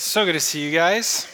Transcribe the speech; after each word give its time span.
So 0.00 0.24
good 0.24 0.34
to 0.34 0.40
see 0.40 0.64
you 0.64 0.70
guys. 0.70 1.26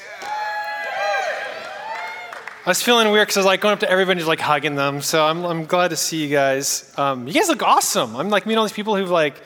I 2.65 2.65
was 2.65 2.81
feeling 2.81 3.11
weird 3.11 3.27
because 3.27 3.37
I 3.37 3.41
was 3.41 3.47
like 3.47 3.61
going 3.61 3.75
up 3.75 3.81
to 3.81 3.91
everybody, 3.91 4.21
just 4.21 4.27
like 4.27 4.41
hugging 4.41 4.75
them. 4.75 5.03
So 5.03 5.23
I'm, 5.23 5.45
I'm 5.45 5.67
glad 5.67 5.89
to 5.89 5.97
see 5.97 6.25
you 6.25 6.31
guys. 6.31 6.91
Um, 6.97 7.27
you 7.29 7.35
guys 7.35 7.49
look 7.49 7.63
awesome. 7.63 8.17
I'm 8.17 8.31
like 8.31 8.47
meeting 8.47 8.57
all 8.57 8.65
these 8.65 8.73
people 8.73 8.97
who've 8.97 9.11
like 9.11 9.37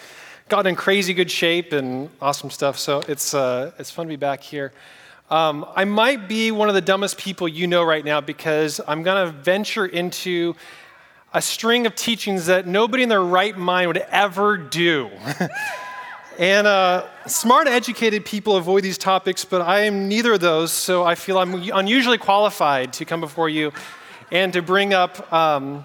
gotten 0.49 0.69
in 0.69 0.77
crazy 0.77 1.15
good 1.15 1.33
shape 1.33 1.73
and 1.73 2.11
awesome 2.23 2.49
stuff. 2.49 2.79
So 2.79 3.03
it's 3.09 3.35
uh, 3.35 3.73
it's 3.77 3.91
fun 3.91 4.07
to 4.07 4.09
be 4.09 4.15
back 4.15 4.41
here. 4.41 4.73
Um, 5.31 5.67
I 5.75 5.85
might 5.85 6.29
be 6.29 6.53
one 6.53 6.69
of 6.69 6.77
the 6.77 6.81
dumbest 6.81 7.19
people 7.19 7.49
you 7.49 7.67
know 7.67 7.83
right 7.83 8.05
now 8.05 8.21
because 8.21 8.81
I'm 8.87 9.03
to 9.03 9.33
venture 9.33 9.85
into 9.85 10.55
a 11.35 11.43
string 11.43 11.87
of 11.87 11.97
teachings 11.97 12.47
that 12.47 12.69
nobody 12.69 13.03
in 13.03 13.09
their 13.09 13.21
right 13.21 13.59
mind 13.59 13.89
would 13.89 14.05
ever 14.13 14.57
do. 14.57 15.11
And 16.39 16.69
uh, 16.69 17.05
smart, 17.27 17.67
educated 17.67 18.25
people 18.25 18.55
avoid 18.55 18.85
these 18.85 18.97
topics, 18.97 19.45
but 19.45 19.61
I 19.61 19.81
am 19.81 20.07
neither 20.07 20.35
of 20.35 20.41
those, 20.41 20.71
so 20.71 21.03
I 21.03 21.17
feel 21.17 21.37
I'm 21.37 21.53
unusually 21.53 22.17
qualified 22.17 22.93
to 22.93 23.05
come 23.05 23.21
before 23.21 23.49
you 23.49 23.73
and 24.31 24.53
to 24.53 24.63
bring 24.63 24.95
up 24.95 25.33
um, 25.33 25.85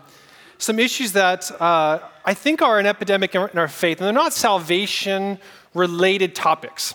some 0.59 0.77
issues 0.77 1.13
that 1.13 1.49
uh, 1.59 2.01
I 2.23 2.35
think 2.35 2.61
are 2.61 2.77
an 2.77 2.85
epidemic 2.85 3.33
in 3.33 3.41
our 3.57 3.67
faith, 3.67 3.97
and 3.97 4.05
they're 4.05 4.13
not 4.13 4.31
salvation 4.31 5.39
related 5.73 6.35
topics. 6.35 6.93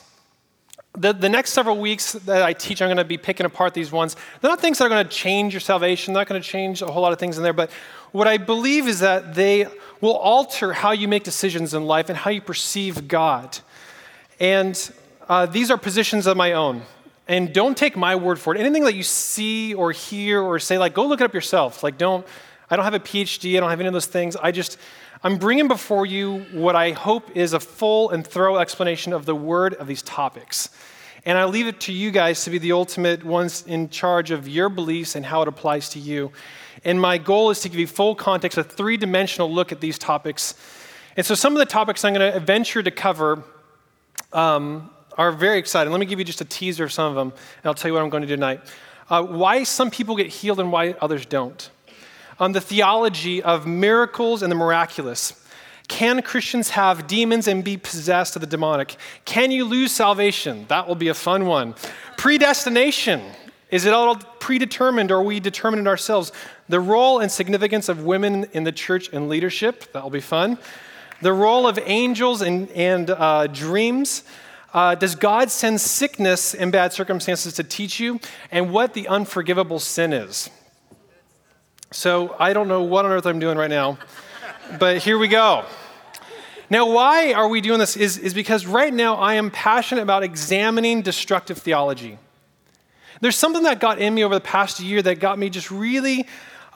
The, 0.96 1.12
the 1.12 1.28
next 1.28 1.50
several 1.50 1.78
weeks 1.78 2.12
that 2.12 2.44
I 2.44 2.52
teach, 2.52 2.80
I'm 2.80 2.86
going 2.86 2.98
to 2.98 3.04
be 3.04 3.18
picking 3.18 3.44
apart 3.44 3.74
these 3.74 3.90
ones. 3.90 4.14
They're 4.40 4.50
not 4.52 4.60
things 4.60 4.78
that 4.78 4.84
are 4.84 4.88
going 4.88 5.04
to 5.04 5.10
change 5.10 5.52
your 5.52 5.60
salvation, 5.60 6.14
they're 6.14 6.20
not 6.20 6.28
going 6.28 6.40
to 6.40 6.48
change 6.48 6.80
a 6.80 6.86
whole 6.86 7.02
lot 7.02 7.12
of 7.12 7.18
things 7.18 7.36
in 7.36 7.42
there, 7.42 7.52
but 7.52 7.72
what 8.12 8.26
I 8.26 8.38
believe 8.38 8.88
is 8.88 9.00
that 9.00 9.34
they 9.34 9.66
will 10.00 10.16
alter 10.16 10.72
how 10.72 10.92
you 10.92 11.08
make 11.08 11.24
decisions 11.24 11.74
in 11.74 11.84
life 11.84 12.08
and 12.08 12.16
how 12.16 12.30
you 12.30 12.40
perceive 12.40 13.08
God. 13.08 13.58
And 14.40 14.90
uh, 15.28 15.46
these 15.46 15.70
are 15.70 15.76
positions 15.76 16.26
of 16.26 16.36
my 16.36 16.52
own. 16.52 16.82
And 17.26 17.52
don't 17.52 17.76
take 17.76 17.96
my 17.96 18.16
word 18.16 18.38
for 18.38 18.54
it. 18.54 18.60
Anything 18.60 18.84
that 18.84 18.94
you 18.94 19.02
see 19.02 19.74
or 19.74 19.92
hear 19.92 20.40
or 20.40 20.58
say, 20.58 20.78
like, 20.78 20.94
go 20.94 21.06
look 21.06 21.20
it 21.20 21.24
up 21.24 21.34
yourself. 21.34 21.82
Like, 21.82 21.98
don't, 21.98 22.26
I 22.70 22.76
don't 22.76 22.84
have 22.84 22.94
a 22.94 23.00
PhD, 23.00 23.56
I 23.56 23.60
don't 23.60 23.70
have 23.70 23.80
any 23.80 23.88
of 23.88 23.92
those 23.92 24.06
things. 24.06 24.36
I 24.36 24.50
just, 24.50 24.78
I'm 25.22 25.36
bringing 25.36 25.68
before 25.68 26.06
you 26.06 26.46
what 26.52 26.76
I 26.76 26.92
hope 26.92 27.36
is 27.36 27.52
a 27.52 27.60
full 27.60 28.10
and 28.10 28.26
thorough 28.26 28.56
explanation 28.56 29.12
of 29.12 29.26
the 29.26 29.34
word 29.34 29.74
of 29.74 29.86
these 29.86 30.02
topics. 30.02 30.70
And 31.24 31.36
I 31.36 31.44
leave 31.44 31.66
it 31.66 31.80
to 31.82 31.92
you 31.92 32.10
guys 32.10 32.44
to 32.44 32.50
be 32.50 32.58
the 32.58 32.72
ultimate 32.72 33.24
ones 33.24 33.64
in 33.66 33.90
charge 33.90 34.30
of 34.30 34.48
your 34.48 34.68
beliefs 34.68 35.16
and 35.16 35.26
how 35.26 35.42
it 35.42 35.48
applies 35.48 35.88
to 35.90 35.98
you. 35.98 36.32
And 36.84 37.00
my 37.00 37.18
goal 37.18 37.50
is 37.50 37.60
to 37.60 37.68
give 37.68 37.80
you 37.80 37.86
full 37.86 38.14
context, 38.14 38.56
a 38.56 38.64
three 38.64 38.96
dimensional 38.96 39.52
look 39.52 39.72
at 39.72 39.80
these 39.80 39.98
topics. 39.98 40.54
And 41.16 41.26
so 41.26 41.34
some 41.34 41.52
of 41.52 41.58
the 41.58 41.66
topics 41.66 42.04
I'm 42.04 42.14
going 42.14 42.32
to 42.32 42.40
venture 42.40 42.82
to 42.82 42.90
cover 42.90 43.42
um, 44.32 44.90
are 45.16 45.32
very 45.32 45.58
exciting. 45.58 45.92
Let 45.92 45.98
me 45.98 46.06
give 46.06 46.18
you 46.18 46.24
just 46.24 46.40
a 46.40 46.44
teaser 46.44 46.84
of 46.84 46.92
some 46.92 47.08
of 47.08 47.16
them, 47.16 47.28
and 47.30 47.66
I'll 47.66 47.74
tell 47.74 47.88
you 47.88 47.94
what 47.94 48.02
I'm 48.02 48.10
going 48.10 48.22
to 48.22 48.28
do 48.28 48.36
tonight. 48.36 48.60
Uh, 49.10 49.24
why 49.24 49.64
some 49.64 49.90
people 49.90 50.14
get 50.16 50.28
healed 50.28 50.60
and 50.60 50.70
why 50.70 50.94
others 51.00 51.26
don't. 51.26 51.70
On 52.38 52.52
the 52.52 52.60
theology 52.60 53.42
of 53.42 53.66
miracles 53.66 54.42
and 54.42 54.52
the 54.52 54.56
miraculous. 54.56 55.32
Can 55.88 56.22
Christians 56.22 56.70
have 56.70 57.06
demons 57.06 57.48
and 57.48 57.64
be 57.64 57.76
possessed 57.76 58.36
of 58.36 58.40
the 58.40 58.46
demonic? 58.46 58.96
Can 59.24 59.50
you 59.50 59.64
lose 59.64 59.90
salvation? 59.90 60.66
That 60.68 60.86
will 60.86 60.94
be 60.94 61.08
a 61.08 61.14
fun 61.14 61.46
one. 61.46 61.74
Predestination. 62.16 63.22
Is 63.70 63.84
it 63.84 63.92
all 63.92 64.16
predetermined 64.16 65.10
or 65.10 65.16
are 65.16 65.22
we 65.22 65.40
determined 65.40 65.88
ourselves? 65.88 66.32
The 66.68 66.80
role 66.80 67.20
and 67.20 67.30
significance 67.30 67.88
of 67.88 68.04
women 68.04 68.46
in 68.52 68.64
the 68.64 68.72
church 68.72 69.10
and 69.12 69.28
leadership, 69.28 69.92
that'll 69.92 70.10
be 70.10 70.20
fun. 70.20 70.58
The 71.20 71.32
role 71.32 71.66
of 71.66 71.78
angels 71.84 72.42
and, 72.42 72.70
and 72.70 73.10
uh, 73.10 73.46
dreams. 73.48 74.22
Uh, 74.72 74.94
does 74.94 75.14
God 75.14 75.50
send 75.50 75.80
sickness 75.80 76.54
and 76.54 76.70
bad 76.70 76.92
circumstances 76.92 77.54
to 77.54 77.64
teach 77.64 77.98
you? 77.98 78.20
And 78.52 78.70
what 78.70 78.94
the 78.94 79.08
unforgivable 79.08 79.80
sin 79.80 80.12
is. 80.12 80.50
So 81.90 82.36
I 82.38 82.52
don't 82.52 82.68
know 82.68 82.82
what 82.82 83.06
on 83.06 83.10
earth 83.10 83.26
I'm 83.26 83.38
doing 83.38 83.56
right 83.56 83.70
now, 83.70 83.98
but 84.78 84.98
here 84.98 85.18
we 85.18 85.28
go. 85.28 85.64
Now, 86.70 86.90
why 86.90 87.32
are 87.32 87.48
we 87.48 87.60
doing 87.60 87.78
this? 87.78 87.96
Is, 87.96 88.18
is 88.18 88.34
because 88.34 88.66
right 88.66 88.92
now 88.92 89.14
I 89.14 89.34
am 89.34 89.50
passionate 89.50 90.02
about 90.02 90.22
examining 90.22 91.00
destructive 91.02 91.58
theology. 91.58 92.18
There's 93.20 93.36
something 93.36 93.62
that 93.62 93.80
got 93.80 93.98
in 93.98 94.14
me 94.14 94.24
over 94.24 94.34
the 94.34 94.40
past 94.40 94.80
year 94.80 95.00
that 95.02 95.18
got 95.18 95.38
me 95.38 95.48
just 95.48 95.70
really 95.70 96.26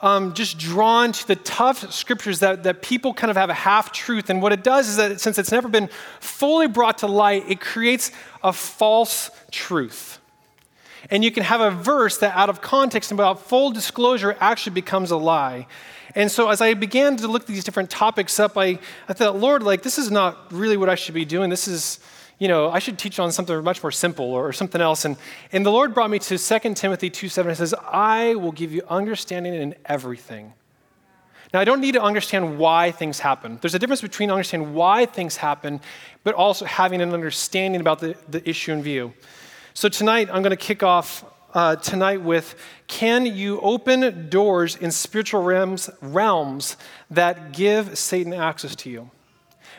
um, 0.01 0.33
just 0.33 0.57
drawn 0.57 1.13
to 1.13 1.27
the 1.27 1.37
tough 1.37 1.93
scriptures 1.93 2.39
that, 2.39 2.63
that 2.63 2.81
people 2.81 3.13
kind 3.13 3.31
of 3.31 3.37
have 3.37 3.49
a 3.49 3.53
half 3.53 3.93
truth. 3.93 4.29
And 4.29 4.41
what 4.41 4.51
it 4.51 4.61
does 4.61 4.89
is 4.89 4.97
that 4.97 5.21
since 5.21 5.37
it's 5.37 5.51
never 5.51 5.69
been 5.69 5.89
fully 6.19 6.67
brought 6.67 6.97
to 6.99 7.07
light, 7.07 7.45
it 7.47 7.61
creates 7.61 8.11
a 8.43 8.51
false 8.51 9.31
truth. 9.49 10.19
And 11.09 11.23
you 11.23 11.31
can 11.31 11.43
have 11.43 11.61
a 11.61 11.71
verse 11.71 12.17
that, 12.17 12.35
out 12.35 12.49
of 12.49 12.61
context 12.61 13.11
and 13.11 13.17
without 13.17 13.41
full 13.41 13.71
disclosure, 13.71 14.35
actually 14.41 14.73
becomes 14.73 15.11
a 15.11 15.17
lie. 15.17 15.67
And 16.15 16.29
so, 16.29 16.49
as 16.49 16.61
I 16.61 16.75
began 16.75 17.17
to 17.17 17.27
look 17.27 17.45
these 17.45 17.63
different 17.63 17.89
topics 17.89 18.39
up, 18.39 18.57
I, 18.57 18.79
I 19.09 19.13
thought, 19.13 19.37
Lord, 19.37 19.63
like, 19.63 19.81
this 19.81 19.97
is 19.97 20.11
not 20.11 20.51
really 20.51 20.77
what 20.77 20.89
I 20.89 20.95
should 20.95 21.15
be 21.15 21.25
doing. 21.25 21.49
This 21.49 21.67
is, 21.67 21.99
you 22.37 22.47
know, 22.47 22.69
I 22.69 22.79
should 22.79 22.99
teach 22.99 23.17
on 23.17 23.31
something 23.31 23.63
much 23.63 23.81
more 23.81 23.91
simple 23.91 24.25
or, 24.25 24.47
or 24.47 24.53
something 24.53 24.79
else. 24.79 25.05
And, 25.05 25.17
and 25.51 25.65
the 25.65 25.71
Lord 25.71 25.93
brought 25.93 26.11
me 26.11 26.19
to 26.19 26.37
2 26.37 26.73
Timothy 26.75 27.09
2 27.09 27.29
7. 27.29 27.51
It 27.51 27.55
says, 27.55 27.73
I 27.73 28.35
will 28.35 28.51
give 28.51 28.71
you 28.71 28.83
understanding 28.89 29.55
in 29.55 29.73
everything. 29.85 30.53
Now, 31.51 31.59
I 31.59 31.65
don't 31.65 31.81
need 31.81 31.93
to 31.93 32.01
understand 32.01 32.57
why 32.59 32.91
things 32.91 33.19
happen. 33.19 33.57
There's 33.61 33.75
a 33.75 33.79
difference 33.79 34.01
between 34.01 34.29
understanding 34.29 34.73
why 34.73 35.05
things 35.05 35.37
happen, 35.37 35.81
but 36.23 36.35
also 36.35 36.65
having 36.65 37.01
an 37.01 37.13
understanding 37.13 37.81
about 37.81 37.99
the, 37.99 38.15
the 38.27 38.47
issue 38.47 38.71
in 38.71 38.83
view. 38.83 39.13
So, 39.73 39.89
tonight, 39.89 40.29
I'm 40.31 40.43
going 40.43 40.51
to 40.51 40.57
kick 40.57 40.83
off 40.83 41.25
uh, 41.53 41.75
tonight 41.77 42.21
with 42.21 42.55
Can 42.87 43.25
you 43.25 43.59
open 43.61 44.29
doors 44.29 44.75
in 44.75 44.91
spiritual 44.91 45.43
realms, 45.43 45.89
realms 46.01 46.77
that 47.09 47.53
give 47.53 47.97
Satan 47.97 48.33
access 48.33 48.75
to 48.77 48.89
you? 48.89 49.09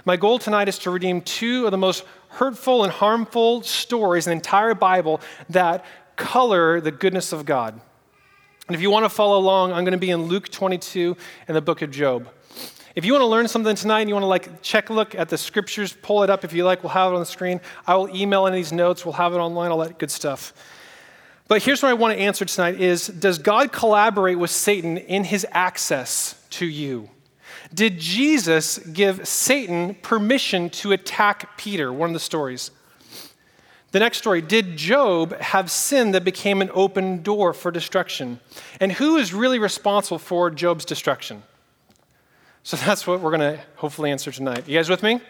My 0.05 0.17
goal 0.17 0.39
tonight 0.39 0.69
is 0.69 0.79
to 0.81 0.91
redeem 0.91 1.21
two 1.21 1.65
of 1.65 1.71
the 1.71 1.79
most 1.79 2.05
hurtful 2.29 2.85
and 2.85 2.93
harmful 2.93 3.63
stories 3.63 4.27
in 4.27 4.31
the 4.31 4.37
entire 4.37 4.75
Bible 4.75 5.21
that 5.51 5.85
color 6.17 6.81
the 6.81 6.91
goodness 6.91 7.33
of 7.33 7.45
God. 7.45 7.81
And 8.67 8.75
if 8.75 8.81
you 8.81 8.91
want 8.91 9.05
to 9.05 9.11
follow 9.11 9.39
along, 9.39 9.73
I'm 9.73 9.85
going 9.85 9.93
to 9.93 9.99
be 9.99 10.11
in 10.11 10.23
Luke 10.23 10.49
22 10.49 11.17
and 11.49 11.57
the 11.57 11.61
book 11.61 11.83
of 11.83 11.91
Job. 11.91 12.29
If 12.95 13.05
you 13.05 13.13
want 13.13 13.23
to 13.23 13.27
learn 13.27 13.49
something 13.49 13.75
tonight 13.75 14.01
and 14.01 14.09
you 14.09 14.15
want 14.15 14.23
to 14.23 14.29
like 14.29 14.63
check 14.63 14.89
look 14.89 15.15
at 15.15 15.29
the 15.29 15.37
scriptures, 15.37 15.97
pull 16.01 16.23
it 16.23 16.31
up 16.31 16.45
if 16.45 16.53
you 16.53 16.65
like, 16.65 16.83
we'll 16.83 16.93
have 16.93 17.13
it 17.13 17.15
on 17.15 17.21
the 17.21 17.27
screen. 17.27 17.61
I 17.87 17.97
will 17.97 18.15
email 18.15 18.47
of 18.47 18.53
these 18.53 18.73
notes, 18.73 19.05
we'll 19.05 19.15
have 19.15 19.33
it 19.35 19.39
online, 19.39 19.71
all 19.71 19.79
that 19.79 19.99
good 19.99 20.11
stuff. 20.11 20.55
But 21.47 21.63
here's 21.63 21.83
what 21.83 21.91
I 21.91 21.95
want 21.95 22.17
to 22.17 22.21
answer 22.21 22.45
tonight 22.45 22.81
is 22.81 23.07
does 23.07 23.39
God 23.39 23.73
collaborate 23.73 24.39
with 24.39 24.51
Satan 24.51 24.97
in 24.97 25.25
his 25.25 25.47
access 25.51 26.43
to 26.51 26.67
you? 26.67 27.11
Did 27.73 27.99
Jesus 27.99 28.79
give 28.79 29.27
Satan 29.27 29.95
permission 29.97 30.71
to 30.71 30.93
attack 30.93 31.57
Peter? 31.57 31.93
One 31.93 32.11
of 32.11 32.15
the 32.15 32.21
stories. 32.21 32.71
The 33.93 34.01
next 34.01 34.19
story 34.19 34.43
Did 34.43 34.77
Job 34.77 35.39
have 35.41 35.71
sin 35.71 36.13
that 36.13 36.25
became 36.25 36.61
an 36.63 36.71
open 36.75 37.23
door 37.23 37.53
for 37.53 37.71
destruction? 37.71 38.41
And 38.81 38.91
who 38.91 39.17
is 39.19 39.33
really 39.33 39.59
responsible 39.59 40.19
for 40.19 40.51
Job's 40.51 40.85
destruction? 40.85 41.43
So 42.63 42.77
that's 42.85 43.07
what 43.07 43.21
we're 43.21 43.37
going 43.37 43.57
to 43.57 43.63
hopefully 43.77 44.11
answer 44.11 44.33
tonight. 44.33 44.67
You 44.67 44.79
guys 44.79 44.89
with 44.89 45.03
me? 45.03 45.21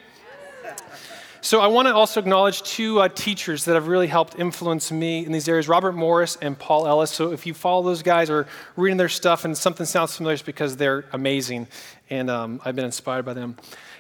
So 1.44 1.60
I 1.60 1.66
want 1.66 1.88
to 1.88 1.94
also 1.94 2.20
acknowledge 2.20 2.62
two 2.62 3.00
uh, 3.00 3.08
teachers 3.08 3.66
that 3.66 3.74
have 3.74 3.86
really 3.86 4.06
helped 4.06 4.38
influence 4.38 4.90
me 4.90 5.26
in 5.26 5.30
these 5.30 5.46
areas, 5.46 5.68
Robert 5.68 5.92
Morris 5.92 6.38
and 6.40 6.58
Paul 6.58 6.86
Ellis. 6.86 7.10
So 7.10 7.32
if 7.32 7.44
you 7.44 7.52
follow 7.52 7.82
those 7.82 8.02
guys 8.02 8.30
or 8.30 8.46
reading 8.76 8.96
their 8.96 9.10
stuff 9.10 9.44
and 9.44 9.54
something 9.54 9.84
sounds 9.84 10.16
familiar, 10.16 10.32
it's 10.32 10.42
because 10.42 10.78
they're 10.78 11.04
amazing, 11.12 11.68
and 12.08 12.30
um, 12.30 12.62
I've 12.64 12.74
been 12.74 12.86
inspired 12.86 13.26
by 13.26 13.34
them. 13.34 13.58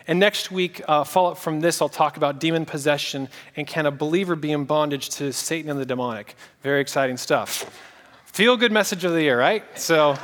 And 0.08 0.18
next 0.18 0.50
week, 0.50 0.80
uh, 0.88 1.04
follow 1.04 1.32
up 1.32 1.36
from 1.36 1.60
this, 1.60 1.82
I'll 1.82 1.90
talk 1.90 2.16
about 2.16 2.40
demon 2.40 2.64
possession 2.64 3.28
and 3.56 3.66
can 3.66 3.84
a 3.84 3.90
believer 3.90 4.36
be 4.36 4.50
in 4.50 4.64
bondage 4.64 5.10
to 5.10 5.30
Satan 5.30 5.70
and 5.70 5.78
the 5.78 5.84
demonic. 5.84 6.36
Very 6.62 6.80
exciting 6.80 7.18
stuff. 7.18 7.78
Feel 8.24 8.56
good 8.56 8.72
message 8.72 9.04
of 9.04 9.12
the 9.12 9.20
year, 9.20 9.38
right? 9.38 9.64
So. 9.78 10.16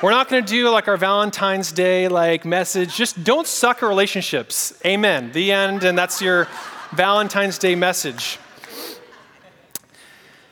We're 0.00 0.12
not 0.12 0.28
going 0.28 0.44
to 0.44 0.48
do 0.48 0.70
like 0.70 0.86
our 0.86 0.96
Valentine's 0.96 1.72
Day 1.72 2.06
like 2.06 2.44
message. 2.44 2.94
Just 2.94 3.24
don't 3.24 3.48
suck 3.48 3.82
at 3.82 3.86
relationships. 3.88 4.72
Amen. 4.86 5.32
The 5.32 5.50
end, 5.50 5.82
and 5.82 5.98
that's 5.98 6.22
your 6.22 6.46
Valentine's 6.92 7.58
Day 7.58 7.74
message. 7.74 8.38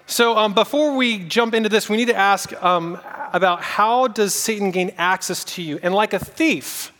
So 0.06 0.36
um, 0.36 0.52
before 0.52 0.96
we 0.96 1.20
jump 1.20 1.54
into 1.54 1.68
this, 1.68 1.88
we 1.88 1.96
need 1.96 2.08
to 2.08 2.16
ask 2.16 2.60
um, 2.60 2.98
about 3.32 3.62
how 3.62 4.08
does 4.08 4.34
Satan 4.34 4.72
gain 4.72 4.92
access 4.98 5.44
to 5.44 5.62
you? 5.62 5.78
And 5.80 5.94
like 5.94 6.12
a 6.12 6.18
thief, 6.18 6.92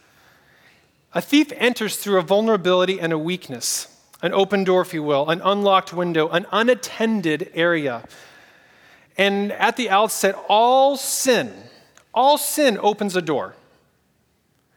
a 1.14 1.20
thief 1.20 1.52
enters 1.56 1.96
through 1.96 2.20
a 2.20 2.22
vulnerability 2.22 3.00
and 3.00 3.12
a 3.12 3.18
weakness, 3.18 3.88
an 4.22 4.32
open 4.32 4.62
door, 4.62 4.82
if 4.82 4.94
you 4.94 5.02
will, 5.02 5.28
an 5.30 5.40
unlocked 5.42 5.92
window, 5.92 6.28
an 6.28 6.46
unattended 6.52 7.50
area. 7.54 8.04
And 9.18 9.50
at 9.50 9.76
the 9.76 9.90
outset, 9.90 10.36
all 10.48 10.96
sin 10.96 11.52
all 12.16 12.38
sin 12.38 12.78
opens 12.80 13.14
a 13.14 13.22
door. 13.22 13.54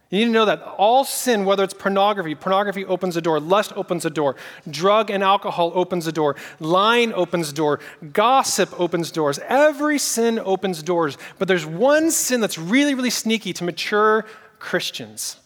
You 0.10 0.20
need 0.20 0.26
to 0.26 0.32
know 0.32 0.46
that 0.46 0.64
all 0.78 1.04
sin, 1.04 1.46
whether 1.46 1.64
it's 1.64 1.74
pornography, 1.74 2.34
pornography 2.34 2.84
opens 2.84 3.16
a 3.16 3.22
door, 3.22 3.40
lust 3.40 3.72
opens 3.76 4.06
a 4.06 4.10
door, 4.10 4.36
drug 4.68 5.12
and 5.12 5.24
alcohol 5.24 5.72
opens 5.76 6.08
a 6.08 6.12
door, 6.12 6.36
lying 6.60 7.14
opens 7.14 7.52
a 7.52 7.54
door, 7.54 7.80
gossip 8.12 8.78
opens 8.80 9.12
doors. 9.12 9.40
Every 9.48 10.00
sin 10.00 10.40
opens 10.40 10.82
doors. 10.82 11.18
But 11.38 11.48
there's 11.48 11.66
one 11.66 12.10
sin 12.10 12.42
that's 12.42 12.58
really, 12.58 12.96
really 12.96 13.12
sneaky 13.12 13.54
to 13.54 13.64
mature 13.64 14.26
Christians. 14.58 15.38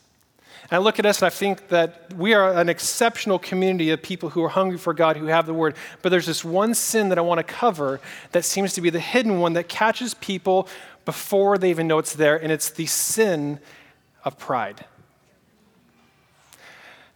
And 0.63 0.71
I 0.71 0.77
look 0.77 0.97
at 0.97 1.05
us 1.05 1.21
and 1.21 1.27
I 1.27 1.29
think 1.29 1.67
that 1.67 2.13
we 2.15 2.33
are 2.33 2.53
an 2.53 2.69
exceptional 2.69 3.37
community 3.37 3.89
of 3.89 4.01
people 4.01 4.29
who 4.29 4.43
are 4.43 4.49
hungry 4.49 4.77
for 4.77 4.93
God, 4.93 5.17
who 5.17 5.25
have 5.25 5.45
the 5.45 5.53
word. 5.53 5.75
But 6.01 6.09
there's 6.09 6.25
this 6.25 6.45
one 6.45 6.73
sin 6.73 7.09
that 7.09 7.17
I 7.17 7.21
want 7.21 7.39
to 7.39 7.43
cover 7.43 7.99
that 8.31 8.45
seems 8.45 8.73
to 8.73 8.81
be 8.81 8.89
the 8.89 9.01
hidden 9.01 9.39
one 9.39 9.53
that 9.53 9.67
catches 9.67 10.13
people 10.13 10.69
before 11.05 11.57
they 11.57 11.69
even 11.69 11.87
know 11.87 11.99
it's 11.99 12.13
there, 12.13 12.41
and 12.41 12.51
it's 12.51 12.69
the 12.69 12.85
sin 12.85 13.59
of 14.23 14.37
pride. 14.37 14.85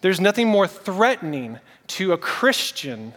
There's 0.01 0.19
nothing 0.19 0.47
more 0.47 0.67
threatening 0.67 1.59
to 1.87 2.13
a 2.13 2.17
Christian 2.17 3.13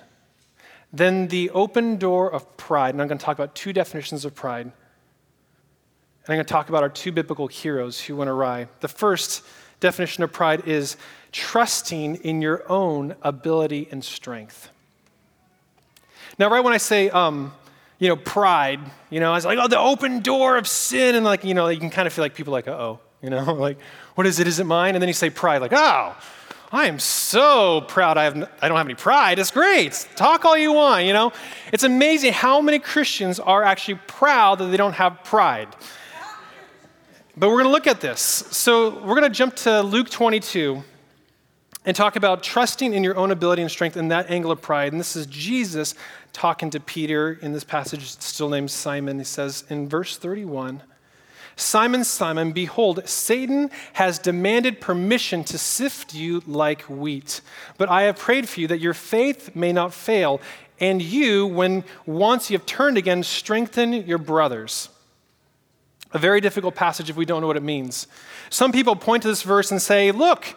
than 0.92 1.28
the 1.28 1.50
open 1.50 1.96
door 1.96 2.32
of 2.32 2.56
pride. 2.56 2.94
And 2.94 3.02
I'm 3.02 3.08
going 3.08 3.18
to 3.18 3.24
talk 3.24 3.36
about 3.36 3.54
two 3.54 3.72
definitions 3.72 4.24
of 4.24 4.34
pride. 4.34 4.66
And 4.66 4.72
I'm 6.28 6.36
going 6.36 6.44
to 6.44 6.52
talk 6.52 6.68
about 6.68 6.82
our 6.82 6.88
two 6.88 7.12
biblical 7.12 7.46
heroes 7.46 8.00
who 8.00 8.16
went 8.16 8.30
awry. 8.30 8.68
The 8.80 8.88
first 8.88 9.44
definition 9.80 10.24
of 10.24 10.32
pride 10.32 10.66
is 10.66 10.96
trusting 11.32 12.16
in 12.16 12.42
your 12.42 12.70
own 12.70 13.14
ability 13.22 13.88
and 13.90 14.04
strength. 14.04 14.70
Now, 16.38 16.50
right 16.50 16.60
when 16.60 16.72
I 16.72 16.78
say, 16.78 17.10
um, 17.10 17.52
you 18.00 18.08
know, 18.08 18.16
pride, 18.16 18.80
you 19.10 19.20
know, 19.20 19.30
I 19.30 19.34
was 19.36 19.44
like, 19.44 19.58
oh, 19.60 19.68
the 19.68 19.78
open 19.78 20.20
door 20.20 20.56
of 20.56 20.66
sin. 20.66 21.14
And 21.14 21.24
like, 21.24 21.44
you 21.44 21.54
know, 21.54 21.68
you 21.68 21.78
can 21.78 21.90
kind 21.90 22.08
of 22.08 22.12
feel 22.12 22.24
like 22.24 22.34
people 22.34 22.50
like, 22.50 22.66
oh, 22.66 22.98
you 23.22 23.30
know, 23.30 23.52
like, 23.54 23.78
what 24.16 24.26
is 24.26 24.40
it? 24.40 24.48
Is 24.48 24.58
it 24.58 24.64
mine? 24.64 24.96
And 24.96 25.02
then 25.02 25.08
you 25.08 25.14
say 25.14 25.30
pride, 25.30 25.60
like, 25.60 25.74
oh, 25.74 26.16
I 26.72 26.86
am 26.86 26.98
so 26.98 27.82
proud 27.82 28.16
I, 28.16 28.24
have, 28.24 28.50
I 28.62 28.68
don't 28.68 28.78
have 28.78 28.86
any 28.86 28.94
pride. 28.94 29.38
It's 29.38 29.50
great. 29.50 30.08
Talk 30.16 30.44
all 30.44 30.56
you 30.56 30.72
want, 30.72 31.04
you 31.04 31.12
know? 31.12 31.32
It's 31.72 31.84
amazing 31.84 32.32
how 32.32 32.60
many 32.60 32.78
Christians 32.78 33.38
are 33.38 33.62
actually 33.62 34.00
proud 34.06 34.60
that 34.60 34.66
they 34.66 34.76
don't 34.76 34.94
have 34.94 35.22
pride. 35.22 35.68
But 37.36 37.48
we're 37.48 37.56
going 37.56 37.66
to 37.66 37.70
look 37.70 37.86
at 37.86 38.00
this. 38.00 38.20
So 38.20 38.90
we're 39.00 39.16
going 39.18 39.22
to 39.24 39.30
jump 39.30 39.56
to 39.56 39.82
Luke 39.82 40.10
22 40.10 40.82
and 41.84 41.96
talk 41.96 42.16
about 42.16 42.42
trusting 42.42 42.92
in 42.92 43.02
your 43.02 43.16
own 43.16 43.30
ability 43.30 43.62
and 43.62 43.70
strength 43.70 43.96
in 43.96 44.08
that 44.08 44.30
angle 44.30 44.50
of 44.50 44.60
pride. 44.60 44.92
And 44.92 45.00
this 45.00 45.16
is 45.16 45.26
Jesus 45.26 45.94
talking 46.32 46.70
to 46.70 46.80
Peter 46.80 47.38
in 47.40 47.52
this 47.52 47.64
passage, 47.64 48.06
still 48.06 48.48
named 48.48 48.70
Simon. 48.70 49.18
He 49.18 49.24
says 49.24 49.64
in 49.70 49.88
verse 49.88 50.16
31 50.16 50.82
Simon, 51.56 52.04
Simon, 52.04 52.52
behold, 52.52 53.06
Satan 53.06 53.70
has 53.94 54.18
demanded 54.18 54.80
permission 54.80 55.44
to 55.44 55.58
sift 55.58 56.14
you 56.14 56.42
like 56.46 56.82
wheat. 56.82 57.42
But 57.76 57.90
I 57.90 58.02
have 58.02 58.18
prayed 58.18 58.48
for 58.48 58.60
you 58.60 58.66
that 58.68 58.80
your 58.80 58.94
faith 58.94 59.54
may 59.54 59.72
not 59.72 59.92
fail, 59.92 60.40
and 60.78 61.02
you, 61.02 61.46
when 61.46 61.84
once 62.06 62.50
you 62.50 62.56
have 62.56 62.64
turned 62.64 62.96
again, 62.96 63.22
strengthen 63.22 63.92
your 63.92 64.16
brothers. 64.16 64.88
A 66.12 66.18
very 66.18 66.40
difficult 66.40 66.74
passage 66.74 67.10
if 67.10 67.16
we 67.16 67.26
don't 67.26 67.42
know 67.42 67.46
what 67.46 67.58
it 67.58 67.62
means. 67.62 68.06
Some 68.48 68.72
people 68.72 68.96
point 68.96 69.22
to 69.22 69.28
this 69.28 69.42
verse 69.42 69.70
and 69.70 69.82
say, 69.82 70.12
look, 70.12 70.56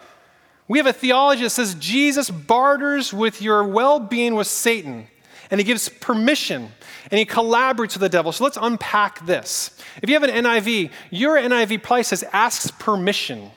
we 0.67 0.77
have 0.79 0.87
a 0.87 0.93
theology 0.93 1.43
that 1.43 1.49
says 1.49 1.75
Jesus 1.75 2.29
barters 2.29 3.13
with 3.13 3.41
your 3.41 3.63
well 3.63 3.99
being 3.99 4.35
with 4.35 4.47
Satan, 4.47 5.07
and 5.51 5.59
he 5.59 5.63
gives 5.63 5.89
permission 5.89 6.71
and 7.11 7.19
he 7.19 7.25
collaborates 7.25 7.93
with 7.93 7.99
the 7.99 8.09
devil. 8.09 8.31
So 8.31 8.43
let's 8.43 8.57
unpack 8.59 9.25
this. 9.25 9.77
If 10.01 10.09
you 10.09 10.19
have 10.19 10.23
an 10.23 10.45
NIV, 10.45 10.89
your 11.11 11.37
NIV 11.37 11.83
probably 11.83 12.03
says 12.03 12.23
asks 12.33 12.71
permission, 12.71 13.51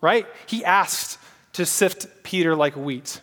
right? 0.00 0.26
He 0.46 0.64
asked 0.64 1.18
to 1.54 1.64
sift 1.64 2.06
Peter 2.22 2.54
like 2.54 2.76
wheat. 2.76 3.20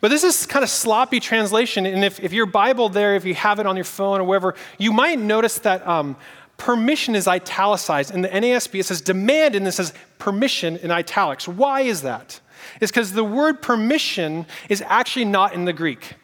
But 0.00 0.10
this 0.10 0.24
is 0.24 0.46
kind 0.46 0.62
of 0.62 0.70
sloppy 0.70 1.20
translation. 1.20 1.84
And 1.84 2.04
if, 2.04 2.20
if 2.20 2.32
your 2.32 2.46
Bible 2.46 2.88
there, 2.88 3.16
if 3.16 3.26
you 3.26 3.34
have 3.34 3.58
it 3.58 3.66
on 3.66 3.76
your 3.76 3.84
phone 3.84 4.20
or 4.20 4.24
wherever, 4.24 4.54
you 4.78 4.92
might 4.92 5.18
notice 5.18 5.58
that 5.58 5.86
um, 5.86 6.16
permission 6.60 7.16
is 7.16 7.26
italicized. 7.26 8.14
In 8.14 8.20
the 8.20 8.28
NASB, 8.28 8.80
it 8.80 8.84
says 8.84 9.00
demand, 9.00 9.56
and 9.56 9.66
it 9.66 9.72
says 9.72 9.94
permission 10.18 10.76
in 10.76 10.90
italics. 10.90 11.48
Why 11.48 11.80
is 11.80 12.02
that? 12.02 12.38
It's 12.80 12.92
because 12.92 13.12
the 13.12 13.24
word 13.24 13.62
permission 13.62 14.46
is 14.68 14.82
actually 14.86 15.24
not 15.24 15.54
in 15.54 15.64
the 15.64 15.72
Greek. 15.72 16.14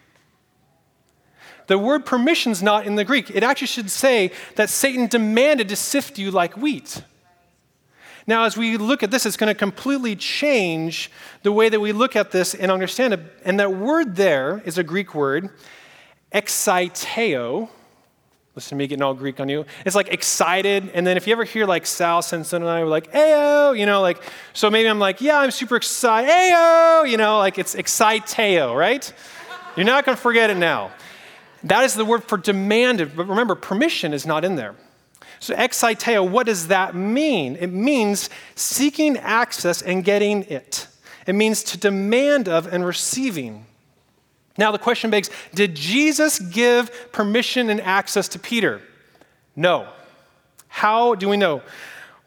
The 1.68 1.78
word 1.78 2.04
permission's 2.04 2.62
not 2.62 2.86
in 2.86 2.96
the 2.96 3.04
Greek. 3.04 3.30
It 3.30 3.42
actually 3.42 3.66
should 3.68 3.90
say 3.90 4.30
that 4.56 4.68
Satan 4.68 5.06
demanded 5.06 5.70
to 5.70 5.76
sift 5.76 6.18
you 6.18 6.30
like 6.30 6.54
wheat. 6.56 7.02
Now, 8.26 8.44
as 8.44 8.58
we 8.58 8.76
look 8.76 9.02
at 9.02 9.10
this, 9.10 9.24
it's 9.24 9.38
going 9.38 9.52
to 9.52 9.58
completely 9.58 10.16
change 10.16 11.10
the 11.44 11.52
way 11.52 11.70
that 11.70 11.80
we 11.80 11.92
look 11.92 12.14
at 12.14 12.30
this 12.30 12.54
and 12.54 12.70
understand 12.70 13.14
it. 13.14 13.20
And 13.44 13.58
that 13.58 13.72
word 13.72 14.16
there 14.16 14.62
is 14.66 14.76
a 14.76 14.84
Greek 14.84 15.14
word, 15.14 15.48
exciteo. 16.30 17.70
Listen 18.56 18.70
to 18.70 18.76
me 18.76 18.86
getting 18.86 19.02
all 19.02 19.12
Greek 19.12 19.38
on 19.38 19.50
you. 19.50 19.66
It's 19.84 19.94
like 19.94 20.08
excited. 20.08 20.90
And 20.94 21.06
then 21.06 21.18
if 21.18 21.26
you 21.26 21.32
ever 21.32 21.44
hear 21.44 21.66
like 21.66 21.84
Sal 21.84 22.22
Sensen 22.22 22.62
and 22.62 22.70
I 22.70 22.82
were 22.82 22.88
like, 22.88 23.12
ayo, 23.12 23.78
you 23.78 23.84
know, 23.84 24.00
like, 24.00 24.22
so 24.54 24.70
maybe 24.70 24.88
I'm 24.88 24.98
like, 24.98 25.20
yeah, 25.20 25.38
I'm 25.38 25.50
super 25.50 25.76
excited, 25.76 26.30
ayo, 26.30 27.06
you 27.06 27.18
know, 27.18 27.36
like 27.36 27.58
it's 27.58 27.74
exciteo, 27.74 28.74
right? 28.74 29.12
You're 29.76 29.84
not 29.84 30.06
going 30.06 30.16
to 30.16 30.22
forget 30.22 30.48
it 30.48 30.56
now. 30.56 30.90
That 31.64 31.84
is 31.84 31.94
the 31.94 32.04
word 32.06 32.24
for 32.24 32.38
demanded, 32.38 33.14
but 33.14 33.28
remember, 33.28 33.56
permission 33.56 34.14
is 34.14 34.24
not 34.24 34.42
in 34.42 34.56
there. 34.56 34.74
So, 35.38 35.54
exciteo, 35.54 36.26
what 36.26 36.46
does 36.46 36.68
that 36.68 36.94
mean? 36.94 37.56
It 37.56 37.66
means 37.66 38.30
seeking 38.54 39.18
access 39.18 39.82
and 39.82 40.02
getting 40.02 40.44
it. 40.44 40.88
It 41.26 41.34
means 41.34 41.62
to 41.64 41.78
demand 41.78 42.48
of 42.48 42.72
and 42.72 42.86
receiving. 42.86 43.66
Now, 44.58 44.72
the 44.72 44.78
question 44.78 45.10
begs 45.10 45.30
did 45.54 45.74
Jesus 45.74 46.38
give 46.38 47.12
permission 47.12 47.70
and 47.70 47.80
access 47.80 48.28
to 48.28 48.38
Peter? 48.38 48.80
No. 49.54 49.88
How 50.68 51.14
do 51.14 51.28
we 51.28 51.36
know? 51.36 51.62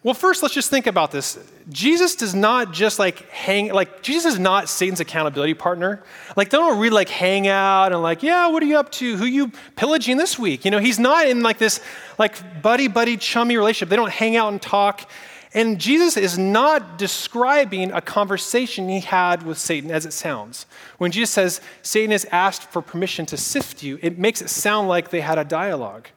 Well, 0.01 0.13
first, 0.13 0.41
let's 0.41 0.55
just 0.55 0.69
think 0.69 0.87
about 0.87 1.11
this. 1.11 1.37
Jesus 1.67 2.15
does 2.15 2.33
not 2.33 2.71
just 2.71 2.99
like 2.99 3.29
hang, 3.31 3.73
like, 3.73 4.01
Jesus 4.01 4.33
is 4.33 4.39
not 4.39 4.69
Satan's 4.69 5.01
accountability 5.01 5.53
partner. 5.53 6.01
Like, 6.37 6.49
they 6.49 6.57
don't 6.57 6.79
really 6.79 6.95
like 6.95 7.09
hang 7.09 7.49
out 7.49 7.91
and 7.91 8.01
like, 8.01 8.23
yeah, 8.23 8.47
what 8.47 8.63
are 8.63 8.65
you 8.65 8.77
up 8.77 8.91
to? 8.93 9.17
Who 9.17 9.25
you 9.25 9.51
pillaging 9.75 10.15
this 10.15 10.39
week? 10.39 10.63
You 10.63 10.71
know, 10.71 10.79
he's 10.79 10.99
not 10.99 11.27
in 11.27 11.43
like 11.43 11.57
this 11.57 11.81
like 12.17 12.61
buddy 12.61 12.87
buddy 12.87 13.17
chummy 13.17 13.57
relationship. 13.57 13.89
They 13.89 13.97
don't 13.97 14.11
hang 14.11 14.37
out 14.37 14.53
and 14.53 14.61
talk. 14.61 15.09
And 15.53 15.79
Jesus 15.79 16.15
is 16.15 16.37
not 16.37 16.99
describing 16.99 17.91
a 17.91 18.01
conversation 18.01 18.87
he 18.87 18.99
had 18.99 19.41
with 19.43 19.57
Satan 19.57 19.89
as 19.89 20.05
it 20.05 20.13
sounds. 20.13 20.67
When 20.99 21.11
Jesus 21.11 21.31
says 21.31 21.61
Satan 21.81 22.11
has 22.11 22.25
asked 22.25 22.63
for 22.71 22.81
permission 22.81 23.25
to 23.27 23.37
sift 23.37 23.81
you, 23.81 23.97
it 24.01 24.19
makes 24.19 24.41
it 24.41 24.49
sound 24.49 24.87
like 24.87 25.09
they 25.09 25.21
had 25.21 25.39
a 25.39 25.43
dialogue. 25.43 26.07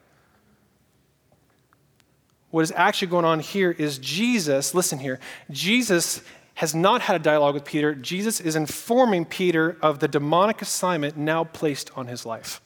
What 2.51 2.61
is 2.61 2.71
actually 2.75 3.07
going 3.07 3.25
on 3.25 3.39
here 3.39 3.71
is 3.71 3.97
Jesus, 3.97 4.75
listen 4.75 4.99
here, 4.99 5.19
Jesus 5.49 6.21
has 6.55 6.75
not 6.75 7.01
had 7.01 7.15
a 7.15 7.19
dialogue 7.19 7.55
with 7.55 7.65
Peter. 7.65 7.95
Jesus 7.95 8.39
is 8.39 8.55
informing 8.55 9.25
Peter 9.25 9.75
of 9.81 9.97
the 9.97 10.07
demonic 10.07 10.61
assignment 10.61 11.17
now 11.17 11.43
placed 11.43 11.89
on 11.97 12.05
his 12.05 12.25
life. 12.27 12.61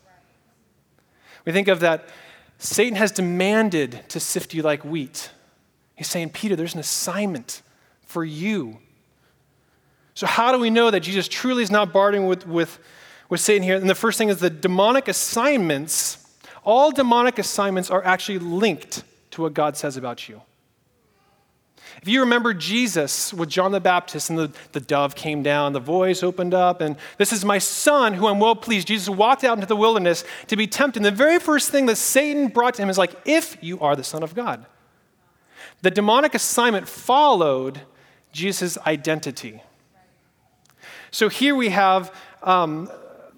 We 1.45 1.53
think 1.53 1.69
of 1.69 1.79
that 1.79 2.09
Satan 2.57 2.95
has 2.95 3.11
demanded 3.13 4.03
to 4.09 4.19
sift 4.19 4.53
you 4.53 4.61
like 4.61 4.83
wheat. 4.83 5.31
He's 5.97 6.07
saying, 6.07 6.29
Peter, 6.29 6.55
there's 6.55 6.75
an 6.75 6.79
assignment 6.79 7.63
for 8.05 8.23
you. 8.23 8.77
So, 10.13 10.27
how 10.27 10.51
do 10.51 10.59
we 10.59 10.69
know 10.69 10.89
that 10.91 11.01
Jesus 11.01 11.27
truly 11.27 11.63
is 11.63 11.71
not 11.71 11.91
bartering 11.91 12.27
with, 12.27 12.47
with, 12.47 12.79
with 13.29 13.41
Satan 13.41 13.63
here? 13.63 13.75
And 13.75 13.89
the 13.89 13.95
first 13.95 14.17
thing 14.17 14.29
is 14.29 14.39
the 14.39 14.49
demonic 14.49 15.07
assignments, 15.07 16.25
all 16.63 16.91
demonic 16.91 17.39
assignments 17.39 17.89
are 17.89 18.03
actually 18.03 18.39
linked 18.39 19.03
to 19.31 19.41
what 19.41 19.53
God 19.53 19.75
says 19.75 19.97
about 19.97 20.29
you. 20.29 20.41
If 22.01 22.07
you 22.07 22.19
remember 22.19 22.53
Jesus 22.53 23.33
with 23.33 23.49
John 23.49 23.71
the 23.71 23.79
Baptist 23.79 24.29
and 24.29 24.37
the, 24.37 24.51
the 24.73 24.79
dove 24.79 25.15
came 25.15 25.41
down, 25.41 25.73
the 25.73 25.79
voice 25.79 26.21
opened 26.21 26.53
up, 26.53 26.79
and 26.79 26.95
this 27.17 27.33
is 27.33 27.43
my 27.43 27.57
son 27.57 28.13
who 28.13 28.27
I'm 28.27 28.39
well 28.39 28.55
pleased. 28.55 28.87
Jesus 28.87 29.09
walked 29.09 29.43
out 29.43 29.57
into 29.57 29.65
the 29.65 29.75
wilderness 29.75 30.23
to 30.47 30.55
be 30.55 30.67
tempted. 30.67 30.99
And 30.99 31.05
the 31.05 31.11
very 31.11 31.39
first 31.39 31.71
thing 31.71 31.87
that 31.87 31.95
Satan 31.95 32.49
brought 32.49 32.75
to 32.75 32.83
him 32.83 32.89
is 32.89 32.99
like, 32.99 33.15
if 33.25 33.57
you 33.61 33.79
are 33.79 33.95
the 33.95 34.03
son 34.03 34.21
of 34.21 34.35
God. 34.35 34.63
The 35.81 35.91
demonic 35.91 36.33
assignment 36.33 36.87
followed 36.87 37.81
Jesus' 38.31 38.77
identity. 38.79 39.61
So 41.11 41.29
here 41.29 41.55
we 41.55 41.69
have 41.69 42.13
um, 42.43 42.89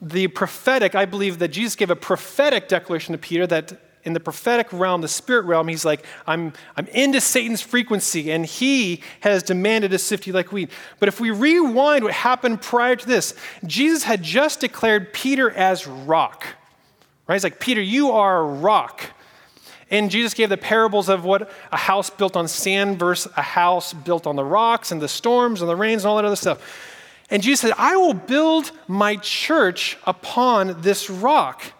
the 0.01 0.27
prophetic, 0.27 0.95
I 0.95 1.05
believe 1.05 1.39
that 1.39 1.49
Jesus 1.49 1.75
gave 1.75 1.89
a 1.89 1.95
prophetic 1.95 2.67
declaration 2.67 3.13
to 3.13 3.17
Peter 3.17 3.45
that 3.47 3.73
in 4.03 4.13
the 4.13 4.19
prophetic 4.19 4.71
realm, 4.71 5.01
the 5.01 5.07
spirit 5.07 5.45
realm, 5.45 5.67
he's 5.67 5.83
like, 5.83 6.05
I'm, 6.25 6.53
I'm 6.77 6.87
into 6.87 7.19
Satan's 7.19 7.61
frequency, 7.61 8.31
and 8.31 8.45
he 8.45 9.01
has 9.19 9.43
demanded 9.43 9.91
to 9.91 9.99
sift 9.99 10.25
you 10.25 10.33
like 10.33 10.51
wheat. 10.51 10.71
But 10.99 11.09
if 11.09 11.19
we 11.19 11.31
rewind 11.31 12.05
what 12.05 12.13
happened 12.13 12.61
prior 12.61 12.95
to 12.95 13.05
this, 13.05 13.33
Jesus 13.65 14.03
had 14.03 14.23
just 14.23 14.61
declared 14.61 15.13
Peter 15.13 15.51
as 15.51 15.85
rock. 15.85 16.45
Right? 17.27 17.35
He's 17.35 17.43
like, 17.43 17.59
Peter, 17.59 17.81
you 17.81 18.11
are 18.11 18.39
a 18.39 18.45
rock. 18.45 19.03
And 19.91 20.11
Jesus 20.11 20.33
gave 20.33 20.49
the 20.49 20.57
parables 20.57 21.09
of 21.09 21.25
what 21.25 21.51
a 21.71 21.77
house 21.77 22.09
built 22.09 22.35
on 22.35 22.47
sand 22.47 22.99
versus 22.99 23.31
a 23.35 23.41
house 23.41 23.93
built 23.93 24.27
on 24.27 24.35
the 24.35 24.43
rocks 24.43 24.91
and 24.91 25.01
the 25.01 25.07
storms 25.07 25.61
and 25.61 25.69
the 25.69 25.75
rains 25.75 26.03
and 26.03 26.09
all 26.09 26.17
that 26.17 26.25
other 26.25 26.35
stuff. 26.35 26.61
And 27.29 27.43
Jesus 27.43 27.61
said, 27.61 27.73
I 27.77 27.95
will 27.95 28.13
build 28.13 28.71
my 28.87 29.15
church 29.17 29.97
upon 30.05 30.81
this 30.81 31.09
rock. 31.09 31.73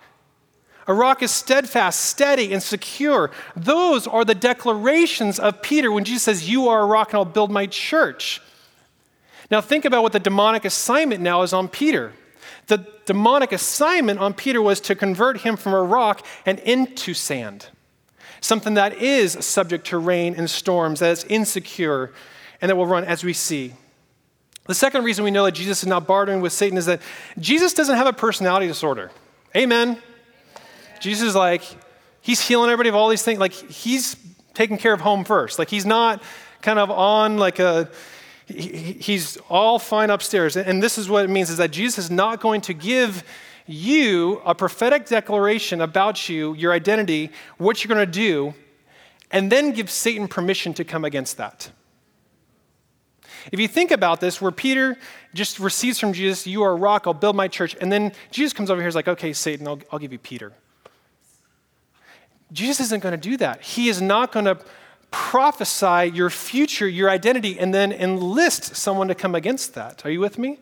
A 0.88 0.94
rock 0.94 1.22
is 1.22 1.30
steadfast, 1.30 2.02
steady, 2.02 2.52
and 2.52 2.64
secure. 2.64 3.30
Those 3.56 4.08
are 4.08 4.26
the 4.26 4.34
declarations 4.34 5.38
of 5.40 5.62
Peter 5.62 5.92
when 5.92 6.04
Jesus 6.04 6.24
says, 6.24 6.50
You 6.50 6.68
are 6.68 6.82
a 6.82 6.86
rock, 6.86 7.10
and 7.10 7.18
I'll 7.18 7.26
build 7.26 7.52
my 7.52 7.68
church. 7.68 8.42
Now, 9.52 9.62
think 9.62 9.86
about 9.86 10.04
what 10.04 10.14
the 10.14 10.20
demonic 10.20 10.66
assignment 10.66 11.22
now 11.22 11.44
is 11.44 11.54
on 11.54 11.68
Peter. 11.68 12.14
The 12.68 12.88
demonic 13.06 13.52
assignment 13.52 14.20
on 14.20 14.34
Peter 14.34 14.62
was 14.62 14.80
to 14.82 14.96
convert 14.96 15.42
him 15.42 15.58
from 15.58 15.74
a 15.74 15.82
rock 15.82 16.26
and 16.46 16.60
into 16.60 17.14
sand, 17.14 17.68
something 18.42 18.76
that 18.76 18.94
is 18.98 19.34
subject 19.46 19.88
to 19.88 19.98
rain 19.98 20.36
and 20.36 20.50
storms, 20.50 21.00
that 21.00 21.12
is 21.12 21.24
insecure, 21.26 22.12
and 22.62 22.70
that 22.70 22.76
will 22.76 22.86
run 22.86 23.04
as 23.04 23.24
we 23.24 23.34
see. 23.34 23.74
The 24.66 24.76
second 24.76 25.04
reason 25.04 25.24
we 25.24 25.32
know 25.32 25.46
that 25.46 25.54
Jesus 25.54 25.82
is 25.82 25.88
not 25.88 26.06
bartering 26.06 26.42
with 26.42 26.54
Satan 26.54 26.78
is 26.78 26.86
that 26.86 27.02
Jesus 27.40 27.74
doesn't 27.74 27.96
have 27.96 28.08
a 28.08 28.14
personality 28.14 28.68
disorder. 28.68 29.12
Amen. 29.56 29.98
Jesus 31.00 31.30
is 31.30 31.36
like, 31.36 31.64
he's 32.22 32.40
healing 32.40 32.70
everybody 32.70 32.90
of 32.90 32.96
all 32.96 33.10
these 33.10 33.24
things. 33.24 33.40
Like, 33.40 33.54
he's 33.54 34.16
taking 34.54 34.78
care 34.78 34.94
of 34.94 35.02
home 35.02 35.24
first. 35.24 35.58
Like, 35.58 35.70
he's 35.70 35.86
not 35.86 36.22
kind 36.62 36.78
of 36.78 36.92
on 36.92 37.38
like 37.38 37.60
a, 37.60 37.90
he's 38.46 39.38
all 39.50 39.80
fine 39.80 40.10
upstairs. 40.10 40.58
And 40.58 40.84
this 40.84 40.98
is 40.98 41.10
what 41.10 41.26
it 41.26 41.30
means 41.30 41.50
is 41.50 41.58
that 41.58 41.72
Jesus 41.72 42.06
is 42.06 42.12
not 42.12 42.40
going 42.40 42.62
to 42.62 42.74
give 42.74 43.24
you 43.70 44.42
a 44.46 44.56
prophetic 44.56 45.06
declaration 45.06 45.80
about 45.80 46.28
you, 46.28 46.56
your 46.56 46.74
identity, 46.74 47.32
what 47.58 47.84
you're 47.84 47.94
going 47.94 48.06
to 48.06 48.12
do, 48.12 48.56
and 49.30 49.52
then 49.52 49.72
give 49.72 49.92
Satan 49.92 50.28
permission 50.28 50.74
to 50.74 50.84
come 50.84 51.06
against 51.06 51.38
that. 51.38 51.70
If 53.52 53.60
you 53.60 53.68
think 53.68 53.92
about 53.92 54.20
this, 54.20 54.42
where 54.42 54.52
Peter 54.52 54.98
just 55.34 55.60
receives 55.60 56.00
from 56.00 56.14
Jesus, 56.14 56.48
You 56.48 56.64
are 56.64 56.72
a 56.72 56.76
rock, 56.76 57.04
I'll 57.06 57.14
build 57.14 57.36
my 57.36 57.48
church, 57.48 57.76
and 57.80 57.92
then 57.92 58.12
Jesus 58.32 58.54
comes 58.54 58.72
over 58.72 58.82
here 58.82 58.88
and 58.88 58.92
is 58.92 58.96
like, 58.96 59.08
Okay, 59.08 59.34
Satan, 59.34 59.68
I'll, 59.68 59.80
I'll 59.92 60.00
give 60.00 60.12
you 60.12 60.20
Peter. 60.20 60.52
Jesus 62.52 62.88
isn't 62.88 63.04
going 63.04 63.20
to 63.20 63.30
do 63.30 63.38
that. 63.38 63.62
He 63.62 63.90
is 63.90 64.02
not 64.02 64.32
going 64.32 64.46
to 64.46 64.58
prophesy 65.12 66.12
your 66.14 66.32
future, 66.32 66.88
your 66.88 67.10
identity, 67.10 67.60
and 67.60 67.72
then 67.72 67.92
enlist 67.92 68.76
someone 68.76 69.08
to 69.08 69.16
come 69.16 69.36
against 69.36 69.76
that. 69.76 70.04
Are 70.06 70.10
you 70.10 70.20
with 70.20 70.40
me? 70.40 70.58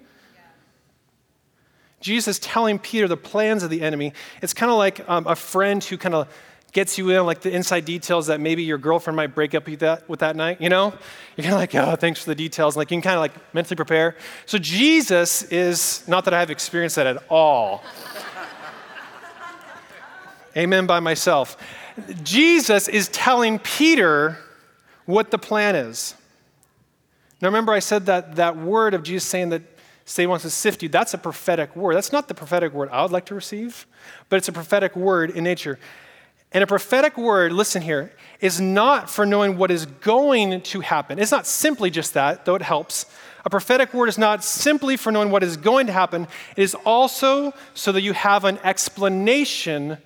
Jesus 1.99 2.39
telling 2.39 2.79
Peter 2.79 3.07
the 3.07 3.17
plans 3.17 3.63
of 3.63 3.69
the 3.69 3.81
enemy. 3.81 4.13
It's 4.41 4.53
kind 4.53 4.71
of 4.71 4.77
like 4.77 5.07
um, 5.09 5.27
a 5.27 5.35
friend 5.35 5.83
who 5.83 5.97
kind 5.97 6.15
of 6.15 6.27
gets 6.73 6.97
you 6.97 7.09
in 7.09 7.25
like 7.25 7.41
the 7.41 7.51
inside 7.51 7.85
details 7.85 8.27
that 8.27 8.39
maybe 8.39 8.61
your 8.61 8.77
girlfriend 8.77 9.15
might 9.15 9.33
break 9.33 9.55
up 9.55 9.67
with 9.67 9.79
that, 9.79 10.07
with 10.07 10.19
that 10.19 10.35
night, 10.35 10.61
you 10.61 10.69
know? 10.69 10.93
You're 11.35 11.43
kind 11.43 11.53
of 11.53 11.59
like, 11.59 11.73
oh, 11.73 11.95
thanks 11.95 12.21
for 12.21 12.29
the 12.29 12.35
details. 12.35 12.77
Like 12.77 12.91
you 12.91 12.97
can 12.97 13.01
kind 13.01 13.15
of 13.15 13.21
like 13.21 13.53
mentally 13.53 13.75
prepare. 13.75 14.15
So 14.45 14.57
Jesus 14.57 15.43
is, 15.43 16.07
not 16.07 16.25
that 16.25 16.33
I 16.33 16.39
have 16.39 16.51
experienced 16.51 16.97
that 16.97 17.07
at 17.07 17.23
all. 17.29 17.83
Amen 20.55 20.85
by 20.85 20.99
myself. 20.99 21.57
Jesus 22.23 22.87
is 22.87 23.07
telling 23.09 23.59
Peter 23.59 24.37
what 25.05 25.31
the 25.31 25.37
plan 25.37 25.75
is. 25.75 26.15
Now 27.41 27.47
remember 27.47 27.73
I 27.73 27.79
said 27.79 28.07
that 28.07 28.35
that 28.35 28.57
word 28.57 28.93
of 28.93 29.03
Jesus 29.03 29.27
saying 29.27 29.49
that 29.49 29.61
Satan 30.09 30.29
wants 30.29 30.43
to 30.43 30.49
sift 30.49 30.81
you, 30.81 30.87
that's 30.87 31.13
a 31.13 31.17
prophetic 31.17 31.75
word. 31.75 31.95
That's 31.95 32.13
not 32.13 32.29
the 32.29 32.33
prophetic 32.33 32.71
word 32.71 32.87
I 32.93 33.01
would 33.01 33.11
like 33.11 33.25
to 33.25 33.35
receive, 33.35 33.85
but 34.29 34.37
it's 34.37 34.47
a 34.47 34.53
prophetic 34.53 34.95
word 34.95 35.31
in 35.31 35.43
nature. 35.43 35.77
And 36.53 36.63
a 36.63 36.67
prophetic 36.67 37.17
word, 37.17 37.51
listen 37.51 37.81
here, 37.81 38.13
is 38.39 38.61
not 38.61 39.09
for 39.09 39.25
knowing 39.25 39.57
what 39.57 39.69
is 39.69 39.85
going 39.85 40.61
to 40.61 40.79
happen. 40.79 41.19
It's 41.19 41.33
not 41.33 41.45
simply 41.45 41.89
just 41.89 42.13
that, 42.13 42.45
though 42.45 42.55
it 42.55 42.61
helps. 42.61 43.05
A 43.43 43.49
prophetic 43.49 43.93
word 43.93 44.07
is 44.07 44.17
not 44.17 44.45
simply 44.45 44.95
for 44.95 45.11
knowing 45.11 45.29
what 45.29 45.43
is 45.43 45.57
going 45.57 45.87
to 45.87 45.93
happen, 45.93 46.29
it 46.55 46.63
is 46.63 46.73
also 46.85 47.53
so 47.73 47.91
that 47.91 48.01
you 48.01 48.13
have 48.13 48.45
an 48.45 48.59
explanation 48.63 49.97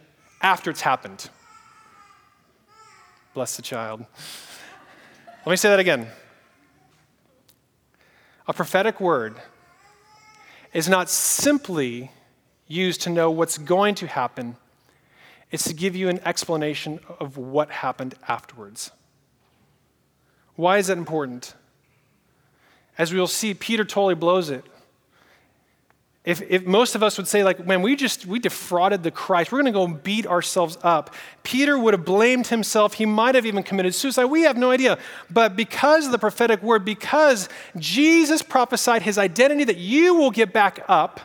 after 0.41 0.72
it's 0.72 0.81
happened. 0.81 1.29
Bless 3.36 3.55
the 3.55 3.62
child. 3.62 4.03
Let 5.46 5.51
me 5.51 5.58
say 5.58 5.70
that 5.70 5.79
again. 5.79 6.08
A 8.48 8.53
prophetic 8.53 9.00
word 9.00 9.36
is 10.74 10.88
not 10.88 11.10
simply 11.10 12.12
used 12.68 13.01
to 13.01 13.10
know 13.10 13.30
what's 13.30 13.58
going 13.58 13.96
to 13.96 14.08
happen 14.08 14.56
it's 15.51 15.66
to 15.66 15.74
give 15.74 15.96
you 15.96 16.08
an 16.08 16.20
explanation 16.25 17.00
of 17.20 17.38
what 17.38 17.70
happened 17.70 18.16
afterwards. 18.28 18.92
Why 20.56 20.78
is 20.78 20.88
that 20.88 20.98
important? 20.98 21.54
As 22.98 23.12
we 23.13 23.20
will 23.20 23.28
see, 23.28 23.54
Peter 23.54 23.84
totally 23.84 24.16
blows 24.16 24.50
it. 24.50 24.63
If, 26.24 26.44
if 26.44 26.66
most 26.68 26.94
of 26.94 27.01
us 27.01 27.18
would 27.18 27.28
say, 27.28 27.44
like, 27.44 27.66
man, 27.66 27.82
we 27.82 27.96
just 27.96 28.28
we 28.28 28.38
defrauded 28.38 29.01
the 29.01 29.10
Christ, 29.10 29.51
we're 29.51 29.58
gonna 29.60 29.72
go 29.72 29.88
beat 29.88 30.28
ourselves 30.28 30.78
up. 30.84 31.16
Peter 31.42 31.80
would 31.80 31.96
have 31.96 32.06
blamed 32.06 32.48
himself. 32.48 32.94
He 32.94 33.08
might 33.08 33.34
have 33.34 33.48
even 33.48 33.63
committed 33.63 33.96
suicide. 33.96 34.25
We 34.25 34.44
have 34.44 34.56
no 34.56 34.70
idea. 34.70 35.00
But 35.32 35.56
because 35.56 36.06
of 36.06 36.12
the 36.12 36.20
prophetic 36.20 36.62
word, 36.62 36.86
because 36.86 37.50
Jesus 37.75 38.44
prophesied 38.44 39.01
his 39.01 39.18
identity 39.18 39.63
that 39.63 39.78
you 39.78 40.13
will 40.13 40.30
get 40.30 40.54
back 40.54 40.86
up, 40.88 41.22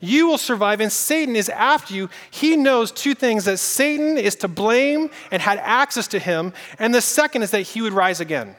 you 0.00 0.28
will 0.28 0.38
survive, 0.38 0.80
and 0.80 0.92
Satan 0.92 1.34
is 1.34 1.48
after 1.48 1.92
you. 1.92 2.08
He 2.30 2.56
knows 2.56 2.92
two 2.92 3.14
things 3.16 3.44
that 3.46 3.58
Satan 3.58 4.16
is 4.16 4.36
to 4.36 4.46
blame 4.46 5.10
and 5.32 5.42
had 5.42 5.58
access 5.58 6.06
to 6.08 6.20
him, 6.20 6.52
and 6.78 6.94
the 6.94 7.00
second 7.00 7.42
is 7.42 7.50
that 7.50 7.62
he 7.62 7.82
would 7.82 7.92
rise 7.92 8.20
again. 8.20 8.54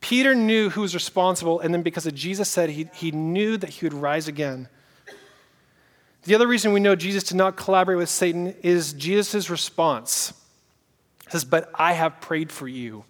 Peter 0.00 0.34
knew 0.34 0.70
who 0.70 0.82
was 0.82 0.94
responsible, 0.94 1.60
and 1.60 1.72
then 1.74 1.82
because 1.82 2.06
of 2.06 2.14
Jesus 2.14 2.48
said, 2.48 2.70
he, 2.70 2.88
he 2.94 3.10
knew 3.10 3.56
that 3.56 3.70
he 3.70 3.86
would 3.86 3.94
rise 3.94 4.28
again. 4.28 4.68
The 6.24 6.34
other 6.34 6.46
reason 6.46 6.72
we 6.72 6.80
know 6.80 6.96
Jesus 6.96 7.24
did 7.24 7.36
not 7.36 7.56
collaborate 7.56 7.98
with 7.98 8.08
Satan 8.08 8.54
is 8.62 8.92
Jesus' 8.92 9.48
response. 9.48 10.32
He 11.24 11.30
says, 11.30 11.44
But 11.44 11.70
I 11.74 11.92
have 11.92 12.20
prayed 12.20 12.50
for 12.50 12.66
you. 12.66 13.04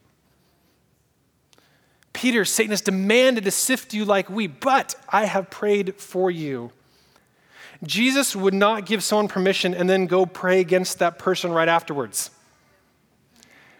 Peter, 2.12 2.44
Satan 2.44 2.70
has 2.70 2.80
demanded 2.80 3.44
to 3.44 3.50
sift 3.50 3.92
you 3.92 4.04
like 4.04 4.30
wheat, 4.30 4.60
but 4.60 4.94
I 5.08 5.24
have 5.24 5.50
prayed 5.50 5.96
for 5.96 6.30
you. 6.30 6.72
Jesus 7.82 8.34
would 8.34 8.54
not 8.54 8.86
give 8.86 9.04
someone 9.04 9.28
permission 9.28 9.74
and 9.74 9.88
then 9.88 10.06
go 10.06 10.24
pray 10.24 10.60
against 10.60 10.98
that 10.98 11.18
person 11.18 11.52
right 11.52 11.68
afterwards. 11.68 12.30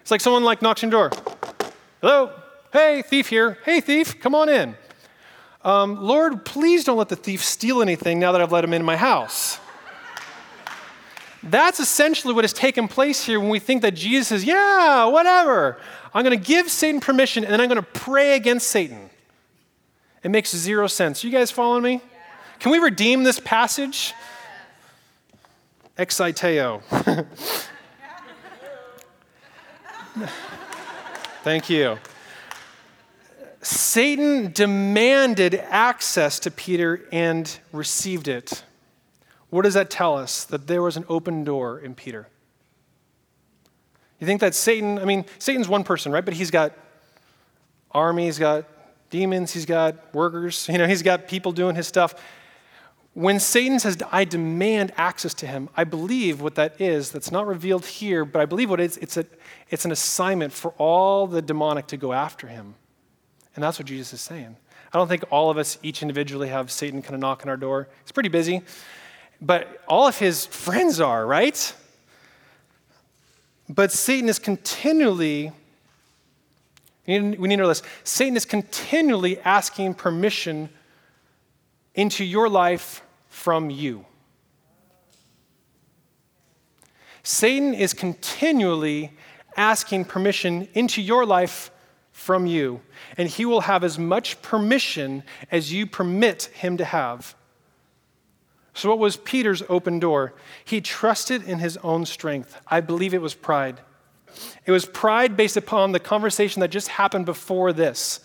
It's 0.02 0.10
like 0.10 0.20
someone 0.20 0.44
like 0.44 0.62
knocks 0.62 0.84
on 0.84 0.90
your 0.90 1.08
door. 1.08 1.18
Hello? 2.00 2.32
Hey, 2.72 3.02
thief 3.02 3.28
here. 3.28 3.58
Hey, 3.64 3.80
thief, 3.80 4.20
come 4.20 4.34
on 4.34 4.48
in. 4.48 4.76
Um, 5.62 6.02
Lord, 6.02 6.44
please 6.44 6.84
don't 6.84 6.96
let 6.96 7.08
the 7.08 7.16
thief 7.16 7.44
steal 7.44 7.82
anything 7.82 8.20
now 8.20 8.32
that 8.32 8.40
I've 8.40 8.52
let 8.52 8.64
him 8.64 8.72
in 8.72 8.84
my 8.84 8.96
house. 8.96 9.58
That's 11.42 11.80
essentially 11.80 12.34
what 12.34 12.44
has 12.44 12.52
taken 12.52 12.88
place 12.88 13.24
here 13.24 13.38
when 13.38 13.50
we 13.50 13.58
think 13.58 13.82
that 13.82 13.94
Jesus 13.94 14.32
is, 14.32 14.44
yeah, 14.44 15.04
whatever. 15.06 15.78
I'm 16.12 16.24
going 16.24 16.36
to 16.36 16.44
give 16.44 16.70
Satan 16.70 17.00
permission 17.00 17.44
and 17.44 17.52
then 17.52 17.60
I'm 17.60 17.68
going 17.68 17.82
to 17.82 17.88
pray 18.00 18.34
against 18.34 18.68
Satan. 18.68 19.10
It 20.22 20.30
makes 20.30 20.54
zero 20.54 20.88
sense. 20.88 21.22
You 21.22 21.30
guys 21.30 21.50
following 21.50 21.82
me? 21.82 22.00
Can 22.58 22.72
we 22.72 22.78
redeem 22.78 23.22
this 23.22 23.38
passage? 23.38 24.12
Exciteo. 25.96 26.82
Thank 31.44 31.70
you. 31.70 31.98
Satan 33.66 34.52
demanded 34.52 35.56
access 35.56 36.38
to 36.40 36.52
Peter 36.52 37.02
and 37.10 37.58
received 37.72 38.28
it. 38.28 38.62
What 39.50 39.62
does 39.62 39.74
that 39.74 39.90
tell 39.90 40.16
us? 40.16 40.44
That 40.44 40.68
there 40.68 40.82
was 40.82 40.96
an 40.96 41.04
open 41.08 41.42
door 41.42 41.80
in 41.80 41.96
Peter. 41.96 42.28
You 44.20 44.26
think 44.26 44.40
that 44.40 44.54
Satan, 44.54 45.00
I 45.00 45.04
mean, 45.04 45.24
Satan's 45.40 45.68
one 45.68 45.82
person, 45.82 46.12
right? 46.12 46.24
But 46.24 46.34
he's 46.34 46.52
got 46.52 46.74
army, 47.90 48.26
he's 48.26 48.38
got 48.38 48.66
demons, 49.10 49.52
he's 49.52 49.66
got 49.66 50.14
workers, 50.14 50.68
you 50.68 50.78
know, 50.78 50.86
he's 50.86 51.02
got 51.02 51.26
people 51.26 51.50
doing 51.50 51.74
his 51.74 51.88
stuff. 51.88 52.14
When 53.14 53.40
Satan 53.40 53.80
says, 53.80 53.98
I 54.12 54.24
demand 54.24 54.92
access 54.96 55.34
to 55.34 55.46
him, 55.48 55.70
I 55.76 55.82
believe 55.82 56.40
what 56.40 56.54
that 56.54 56.80
is, 56.80 57.10
that's 57.10 57.32
not 57.32 57.48
revealed 57.48 57.84
here, 57.84 58.24
but 58.24 58.40
I 58.40 58.46
believe 58.46 58.70
what 58.70 58.78
it 58.78 58.84
is, 58.84 58.96
it's, 58.98 59.16
a, 59.16 59.26
it's 59.70 59.84
an 59.84 59.90
assignment 59.90 60.52
for 60.52 60.72
all 60.78 61.26
the 61.26 61.42
demonic 61.42 61.88
to 61.88 61.96
go 61.96 62.12
after 62.12 62.46
him. 62.46 62.76
And 63.56 63.64
that's 63.64 63.78
what 63.78 63.88
Jesus 63.88 64.12
is 64.12 64.20
saying. 64.20 64.56
I 64.92 64.98
don't 64.98 65.08
think 65.08 65.24
all 65.30 65.50
of 65.50 65.58
us, 65.58 65.78
each 65.82 66.02
individually, 66.02 66.48
have 66.48 66.70
Satan 66.70 67.02
kind 67.02 67.14
of 67.14 67.20
knocking 67.20 67.50
our 67.50 67.56
door. 67.56 67.88
He's 68.04 68.12
pretty 68.12 68.28
busy. 68.28 68.62
But 69.40 69.82
all 69.88 70.06
of 70.06 70.18
his 70.18 70.46
friends 70.46 71.00
are, 71.00 71.26
right? 71.26 71.74
But 73.68 73.90
Satan 73.90 74.28
is 74.28 74.38
continually, 74.38 75.52
we 77.06 77.18
need 77.18 77.36
to 77.38 77.56
know 77.56 77.68
this 77.68 77.82
Satan 78.04 78.36
is 78.36 78.44
continually 78.44 79.38
asking 79.40 79.94
permission 79.94 80.68
into 81.94 82.24
your 82.24 82.48
life 82.48 83.02
from 83.28 83.70
you. 83.70 84.04
Satan 87.22 87.74
is 87.74 87.92
continually 87.92 89.12
asking 89.56 90.04
permission 90.04 90.68
into 90.74 91.02
your 91.02 91.26
life 91.26 91.70
from 92.16 92.46
you, 92.46 92.80
and 93.18 93.28
he 93.28 93.44
will 93.44 93.60
have 93.60 93.84
as 93.84 93.98
much 93.98 94.40
permission 94.40 95.22
as 95.52 95.70
you 95.70 95.86
permit 95.86 96.44
him 96.54 96.78
to 96.78 96.84
have. 96.84 97.36
So, 98.72 98.88
what 98.88 98.98
was 98.98 99.18
Peter's 99.18 99.62
open 99.68 99.98
door? 99.98 100.32
He 100.64 100.80
trusted 100.80 101.42
in 101.42 101.58
his 101.58 101.76
own 101.84 102.06
strength. 102.06 102.58
I 102.66 102.80
believe 102.80 103.12
it 103.12 103.20
was 103.20 103.34
pride. 103.34 103.80
It 104.64 104.72
was 104.72 104.86
pride 104.86 105.36
based 105.36 105.58
upon 105.58 105.92
the 105.92 106.00
conversation 106.00 106.60
that 106.60 106.70
just 106.70 106.88
happened 106.88 107.26
before 107.26 107.74
this. 107.74 108.20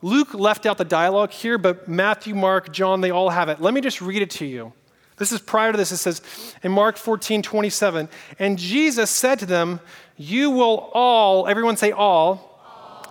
Luke 0.00 0.32
left 0.32 0.64
out 0.64 0.78
the 0.78 0.84
dialogue 0.84 1.32
here, 1.32 1.58
but 1.58 1.86
Matthew, 1.86 2.34
Mark, 2.34 2.72
John, 2.72 3.02
they 3.02 3.10
all 3.10 3.28
have 3.28 3.50
it. 3.50 3.60
Let 3.60 3.74
me 3.74 3.82
just 3.82 4.00
read 4.00 4.22
it 4.22 4.30
to 4.30 4.46
you. 4.46 4.72
This 5.18 5.32
is 5.32 5.40
prior 5.40 5.70
to 5.70 5.76
this. 5.76 5.92
It 5.92 5.98
says 5.98 6.22
in 6.62 6.72
Mark 6.72 6.96
14, 6.96 7.42
27, 7.42 8.08
and 8.38 8.58
Jesus 8.58 9.10
said 9.10 9.38
to 9.40 9.46
them, 9.46 9.80
You 10.16 10.50
will 10.50 10.90
all, 10.94 11.46
everyone 11.46 11.76
say 11.76 11.92
all, 11.92 12.55
all. 12.55 12.55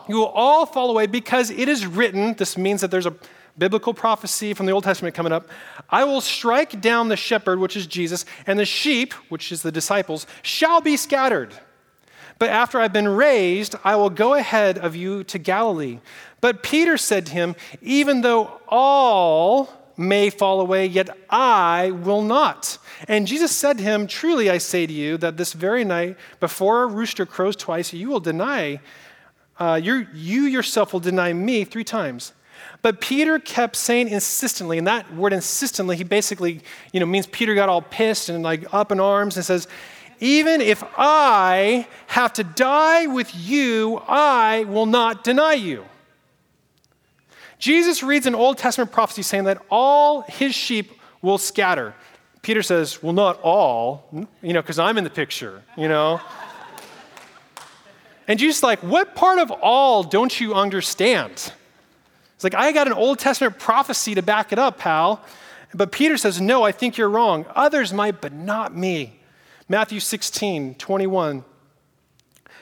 You 0.07 0.15
will 0.15 0.27
all 0.27 0.65
fall 0.65 0.89
away 0.91 1.07
because 1.07 1.50
it 1.50 1.67
is 1.67 1.85
written, 1.85 2.33
this 2.35 2.57
means 2.57 2.81
that 2.81 2.91
there's 2.91 3.05
a 3.05 3.15
biblical 3.57 3.93
prophecy 3.93 4.53
from 4.53 4.65
the 4.65 4.71
Old 4.71 4.83
Testament 4.83 5.15
coming 5.15 5.31
up. 5.31 5.50
I 5.89 6.03
will 6.03 6.21
strike 6.21 6.81
down 6.81 7.07
the 7.07 7.15
shepherd, 7.15 7.59
which 7.59 7.75
is 7.75 7.88
Jesus, 7.88 8.25
and 8.45 8.59
the 8.59 8.65
sheep, 8.65 9.13
which 9.29 9.51
is 9.51 9.62
the 9.62 9.71
disciples, 9.71 10.27
shall 10.41 10.81
be 10.81 10.97
scattered. 10.97 11.53
But 12.38 12.50
after 12.50 12.79
I've 12.79 12.93
been 12.93 13.07
raised, 13.07 13.75
I 13.83 13.95
will 13.95 14.09
go 14.09 14.33
ahead 14.33 14.77
of 14.77 14.95
you 14.95 15.24
to 15.25 15.38
Galilee. 15.38 16.00
But 16.41 16.63
Peter 16.63 16.97
said 16.97 17.27
to 17.27 17.31
him, 17.31 17.55
Even 17.81 18.21
though 18.21 18.59
all 18.67 19.69
may 19.97 20.29
fall 20.29 20.59
away, 20.59 20.85
yet 20.85 21.09
I 21.29 21.91
will 21.91 22.21
not. 22.21 22.77
And 23.07 23.25
Jesus 23.25 23.51
said 23.51 23.77
to 23.77 23.83
him, 23.83 24.05
Truly 24.05 24.50
I 24.50 24.57
say 24.57 24.85
to 24.85 24.91
you 24.91 25.17
that 25.17 25.38
this 25.38 25.53
very 25.53 25.85
night, 25.85 26.17
before 26.41 26.83
a 26.83 26.88
rooster 26.88 27.25
crows 27.25 27.55
twice, 27.55 27.93
you 27.93 28.09
will 28.09 28.19
deny, 28.19 28.81
uh, 29.59 29.79
you 29.81 30.41
yourself 30.43 30.93
will 30.93 31.00
deny 31.00 31.31
me 31.33 31.63
three 31.63 31.83
times. 31.83 32.33
But 32.81 33.01
Peter 33.01 33.39
kept 33.39 33.75
saying 33.75 34.09
insistently, 34.09 34.77
and 34.77 34.85
that 34.88 35.13
word 35.15 35.33
insistently, 35.33 35.97
he 35.97 36.03
basically, 36.03 36.62
you 36.93 37.00
know, 37.00 37.05
means 37.05 37.25
Peter 37.27 37.55
got 37.55 37.69
all 37.69 37.81
pissed 37.81 38.29
and 38.29 38.43
like 38.43 38.71
up 38.74 38.91
in 38.91 39.00
arms 39.00 39.38
and 39.38 39.45
says, 39.45 39.67
Even 40.19 40.62
if 40.62 40.83
I 40.97 41.88
have 42.07 42.33
to 42.33 42.43
die 42.43 43.07
with 43.07 43.33
you, 43.35 44.01
I 44.07 44.65
will 44.65 44.85
not 44.85 45.24
deny 45.24 45.53
you. 45.53 45.85
Jesus 47.57 48.03
reads 48.03 48.27
an 48.27 48.35
Old 48.35 48.57
Testament 48.57 48.91
prophecy 48.91 49.24
saying 49.24 49.45
that 49.45 49.62
all 49.71 50.21
his 50.21 50.53
sheep 50.53 50.91
will 51.21 51.38
scatter. 51.38 51.95
Peter 52.41 52.62
says, 52.62 53.01
Well, 53.01 53.13
not 53.13 53.39
all, 53.41 54.07
you 54.43 54.53
know, 54.53 54.62
because 54.62 54.77
I'm 54.77 54.97
in 55.00 55.03
the 55.03 55.09
picture, 55.09 55.63
you 55.75 55.88
know. 55.88 56.21
And 58.27 58.39
Jesus 58.39 58.63
like, 58.63 58.79
What 58.79 59.15
part 59.15 59.39
of 59.39 59.51
all 59.51 60.03
don't 60.03 60.39
you 60.39 60.53
understand? 60.53 61.32
It's 62.36 62.44
like, 62.44 62.55
I 62.55 62.72
got 62.72 62.88
an 62.88 62.94
Old 62.94 63.20
Testament 63.20 63.60
prophecy 63.60 64.15
to 64.15 64.22
back 64.22 64.51
it 64.51 64.60
up, 64.60 64.77
pal. 64.77 65.24
But 65.74 65.91
Peter 65.91 66.17
says, 66.17 66.41
No, 66.41 66.63
I 66.63 66.72
think 66.72 66.98
you're 66.98 67.10
wrong. 67.10 67.46
Others 67.55 67.94
might, 67.94 68.22
but 68.22 68.34
not 68.34 68.75
me. 68.75 69.20
Matthew 69.67 70.00
16, 70.00 70.75
21. 70.75 71.44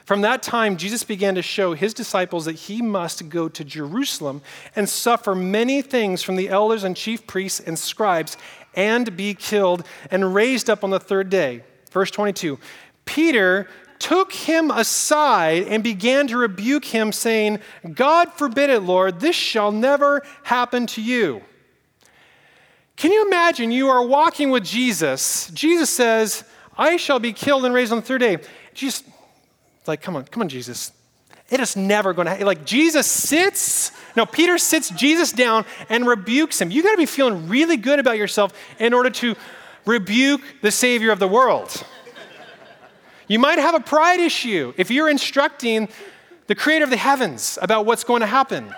From 0.06 0.22
that 0.22 0.44
time, 0.44 0.76
Jesus 0.76 1.04
began 1.04 1.36
to 1.36 1.42
show 1.42 1.74
his 1.74 1.94
disciples 1.94 2.46
that 2.46 2.54
he 2.56 2.82
must 2.82 3.30
go 3.30 3.48
to 3.48 3.64
Jerusalem 3.64 4.42
and 4.76 4.90
suffer 4.90 5.34
many 5.34 5.82
things 5.82 6.22
from 6.22 6.36
the 6.36 6.50
elders 6.50 6.84
and 6.84 6.96
chief 6.96 7.26
priests 7.26 7.62
and 7.62 7.80
scribes 7.80 8.36
and 8.76 9.16
be 9.16 9.34
killed 9.34 9.86
and 10.12 10.36
raised 10.36 10.70
up 10.70 10.84
on 10.84 10.90
the 10.90 11.00
third 11.00 11.30
day. 11.30 11.64
Verse 11.92 12.12
22 12.12 12.60
Peter 13.06 13.68
took 14.04 14.34
him 14.34 14.70
aside 14.70 15.64
and 15.64 15.82
began 15.82 16.28
to 16.28 16.36
rebuke 16.36 16.84
him, 16.84 17.14
saying, 17.14 17.60
God 17.94 18.34
forbid 18.34 18.70
it, 18.70 18.82
Lord, 18.82 19.22
this 19.22 19.34
shall 19.34 19.72
never 19.72 20.24
happen 20.44 20.88
to 20.88 21.02
you. 21.02 21.42
Can 22.98 23.14
you 23.14 23.26
imagine 23.26 23.72
you 23.72 23.88
are 23.88 24.06
walking 24.06 24.50
with 24.50 24.66
Jesus? 24.66 25.50
Jesus 25.52 25.90
says, 25.90 26.44
I 26.78 26.98
shall 26.98 27.20
be 27.20 27.32
killed 27.32 27.64
and 27.64 27.74
raised 27.74 27.94
on 27.94 28.00
the 28.00 28.06
third 28.06 28.20
day. 28.20 28.40
Jesus, 28.74 29.04
like, 29.88 30.02
come 30.02 30.18
on, 30.18 30.26
come 30.26 30.42
on, 30.44 30.50
Jesus. 30.50 30.92
It 31.50 31.62
is 31.62 31.78
never 31.78 32.12
going 32.12 32.26
to 32.26 32.32
happen. 32.32 32.46
Like, 32.46 32.66
Jesus 32.66 33.08
sits, 33.08 33.94
no, 34.18 34.26
Peter 34.26 34.58
sits 34.58 34.90
Jesus 34.90 35.32
down 35.32 35.64
and 35.88 36.06
rebukes 36.06 36.60
him. 36.60 36.72
You 36.72 36.84
got 36.84 36.92
to 36.92 36.98
be 36.98 37.06
feeling 37.06 37.48
really 37.48 37.78
good 37.78 38.00
about 38.00 38.18
yourself 38.18 38.52
in 38.80 38.94
order 38.94 39.12
to 39.12 39.36
rebuke 39.86 40.42
the 40.62 40.72
Savior 40.72 41.12
of 41.12 41.20
the 41.20 41.28
world. 41.30 41.86
You 43.28 43.40
might 43.40 43.60
have 43.60 43.76
a 43.76 43.80
pride 43.80 44.20
issue 44.20 44.74
if 44.78 44.92
you're 44.92 45.10
instructing 45.10 45.90
the 46.48 46.56
creator 46.56 46.84
of 46.84 46.90
the 46.90 46.98
heavens 46.98 47.58
about 47.62 47.86
what's 47.86 48.04
going 48.04 48.22
to 48.22 48.28
happen. 48.28 48.74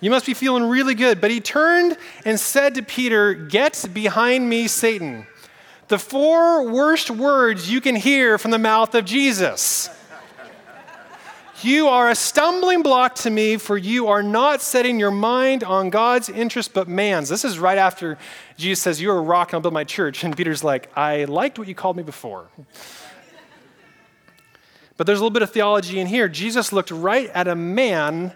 You 0.00 0.10
must 0.10 0.26
be 0.26 0.34
feeling 0.34 0.64
really 0.64 0.94
good. 0.94 1.20
But 1.20 1.30
he 1.30 1.40
turned 1.40 1.96
and 2.24 2.38
said 2.38 2.74
to 2.74 2.82
Peter, 2.82 3.32
Get 3.34 3.86
behind 3.92 4.48
me, 4.48 4.68
Satan 4.68 5.26
the 5.88 5.98
four 5.98 6.68
worst 6.68 7.10
words 7.10 7.70
you 7.70 7.80
can 7.80 7.94
hear 7.94 8.38
from 8.38 8.50
the 8.50 8.58
mouth 8.58 8.94
of 8.94 9.04
Jesus. 9.04 9.88
You 11.62 11.88
are 11.88 12.10
a 12.10 12.14
stumbling 12.14 12.82
block 12.82 13.14
to 13.16 13.30
me, 13.30 13.56
for 13.56 13.78
you 13.78 14.08
are 14.08 14.22
not 14.22 14.60
setting 14.60 15.00
your 15.00 15.10
mind 15.10 15.64
on 15.64 15.88
God's 15.88 16.28
interest 16.28 16.74
but 16.74 16.86
man's. 16.86 17.30
This 17.30 17.46
is 17.46 17.58
right 17.58 17.78
after 17.78 18.18
Jesus 18.58 18.82
says, 18.82 19.00
You're 19.00 19.16
a 19.16 19.22
rock 19.22 19.48
and 19.48 19.54
I'll 19.54 19.60
build 19.62 19.72
my 19.72 19.84
church. 19.84 20.22
And 20.22 20.36
Peter's 20.36 20.62
like, 20.62 20.90
I 20.96 21.24
liked 21.24 21.58
what 21.58 21.66
you 21.66 21.74
called 21.74 21.96
me 21.96 22.02
before. 22.02 22.48
But 24.98 25.06
there's 25.06 25.18
a 25.18 25.22
little 25.22 25.32
bit 25.32 25.42
of 25.42 25.50
theology 25.50 25.98
in 25.98 26.06
here. 26.06 26.28
Jesus 26.28 26.72
looked 26.72 26.90
right 26.90 27.30
at 27.30 27.48
a 27.48 27.54
man. 27.54 28.32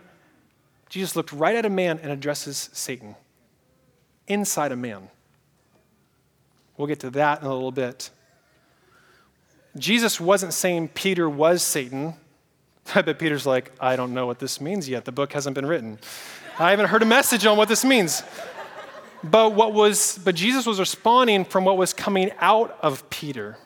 Jesus 0.88 1.14
looked 1.14 1.32
right 1.32 1.56
at 1.56 1.66
a 1.66 1.70
man 1.70 1.98
and 2.02 2.10
addresses 2.10 2.70
Satan 2.72 3.16
inside 4.26 4.72
a 4.72 4.76
man. 4.76 5.08
We'll 6.76 6.88
get 6.88 7.00
to 7.00 7.10
that 7.10 7.40
in 7.42 7.46
a 7.46 7.52
little 7.52 7.72
bit. 7.72 8.10
Jesus 9.76 10.18
wasn't 10.18 10.54
saying 10.54 10.88
Peter 10.88 11.28
was 11.28 11.62
Satan. 11.62 12.14
I 12.94 13.02
bet 13.02 13.18
Peter's 13.18 13.46
like, 13.46 13.72
I 13.80 13.96
don't 13.96 14.14
know 14.14 14.26
what 14.26 14.38
this 14.38 14.60
means 14.60 14.88
yet. 14.88 15.04
The 15.04 15.12
book 15.12 15.32
hasn't 15.32 15.54
been 15.54 15.66
written. 15.66 15.98
I 16.58 16.70
haven't 16.70 16.86
heard 16.86 17.02
a 17.02 17.06
message 17.06 17.46
on 17.46 17.56
what 17.56 17.68
this 17.68 17.84
means. 17.84 18.22
But 19.22 19.54
what 19.54 19.74
was 19.74 20.18
but 20.24 20.34
Jesus 20.34 20.66
was 20.66 20.80
responding 20.80 21.44
from 21.44 21.64
what 21.64 21.76
was 21.76 21.92
coming 21.92 22.32
out 22.38 22.76
of 22.80 23.08
Peter. 23.10 23.58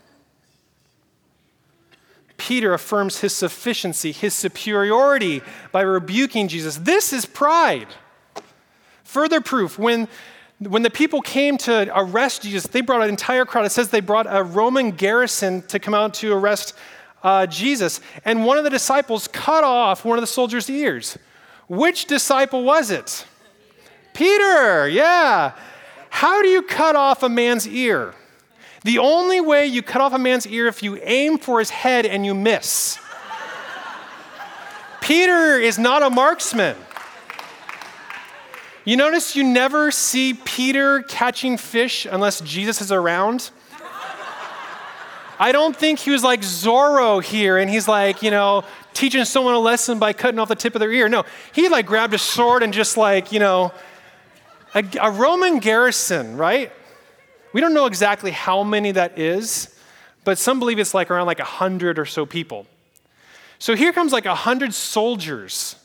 Peter 2.37 2.75
affirms 2.75 3.21
his 3.21 3.33
sufficiency, 3.33 4.11
his 4.11 4.35
superiority 4.35 5.43
by 5.71 5.83
rebuking 5.83 6.49
Jesus. 6.49 6.77
This 6.77 7.13
is 7.13 7.25
pride. 7.25 7.87
Further 9.05 9.41
proof 9.41 9.79
when 9.79 10.09
when 10.59 10.83
the 10.83 10.91
people 10.91 11.21
came 11.21 11.57
to 11.59 11.91
arrest 11.97 12.43
Jesus, 12.43 12.67
they 12.67 12.81
brought 12.81 13.03
an 13.03 13.09
entire 13.09 13.45
crowd. 13.45 13.65
It 13.65 13.71
says 13.71 13.91
they 13.91 14.01
brought 14.01 14.27
a 14.29 14.43
Roman 14.43 14.91
garrison 14.91 15.63
to 15.63 15.79
come 15.79 15.95
out 15.95 16.15
to 16.15 16.33
arrest 16.33 16.75
uh, 17.25 17.47
Jesus. 17.47 18.01
And 18.25 18.45
one 18.45 18.59
of 18.59 18.65
the 18.65 18.71
disciples 18.71 19.27
cut 19.27 19.65
off 19.65 20.05
one 20.05 20.19
of 20.19 20.23
the 20.23 20.29
soldiers' 20.29 20.71
ears. 20.71 21.19
Which 21.69 22.05
disciple 22.05 22.63
was 22.63 22.91
it? 22.91 23.27
Peter, 24.13 24.89
yeah. 24.89 25.53
How 26.11 26.43
do 26.43 26.49
you 26.49 26.63
cut 26.63 26.95
off 26.95 27.25
a 27.25 27.29
man's 27.29 27.67
ear? 27.67 28.15
The 28.85 28.99
only 28.99 29.41
way 29.41 29.67
you 29.67 29.83
cut 29.83 30.03
off 30.03 30.13
a 30.13 30.19
man's 30.19 30.47
ear 30.47 30.67
if 30.67 30.83
you 30.83 30.99
aim 31.03 31.39
for 31.39 31.59
his 31.59 31.71
head 31.71 32.05
and 32.05 32.25
you 32.25 32.35
miss. 32.35 32.99
Peter 35.01 35.59
is 35.59 35.79
not 35.79 36.03
a 36.03 36.11
marksman. 36.11 36.77
You 38.85 38.99
notice 38.99 39.35
you 39.35 39.43
never 39.43 39.91
see 39.91 40.35
Peter 40.35 41.03
catching 41.03 41.57
fish 41.57 42.07
unless 42.07 42.43
Jesus 42.43 42.83
is 42.83 42.93
around? 42.93 43.51
I 45.39 45.53
don't 45.53 45.77
think 45.77 45.99
he 45.99 46.11
was 46.11 46.23
like 46.23 46.41
Zorro 46.41 47.23
here 47.23 47.59
and 47.59 47.71
he's 47.71 47.89
like, 47.89 48.23
you 48.23 48.31
know, 48.31 48.65
teaching 48.93 49.25
someone 49.25 49.55
a 49.55 49.59
lesson 49.59 49.99
by 49.99 50.13
cutting 50.13 50.39
off 50.39 50.49
the 50.49 50.55
tip 50.55 50.75
of 50.75 50.81
their 50.81 50.93
ear. 50.93 51.09
No, 51.09 51.25
he 51.53 51.69
like 51.69 51.87
grabbed 51.87 52.15
a 52.15 52.19
sword 52.19 52.63
and 52.63 52.73
just 52.73 52.97
like, 52.97 53.33
you 53.33 53.41
know, 53.41 53.73
a, 54.75 54.85
a 55.01 55.11
Roman 55.11 55.59
garrison, 55.59 56.37
right? 56.37 56.73
We 57.53 57.61
don't 57.61 57.75
know 57.75 57.87
exactly 57.87 58.31
how 58.31 58.63
many 58.63 58.93
that 58.93 59.19
is, 59.19 59.79
but 60.25 60.39
some 60.39 60.59
believe 60.59 60.79
it's 60.79 60.95
like 60.95 61.11
around 61.11 61.27
like 61.27 61.41
a 61.41 61.45
hundred 61.45 61.99
or 61.99 62.07
so 62.07 62.27
people. 62.27 62.67
So 63.59 63.75
here 63.75 63.93
comes 63.93 64.13
like 64.13 64.27
a 64.27 64.35
hundred 64.35 64.75
soldiers 64.75 65.77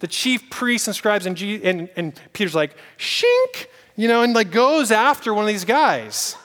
the 0.00 0.06
chief 0.06 0.48
priests 0.50 0.86
and 0.86 0.94
scribes, 0.94 1.26
and, 1.26 1.36
G- 1.36 1.62
and, 1.64 1.88
and 1.96 2.18
Peter's 2.32 2.54
like, 2.54 2.76
shink, 2.98 3.66
you 3.96 4.08
know, 4.08 4.22
and 4.22 4.34
like 4.34 4.50
goes 4.50 4.90
after 4.90 5.34
one 5.34 5.44
of 5.44 5.48
these 5.48 5.64
guys. 5.64 6.36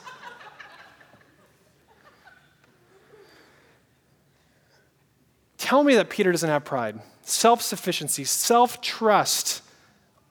Tell 5.63 5.86
me 5.86 5.95
that 5.95 6.10
Peter 6.10 6.30
doesn't 6.30 6.49
have 6.49 6.65
pride, 6.65 6.99
self 7.21 7.62
sufficiency, 7.62 8.26
self 8.26 8.82
trust, 8.82 9.62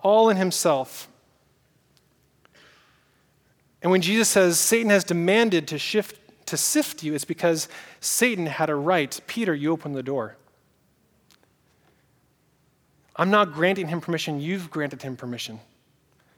all 0.00 0.28
in 0.28 0.36
himself. 0.36 1.08
And 3.80 3.90
when 3.90 4.02
Jesus 4.02 4.28
says 4.28 4.58
Satan 4.58 4.90
has 4.90 5.04
demanded 5.04 5.66
to 5.68 5.78
shift 5.78 6.18
to 6.44 6.58
sift 6.58 7.02
you, 7.02 7.14
it's 7.14 7.24
because 7.24 7.66
Satan 7.98 8.44
had 8.44 8.68
a 8.68 8.74
right. 8.74 9.18
Peter, 9.26 9.54
you 9.54 9.72
opened 9.72 9.96
the 9.96 10.02
door. 10.02 10.36
I'm 13.16 13.30
not 13.30 13.54
granting 13.54 13.88
him 13.88 14.02
permission, 14.02 14.38
you've 14.38 14.70
granted 14.70 15.00
him 15.00 15.16
permission. 15.16 15.60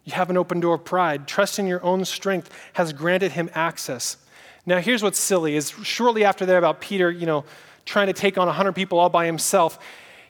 You 0.04 0.12
have 0.12 0.30
an 0.30 0.37
open 0.37 0.61
door 0.61 0.76
of 0.76 0.85
pride. 0.85 1.26
Trust 1.26 1.59
in 1.59 1.66
your 1.66 1.83
own 1.83 2.04
strength 2.04 2.48
has 2.74 2.92
granted 2.92 3.33
him 3.33 3.50
access. 3.54 4.18
Now, 4.64 4.78
here's 4.78 5.02
what's 5.02 5.18
silly 5.18 5.57
is 5.57 5.70
shortly 5.83 6.24
after 6.24 6.46
that 6.46 6.57
about 6.57 6.80
Peter, 6.80 7.11
you 7.11 7.26
know, 7.26 7.44
trying 7.84 8.06
to 8.06 8.12
take 8.12 8.38
on 8.38 8.46
100 8.46 8.72
people 8.72 8.98
all 8.98 9.08
by 9.08 9.26
himself, 9.26 9.78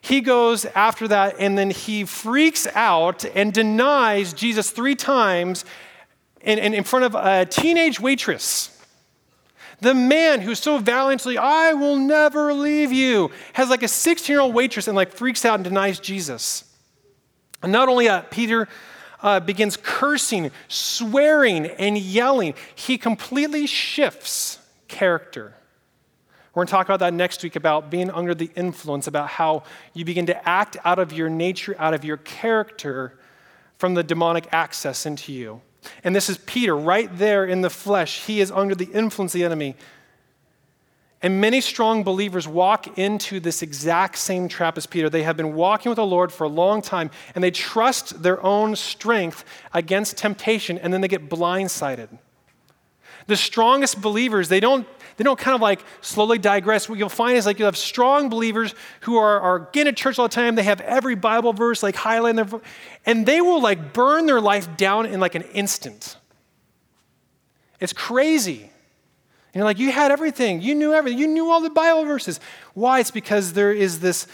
he 0.00 0.20
goes 0.20 0.66
after 0.66 1.08
that 1.08 1.36
and 1.38 1.56
then 1.56 1.70
he 1.70 2.04
freaks 2.04 2.66
out 2.74 3.24
and 3.24 3.52
denies 3.52 4.34
Jesus 4.34 4.70
three 4.70 4.94
times 4.94 5.64
in, 6.42 6.58
in, 6.58 6.74
in 6.74 6.84
front 6.84 7.06
of 7.06 7.14
a 7.14 7.46
teenage 7.46 7.98
waitress. 7.98 8.70
The 9.80 9.94
man 9.94 10.40
who's 10.40 10.58
so 10.58 10.78
valiantly, 10.78 11.38
I 11.38 11.72
will 11.72 11.96
never 11.96 12.52
leave 12.52 12.92
you, 12.92 13.30
has 13.54 13.70
like 13.70 13.82
a 13.82 13.88
16 13.88 14.32
year 14.32 14.40
old 14.40 14.54
waitress 14.54 14.88
and 14.88 14.96
like 14.96 15.12
freaks 15.12 15.44
out 15.44 15.54
and 15.54 15.64
denies 15.64 15.98
Jesus. 16.00 16.64
And 17.62 17.72
not 17.72 17.88
only 17.88 18.06
that, 18.06 18.30
Peter 18.30 18.68
uh, 19.22 19.40
begins 19.40 19.78
cursing, 19.82 20.50
swearing, 20.68 21.66
and 21.66 21.96
yelling. 21.96 22.54
He 22.74 22.98
completely 22.98 23.66
shifts 23.66 24.58
character. 24.86 25.54
We're 26.54 26.60
going 26.60 26.68
to 26.68 26.70
talk 26.70 26.86
about 26.86 27.00
that 27.00 27.12
next 27.12 27.42
week 27.42 27.56
about 27.56 27.90
being 27.90 28.10
under 28.10 28.34
the 28.34 28.50
influence, 28.54 29.08
about 29.08 29.28
how 29.28 29.64
you 29.92 30.04
begin 30.04 30.26
to 30.26 30.48
act 30.48 30.76
out 30.84 31.00
of 31.00 31.12
your 31.12 31.28
nature, 31.28 31.74
out 31.78 31.94
of 31.94 32.04
your 32.04 32.18
character 32.18 33.18
from 33.76 33.94
the 33.94 34.04
demonic 34.04 34.46
access 34.52 35.04
into 35.04 35.32
you. 35.32 35.60
And 36.04 36.14
this 36.14 36.30
is 36.30 36.38
Peter 36.38 36.76
right 36.76 37.14
there 37.18 37.44
in 37.44 37.60
the 37.62 37.70
flesh. 37.70 38.24
He 38.24 38.40
is 38.40 38.52
under 38.52 38.74
the 38.74 38.86
influence 38.86 39.34
of 39.34 39.40
the 39.40 39.44
enemy. 39.44 39.74
And 41.22 41.40
many 41.40 41.60
strong 41.60 42.04
believers 42.04 42.46
walk 42.46 42.98
into 42.98 43.40
this 43.40 43.62
exact 43.62 44.18
same 44.18 44.46
trap 44.46 44.76
as 44.76 44.86
Peter. 44.86 45.10
They 45.10 45.22
have 45.22 45.36
been 45.36 45.54
walking 45.54 45.90
with 45.90 45.96
the 45.96 46.06
Lord 46.06 46.30
for 46.30 46.44
a 46.44 46.48
long 46.48 46.82
time 46.82 47.10
and 47.34 47.42
they 47.42 47.50
trust 47.50 48.22
their 48.22 48.42
own 48.44 48.76
strength 48.76 49.44
against 49.72 50.18
temptation 50.18 50.78
and 50.78 50.92
then 50.92 51.00
they 51.00 51.08
get 51.08 51.28
blindsided. 51.28 52.18
The 53.26 53.36
strongest 53.36 54.02
believers, 54.02 54.50
they 54.50 54.60
don't, 54.60 54.86
they 55.16 55.24
don't 55.24 55.38
kind 55.38 55.54
of 55.54 55.60
like 55.60 55.80
slowly 56.00 56.38
digress. 56.38 56.88
What 56.88 56.98
you'll 56.98 57.08
find 57.08 57.36
is 57.36 57.46
like 57.46 57.58
you 57.58 57.64
have 57.66 57.76
strong 57.76 58.28
believers 58.28 58.74
who 59.00 59.16
are, 59.16 59.40
are 59.40 59.68
getting 59.72 59.94
to 59.94 60.00
church 60.00 60.18
all 60.18 60.28
the 60.28 60.34
time. 60.34 60.54
They 60.54 60.62
have 60.64 60.80
every 60.80 61.14
Bible 61.14 61.52
verse 61.52 61.82
like 61.82 61.94
highlighted 61.94 62.50
their, 62.50 62.60
and 63.06 63.26
they 63.26 63.40
will 63.40 63.60
like 63.60 63.92
burn 63.92 64.26
their 64.26 64.40
life 64.40 64.76
down 64.76 65.06
in 65.06 65.20
like 65.20 65.34
an 65.34 65.42
instant. 65.42 66.16
It's 67.80 67.92
crazy. 67.92 68.62
And 68.62 69.60
you're 69.60 69.64
like, 69.64 69.78
you 69.78 69.92
had 69.92 70.10
everything. 70.10 70.62
You 70.62 70.74
knew 70.74 70.92
everything. 70.92 71.18
You 71.18 71.28
knew 71.28 71.50
all 71.50 71.60
the 71.60 71.70
Bible 71.70 72.04
verses. 72.04 72.40
Why? 72.74 72.98
It's 73.00 73.12
because 73.12 73.52
there 73.52 73.72
is 73.72 74.00
this, 74.00 74.26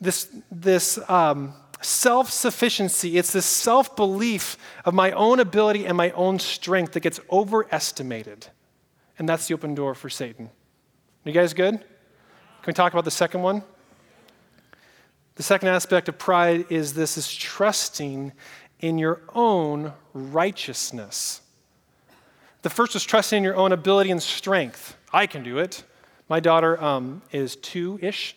this, 0.00 0.28
this 0.52 0.98
um, 1.10 1.52
self 1.80 2.30
sufficiency. 2.30 3.18
It's 3.18 3.32
this 3.32 3.46
self 3.46 3.96
belief 3.96 4.56
of 4.84 4.94
my 4.94 5.10
own 5.12 5.40
ability 5.40 5.84
and 5.84 5.96
my 5.96 6.12
own 6.12 6.38
strength 6.38 6.92
that 6.92 7.00
gets 7.00 7.18
overestimated. 7.30 8.48
And 9.18 9.28
that's 9.28 9.48
the 9.48 9.54
open 9.54 9.74
door 9.74 9.94
for 9.94 10.08
Satan. 10.08 10.50
You 11.24 11.32
guys 11.32 11.52
good? 11.52 11.74
Can 11.74 11.84
we 12.66 12.72
talk 12.72 12.92
about 12.92 13.04
the 13.04 13.10
second 13.10 13.42
one? 13.42 13.62
The 15.34 15.42
second 15.42 15.68
aspect 15.68 16.08
of 16.08 16.18
pride 16.18 16.66
is 16.70 16.94
this 16.94 17.16
is 17.16 17.32
trusting 17.32 18.32
in 18.80 18.98
your 18.98 19.20
own 19.34 19.92
righteousness. 20.12 21.40
The 22.62 22.70
first 22.70 22.96
is 22.96 23.04
trusting 23.04 23.38
in 23.38 23.44
your 23.44 23.56
own 23.56 23.72
ability 23.72 24.10
and 24.10 24.22
strength. 24.22 24.96
I 25.12 25.26
can 25.26 25.42
do 25.42 25.58
it. 25.58 25.84
My 26.28 26.40
daughter 26.40 26.82
um, 26.82 27.22
is 27.32 27.56
two 27.56 27.98
ish, 28.02 28.36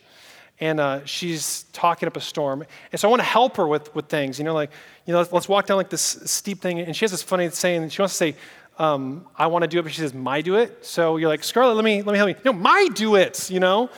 and 0.60 0.80
uh, 0.80 1.04
she's 1.04 1.64
talking 1.72 2.06
up 2.06 2.16
a 2.16 2.20
storm. 2.20 2.64
And 2.92 3.00
so 3.00 3.08
I 3.08 3.10
want 3.10 3.20
to 3.20 3.26
help 3.26 3.56
her 3.56 3.66
with, 3.66 3.94
with 3.94 4.06
things. 4.06 4.38
You 4.38 4.44
know, 4.44 4.54
like, 4.54 4.70
you 5.06 5.12
know, 5.12 5.18
let's, 5.18 5.32
let's 5.32 5.48
walk 5.48 5.66
down 5.66 5.76
like 5.76 5.90
this 5.90 6.02
steep 6.24 6.60
thing. 6.60 6.80
And 6.80 6.94
she 6.94 7.04
has 7.04 7.10
this 7.10 7.22
funny 7.22 7.50
saying, 7.50 7.88
she 7.88 8.00
wants 8.00 8.14
to 8.14 8.18
say, 8.18 8.36
um, 8.82 9.26
I 9.36 9.46
want 9.46 9.62
to 9.62 9.68
do 9.68 9.78
it, 9.78 9.82
but 9.84 9.92
she 9.92 10.00
says, 10.00 10.12
my 10.12 10.40
do 10.40 10.56
it. 10.56 10.84
So 10.84 11.16
you're 11.16 11.28
like, 11.28 11.44
Scarlett, 11.44 11.76
let 11.76 11.84
me, 11.84 12.02
let 12.02 12.10
me 12.10 12.18
help 12.18 12.30
you. 12.30 12.36
No, 12.44 12.52
my 12.52 12.88
do 12.94 13.14
it, 13.14 13.48
you 13.48 13.60
know? 13.60 13.88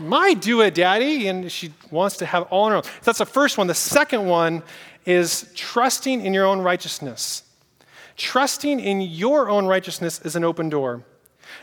My 0.00 0.34
do 0.34 0.60
it, 0.62 0.74
daddy. 0.74 1.28
And 1.28 1.50
she 1.52 1.72
wants 1.92 2.16
to 2.16 2.26
have 2.26 2.42
all 2.50 2.64
on 2.64 2.72
her 2.72 2.76
own. 2.78 2.82
That's 3.04 3.20
the 3.20 3.26
first 3.26 3.58
one. 3.58 3.68
The 3.68 3.74
second 3.74 4.26
one 4.26 4.64
is 5.06 5.48
trusting 5.54 6.20
in 6.26 6.34
your 6.34 6.46
own 6.46 6.58
righteousness. 6.60 7.44
Trusting 8.16 8.80
in 8.80 9.00
your 9.02 9.48
own 9.48 9.66
righteousness 9.66 10.20
is 10.22 10.34
an 10.34 10.42
open 10.42 10.68
door. 10.68 11.04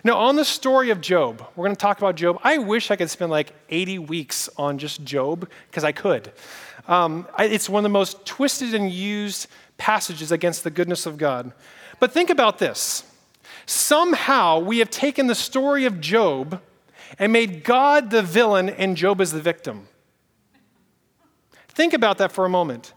Now, 0.06 0.18
on 0.18 0.38
the 0.38 0.46
story 0.46 0.92
of 0.92 1.02
Job, 1.02 1.46
we're 1.58 1.66
going 1.66 1.76
to 1.76 1.82
talk 1.82 1.98
about 1.98 2.16
Job. 2.16 2.40
I 2.42 2.58
wish 2.58 2.90
I 2.90 2.96
could 2.96 3.10
spend 3.10 3.32
like 3.32 3.52
80 3.70 4.00
weeks 4.00 4.50
on 4.58 4.78
just 4.78 5.04
Job, 5.04 5.50
because 5.70 5.84
I 5.84 5.92
could. 5.92 6.32
Um, 6.88 7.28
I, 7.36 7.46
it's 7.48 7.68
one 7.68 7.82
of 7.82 7.84
the 7.84 7.90
most 7.90 8.26
twisted 8.26 8.74
and 8.74 8.90
used 8.90 9.48
passages 9.78 10.32
against 10.32 10.64
the 10.64 10.72
goodness 10.72 11.06
of 11.06 11.18
God. 11.18 11.52
But 12.00 12.12
think 12.12 12.30
about 12.30 12.60
this. 12.60 13.04
Somehow 13.66 14.60
we 14.60 14.80
have 14.80 14.90
taken 14.90 15.28
the 15.28 15.36
story 15.36 15.86
of 15.86 16.00
Job 16.00 16.62
and 17.18 17.32
made 17.32 17.64
God 17.64 18.10
the 18.12 18.22
villain 18.22 18.70
and 18.70 18.96
Job 18.98 19.22
as 19.22 19.32
the 19.32 19.42
victim. 19.42 19.88
Think 21.70 21.94
about 21.94 22.18
that 22.20 22.32
for 22.32 22.46
a 22.46 22.50
moment. 22.50 22.94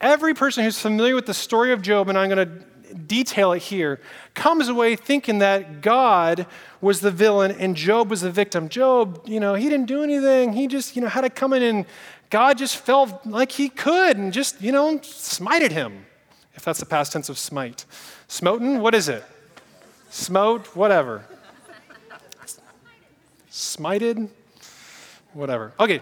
Every 0.00 0.34
person 0.34 0.64
who's 0.64 0.78
familiar 0.78 1.14
with 1.14 1.26
the 1.26 1.34
story 1.34 1.72
of 1.72 1.82
Job, 1.82 2.08
and 2.08 2.18
I'm 2.18 2.28
going 2.28 2.48
to 2.48 2.94
detail 2.94 3.52
it 3.52 3.62
here, 3.62 4.00
comes 4.34 4.68
away 4.68 4.96
thinking 4.96 5.38
that 5.40 5.80
God 5.80 6.46
was 6.80 7.00
the 7.00 7.10
villain 7.10 7.52
and 7.52 7.74
Job 7.74 8.10
was 8.10 8.20
the 8.20 8.30
victim. 8.30 8.68
Job, 8.68 9.22
you 9.26 9.40
know, 9.40 9.54
he 9.54 9.68
didn't 9.68 9.86
do 9.86 10.02
anything. 10.02 10.52
He 10.52 10.66
just, 10.66 10.94
you 10.94 11.02
know, 11.02 11.08
had 11.08 11.22
to 11.22 11.30
come 11.30 11.52
in 11.52 11.62
and 11.62 11.86
God 12.30 12.58
just 12.58 12.76
felt 12.76 13.26
like 13.26 13.52
he 13.52 13.68
could 13.68 14.16
and 14.16 14.32
just, 14.32 14.60
you 14.60 14.72
know, 14.72 14.98
smited 14.98 15.70
him, 15.70 16.06
if 16.54 16.64
that's 16.64 16.80
the 16.80 16.86
past 16.86 17.12
tense 17.12 17.28
of 17.28 17.38
smite. 17.38 17.84
Smoten? 18.28 18.80
What 18.80 18.94
is 18.94 19.08
it? 19.08 19.24
Smote? 20.10 20.74
Whatever. 20.76 21.24
Smited? 23.50 24.28
Whatever. 25.32 25.72
Okay. 25.78 26.00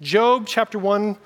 Job 0.00 0.44
chapter 0.46 0.78
1, 0.78 1.16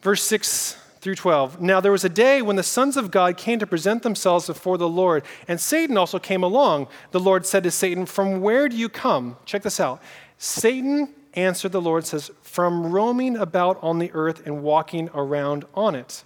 verse 0.00 0.22
6 0.22 0.78
through 1.00 1.14
12. 1.14 1.60
Now 1.60 1.80
there 1.80 1.92
was 1.92 2.04
a 2.04 2.08
day 2.08 2.40
when 2.40 2.56
the 2.56 2.62
sons 2.62 2.96
of 2.96 3.10
God 3.10 3.36
came 3.36 3.58
to 3.58 3.66
present 3.66 4.02
themselves 4.02 4.46
before 4.46 4.78
the 4.78 4.88
Lord, 4.88 5.22
and 5.46 5.60
Satan 5.60 5.98
also 5.98 6.18
came 6.18 6.42
along. 6.42 6.88
The 7.10 7.20
Lord 7.20 7.44
said 7.44 7.62
to 7.64 7.70
Satan, 7.70 8.06
From 8.06 8.40
where 8.40 8.70
do 8.70 8.76
you 8.76 8.88
come? 8.88 9.36
Check 9.44 9.62
this 9.62 9.80
out. 9.80 10.02
Satan 10.38 11.12
answered 11.34 11.72
the 11.72 11.80
Lord, 11.82 12.06
says, 12.06 12.30
From 12.40 12.90
roaming 12.90 13.36
about 13.36 13.78
on 13.82 13.98
the 13.98 14.10
earth 14.14 14.46
and 14.46 14.62
walking 14.62 15.10
around 15.14 15.66
on 15.74 15.94
it. 15.94 16.24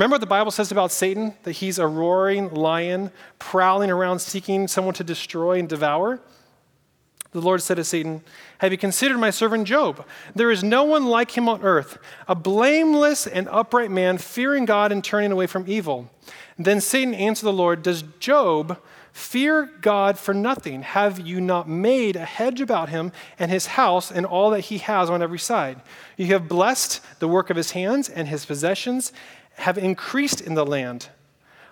Remember 0.00 0.14
what 0.14 0.22
the 0.22 0.26
Bible 0.26 0.50
says 0.50 0.72
about 0.72 0.92
Satan? 0.92 1.34
That 1.42 1.52
he's 1.52 1.78
a 1.78 1.86
roaring 1.86 2.54
lion 2.54 3.10
prowling 3.38 3.90
around 3.90 4.20
seeking 4.20 4.66
someone 4.66 4.94
to 4.94 5.04
destroy 5.04 5.58
and 5.58 5.68
devour? 5.68 6.20
The 7.32 7.42
Lord 7.42 7.60
said 7.60 7.74
to 7.74 7.84
Satan, 7.84 8.22
Have 8.60 8.72
you 8.72 8.78
considered 8.78 9.18
my 9.18 9.28
servant 9.28 9.66
Job? 9.66 10.06
There 10.34 10.50
is 10.50 10.64
no 10.64 10.84
one 10.84 11.04
like 11.04 11.36
him 11.36 11.50
on 11.50 11.60
earth, 11.60 11.98
a 12.26 12.34
blameless 12.34 13.26
and 13.26 13.46
upright 13.50 13.90
man, 13.90 14.16
fearing 14.16 14.64
God 14.64 14.90
and 14.90 15.04
turning 15.04 15.32
away 15.32 15.46
from 15.46 15.66
evil. 15.68 16.10
Then 16.58 16.80
Satan 16.80 17.12
answered 17.12 17.44
the 17.44 17.52
Lord, 17.52 17.82
Does 17.82 18.02
Job 18.20 18.80
fear 19.12 19.70
God 19.82 20.18
for 20.18 20.32
nothing? 20.32 20.80
Have 20.80 21.20
you 21.20 21.42
not 21.42 21.68
made 21.68 22.16
a 22.16 22.24
hedge 22.24 22.62
about 22.62 22.88
him 22.88 23.12
and 23.38 23.50
his 23.50 23.66
house 23.66 24.10
and 24.10 24.24
all 24.24 24.48
that 24.50 24.60
he 24.60 24.78
has 24.78 25.10
on 25.10 25.22
every 25.22 25.38
side? 25.38 25.82
You 26.16 26.26
have 26.28 26.48
blessed 26.48 27.02
the 27.18 27.28
work 27.28 27.50
of 27.50 27.56
his 27.58 27.72
hands, 27.72 28.08
and 28.08 28.28
his 28.28 28.46
possessions 28.46 29.12
have 29.54 29.78
increased 29.78 30.40
in 30.40 30.54
the 30.54 30.66
land. 30.66 31.08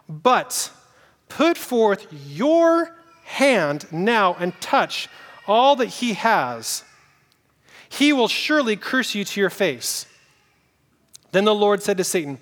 But 0.09 0.71
put 1.29 1.57
forth 1.57 2.07
your 2.27 2.97
hand 3.25 3.87
now 3.93 4.35
and 4.39 4.59
touch 4.61 5.09
all 5.47 5.77
that 5.77 5.87
he 5.87 6.15
has. 6.15 6.85
He 7.89 8.13
will 8.13 8.29
surely 8.29 8.77
curse 8.77 9.15
you 9.15 9.25
to 9.25 9.41
your 9.41 9.51
face. 9.51 10.07
Then 11.33 11.45
the 11.45 11.55
Lord 11.55 11.83
said 11.83 11.99
to 11.99 12.05
Satan, 12.05 12.39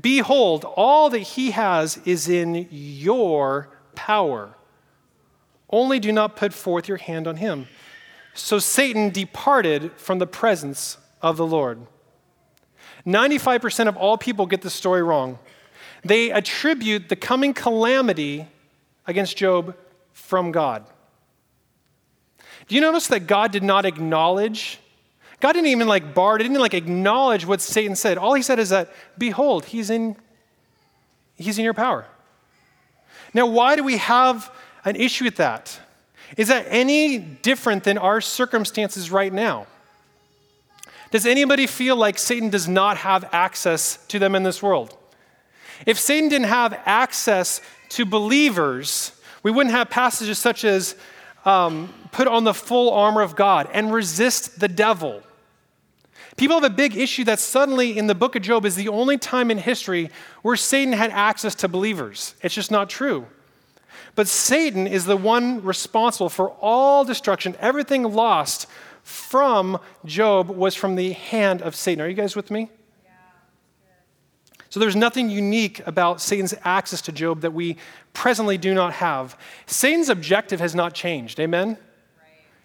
Behold, 0.00 0.64
all 0.64 1.10
that 1.10 1.18
he 1.18 1.50
has 1.50 1.98
is 2.04 2.28
in 2.28 2.66
your 2.70 3.68
power. 3.94 4.54
Only 5.68 6.00
do 6.00 6.10
not 6.10 6.36
put 6.36 6.52
forth 6.52 6.88
your 6.88 6.96
hand 6.96 7.26
on 7.26 7.36
him. 7.36 7.68
So 8.34 8.58
Satan 8.58 9.10
departed 9.10 9.92
from 9.92 10.18
the 10.18 10.26
presence 10.26 10.96
of 11.20 11.36
the 11.36 11.46
Lord. 11.46 11.86
95% 13.06 13.88
of 13.88 13.96
all 13.96 14.18
people 14.18 14.46
get 14.46 14.62
the 14.62 14.70
story 14.70 15.02
wrong. 15.02 15.38
They 16.04 16.30
attribute 16.30 17.08
the 17.08 17.16
coming 17.16 17.54
calamity 17.54 18.46
against 19.06 19.36
Job 19.36 19.76
from 20.12 20.52
God. 20.52 20.84
Do 22.68 22.74
you 22.74 22.80
notice 22.80 23.08
that 23.08 23.26
God 23.26 23.50
did 23.50 23.62
not 23.62 23.84
acknowledge? 23.84 24.78
God 25.40 25.52
didn't 25.52 25.68
even 25.68 25.88
like 25.88 26.14
bar, 26.14 26.38
didn't 26.38 26.58
like 26.58 26.74
acknowledge 26.74 27.44
what 27.46 27.60
Satan 27.60 27.96
said. 27.96 28.18
All 28.18 28.34
he 28.34 28.42
said 28.42 28.58
is 28.58 28.68
that, 28.68 28.92
behold, 29.18 29.64
he's 29.64 29.90
in, 29.90 30.16
he's 31.36 31.58
in 31.58 31.64
your 31.64 31.74
power. 31.74 32.06
Now, 33.34 33.46
why 33.46 33.76
do 33.76 33.82
we 33.82 33.96
have 33.96 34.52
an 34.84 34.96
issue 34.96 35.24
with 35.24 35.36
that? 35.36 35.78
Is 36.36 36.48
that 36.48 36.66
any 36.68 37.18
different 37.18 37.84
than 37.84 37.98
our 37.98 38.20
circumstances 38.20 39.10
right 39.10 39.32
now? 39.32 39.66
Does 41.10 41.26
anybody 41.26 41.66
feel 41.66 41.96
like 41.96 42.18
Satan 42.18 42.50
does 42.50 42.68
not 42.68 42.98
have 42.98 43.28
access 43.32 43.98
to 44.08 44.18
them 44.18 44.34
in 44.34 44.42
this 44.42 44.62
world? 44.62 44.96
If 45.86 45.98
Satan 45.98 46.28
didn't 46.28 46.48
have 46.48 46.78
access 46.84 47.60
to 47.90 48.04
believers, 48.04 49.12
we 49.42 49.50
wouldn't 49.50 49.74
have 49.74 49.90
passages 49.90 50.38
such 50.38 50.64
as 50.64 50.94
um, 51.44 51.92
put 52.12 52.28
on 52.28 52.44
the 52.44 52.54
full 52.54 52.92
armor 52.92 53.22
of 53.22 53.34
God 53.34 53.68
and 53.72 53.92
resist 53.92 54.60
the 54.60 54.68
devil. 54.68 55.22
People 56.36 56.60
have 56.60 56.70
a 56.70 56.74
big 56.74 56.96
issue 56.96 57.24
that 57.24 57.40
suddenly 57.40 57.98
in 57.98 58.06
the 58.06 58.14
book 58.14 58.36
of 58.36 58.42
Job 58.42 58.64
is 58.64 58.76
the 58.76 58.88
only 58.88 59.18
time 59.18 59.50
in 59.50 59.58
history 59.58 60.10
where 60.42 60.56
Satan 60.56 60.92
had 60.92 61.10
access 61.10 61.54
to 61.56 61.68
believers. 61.68 62.34
It's 62.42 62.54
just 62.54 62.70
not 62.70 62.88
true. 62.88 63.26
But 64.14 64.28
Satan 64.28 64.86
is 64.86 65.04
the 65.04 65.16
one 65.16 65.62
responsible 65.62 66.28
for 66.28 66.50
all 66.60 67.04
destruction. 67.04 67.56
Everything 67.60 68.04
lost 68.04 68.66
from 69.02 69.78
Job 70.04 70.48
was 70.48 70.74
from 70.74 70.96
the 70.96 71.12
hand 71.12 71.62
of 71.62 71.74
Satan. 71.74 72.02
Are 72.02 72.08
you 72.08 72.14
guys 72.14 72.36
with 72.36 72.50
me? 72.50 72.70
So 74.70 74.78
there's 74.78 74.94
nothing 74.94 75.30
unique 75.30 75.84
about 75.84 76.20
Satan's 76.20 76.54
access 76.64 77.02
to 77.02 77.12
Job 77.12 77.40
that 77.40 77.52
we 77.52 77.76
presently 78.12 78.56
do 78.56 78.72
not 78.72 78.92
have. 78.94 79.36
Satan's 79.66 80.08
objective 80.08 80.60
has 80.60 80.76
not 80.76 80.94
changed. 80.94 81.40
Amen? 81.40 81.76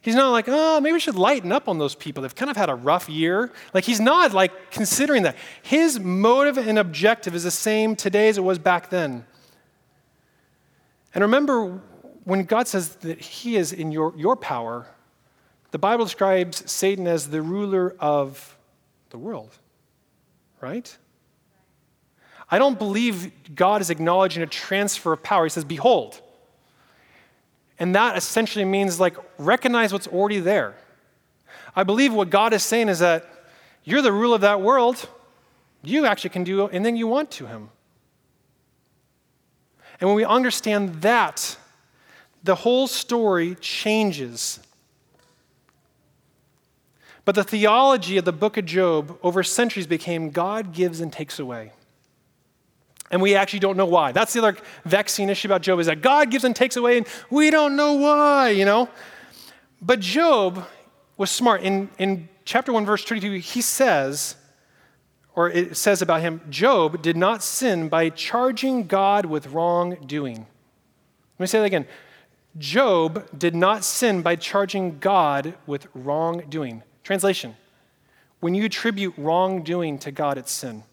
He's 0.01 0.13
not 0.13 0.29
like, 0.29 0.45
oh, 0.47 0.79
maybe 0.81 0.93
we 0.93 0.99
should 0.99 1.15
lighten 1.15 1.51
up 1.51 1.67
on 1.67 1.79
those 1.79 1.95
people. 1.95 2.21
They've 2.21 2.35
kind 2.35 2.51
of 2.51 2.57
had 2.57 2.69
a 2.69 2.75
rough 2.75 3.09
year. 3.09 3.51
Like, 3.73 3.85
he's 3.85 3.99
not 3.99 4.33
like 4.33 4.69
considering 4.69 5.23
that. 5.23 5.35
His 5.63 5.99
motive 5.99 6.59
and 6.59 6.77
objective 6.77 7.33
is 7.33 7.43
the 7.43 7.49
same 7.49 7.95
today 7.95 8.29
as 8.29 8.37
it 8.37 8.43
was 8.43 8.59
back 8.59 8.91
then. 8.91 9.25
And 11.15 11.23
remember, 11.23 11.81
when 12.23 12.43
God 12.43 12.67
says 12.67 12.97
that 12.97 13.19
he 13.19 13.55
is 13.55 13.73
in 13.73 13.91
your, 13.91 14.13
your 14.15 14.35
power, 14.35 14.85
the 15.75 15.79
Bible 15.79 16.05
describes 16.05 16.71
Satan 16.71 17.05
as 17.05 17.27
the 17.27 17.41
ruler 17.41 17.97
of 17.99 18.57
the 19.09 19.17
world, 19.17 19.51
right? 20.61 20.97
I 22.49 22.59
don't 22.59 22.79
believe 22.79 23.29
God 23.53 23.81
is 23.81 23.89
acknowledging 23.89 24.41
a 24.41 24.47
transfer 24.47 25.11
of 25.11 25.21
power. 25.21 25.43
He 25.43 25.49
says, 25.49 25.65
Behold. 25.65 26.21
And 27.77 27.93
that 27.93 28.15
essentially 28.15 28.63
means, 28.63 29.01
like, 29.01 29.17
recognize 29.37 29.91
what's 29.91 30.07
already 30.07 30.39
there. 30.39 30.77
I 31.75 31.83
believe 31.83 32.13
what 32.13 32.29
God 32.29 32.53
is 32.53 32.63
saying 32.63 32.87
is 32.87 32.99
that 32.99 33.29
you're 33.83 34.01
the 34.01 34.13
ruler 34.13 34.35
of 34.35 34.41
that 34.41 34.61
world. 34.61 35.09
You 35.83 36.05
actually 36.05 36.29
can 36.29 36.45
do 36.45 36.69
anything 36.69 36.95
you 36.95 37.07
want 37.07 37.31
to 37.31 37.47
Him. 37.47 37.69
And 39.99 40.09
when 40.09 40.15
we 40.15 40.23
understand 40.23 41.01
that, 41.01 41.57
the 42.45 42.55
whole 42.55 42.87
story 42.87 43.55
changes. 43.55 44.61
But 47.25 47.35
the 47.35 47.43
theology 47.43 48.17
of 48.17 48.25
the 48.25 48.31
book 48.31 48.55
of 48.55 48.65
Job 48.65 49.17
over 49.23 49.43
centuries 49.43 49.87
became 49.87 50.29
God 50.29 50.71
gives 50.71 51.01
and 51.01 51.11
takes 51.11 51.39
away. 51.39 51.71
And 53.11 53.21
we 53.21 53.35
actually 53.35 53.59
don't 53.59 53.77
know 53.77 53.85
why. 53.85 54.11
That's 54.11 54.33
the 54.33 54.39
other 54.39 54.57
vexing 54.85 55.29
issue 55.29 55.47
about 55.47 55.61
Job 55.61 55.79
is 55.79 55.87
that 55.87 56.01
God 56.01 56.29
gives 56.29 56.43
and 56.43 56.55
takes 56.55 56.75
away, 56.75 56.97
and 56.97 57.07
we 57.29 57.49
don't 57.49 57.75
know 57.75 57.93
why, 57.93 58.49
you 58.49 58.65
know? 58.65 58.89
But 59.81 59.99
Job 59.99 60.65
was 61.17 61.31
smart. 61.31 61.61
In, 61.61 61.89
in 61.97 62.29
chapter 62.45 62.71
1, 62.71 62.85
verse 62.85 63.03
22, 63.03 63.33
he 63.33 63.61
says, 63.61 64.35
or 65.35 65.49
it 65.49 65.77
says 65.77 66.01
about 66.01 66.21
him, 66.21 66.41
Job 66.49 67.01
did 67.01 67.17
not 67.17 67.43
sin 67.43 67.89
by 67.89 68.09
charging 68.09 68.87
God 68.87 69.25
with 69.25 69.47
wrongdoing. 69.47 70.37
Let 70.37 71.39
me 71.39 71.47
say 71.47 71.59
that 71.59 71.65
again. 71.65 71.87
Job 72.57 73.27
did 73.37 73.53
not 73.53 73.83
sin 73.83 74.21
by 74.21 74.35
charging 74.35 74.99
God 74.99 75.55
with 75.67 75.87
wrongdoing. 75.93 76.83
Translation 77.05 77.55
When 78.41 78.55
you 78.55 78.65
attribute 78.65 79.13
wrongdoing 79.15 79.99
to 79.99 80.11
God, 80.11 80.37
it's 80.37 80.51
sin. 80.51 80.83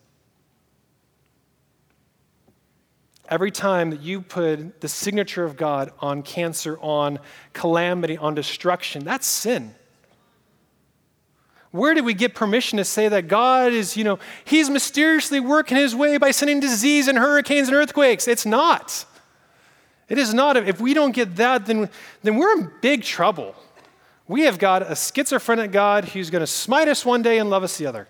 Every 3.29 3.51
time 3.51 3.91
that 3.91 4.03
you 4.03 4.21
put 4.21 4.83
the 4.83 4.89
signature 4.89 5.43
of 5.43 5.57
God 5.57 5.91
on 6.01 6.23
cancer, 6.23 6.79
on 6.81 7.19
calamity, 7.55 8.19
on 8.19 8.35
destruction, 8.35 9.05
that's 9.05 9.27
sin. 9.27 9.75
Where 11.71 11.95
did 11.95 12.05
we 12.05 12.13
get 12.13 12.35
permission 12.35 12.77
to 12.77 12.85
say 12.85 13.09
that 13.09 13.29
God 13.29 13.73
is, 13.73 13.97
you 13.97 14.05
know, 14.05 14.19
He's 14.45 14.69
mysteriously 14.69 15.41
working 15.41 15.79
His 15.79 15.95
way 15.95 16.19
by 16.19 16.31
sending 16.31 16.61
disease 16.61 17.09
and 17.09 17.17
hurricanes 17.17 17.69
and 17.69 17.77
earthquakes? 17.77 18.29
It's 18.29 18.45
not. 18.45 19.07
It 20.11 20.19
is 20.19 20.35
not. 20.35 20.59
If 20.59 20.79
we 20.79 20.93
don't 20.93 21.13
get 21.13 21.37
that, 21.37 21.65
then, 21.65 21.89
then 22.23 22.37
we're 22.37 22.53
in 22.59 22.71
big 22.83 23.03
trouble. 23.03 23.55
We 24.33 24.45
have 24.45 24.59
got 24.59 24.91
a 24.91 24.97
schizophrenic 24.97 25.73
God 25.73 26.07
who's 26.07 26.31
going 26.31 26.41
to 26.41 26.47
smite 26.47 26.89
us 26.89 27.05
one 27.05 27.21
day 27.21 27.37
and 27.37 27.51
love 27.51 27.63
us 27.63 27.77
the 27.77 27.85
other. 27.85 28.09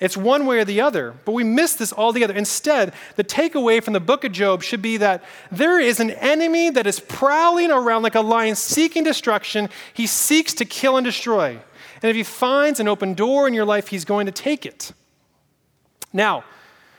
It's 0.00 0.16
one 0.16 0.46
way 0.46 0.60
or 0.60 0.64
the 0.64 0.80
other, 0.80 1.12
but 1.26 1.32
we 1.32 1.44
miss 1.44 1.74
this 1.74 1.92
altogether. 1.92 2.32
Instead, 2.32 2.94
the 3.16 3.22
takeaway 3.22 3.82
from 3.82 3.92
the 3.92 4.00
book 4.00 4.24
of 4.24 4.32
Job 4.32 4.62
should 4.62 4.80
be 4.80 4.96
that 4.96 5.22
there 5.50 5.78
is 5.78 6.00
an 6.00 6.12
enemy 6.12 6.70
that 6.70 6.86
is 6.86 7.00
prowling 7.00 7.70
around 7.70 8.02
like 8.02 8.14
a 8.14 8.22
lion 8.22 8.54
seeking 8.54 9.04
destruction. 9.04 9.68
He 9.92 10.06
seeks 10.06 10.54
to 10.54 10.64
kill 10.64 10.96
and 10.96 11.04
destroy. 11.04 11.58
And 11.96 12.04
if 12.08 12.16
he 12.16 12.22
finds 12.22 12.80
an 12.80 12.88
open 12.88 13.12
door 13.12 13.46
in 13.46 13.52
your 13.52 13.66
life, 13.66 13.88
he's 13.88 14.06
going 14.06 14.24
to 14.24 14.32
take 14.32 14.64
it. 14.64 14.92
Now, 16.14 16.44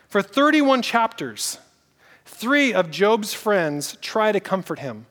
for 0.09 0.21
31 0.21 0.83
chapters, 0.83 1.57
three 2.23 2.71
of 2.71 2.91
Job's 2.91 3.33
friends 3.33 3.97
try 3.99 4.31
to 4.31 4.39
comfort 4.39 4.77
him. 4.77 5.07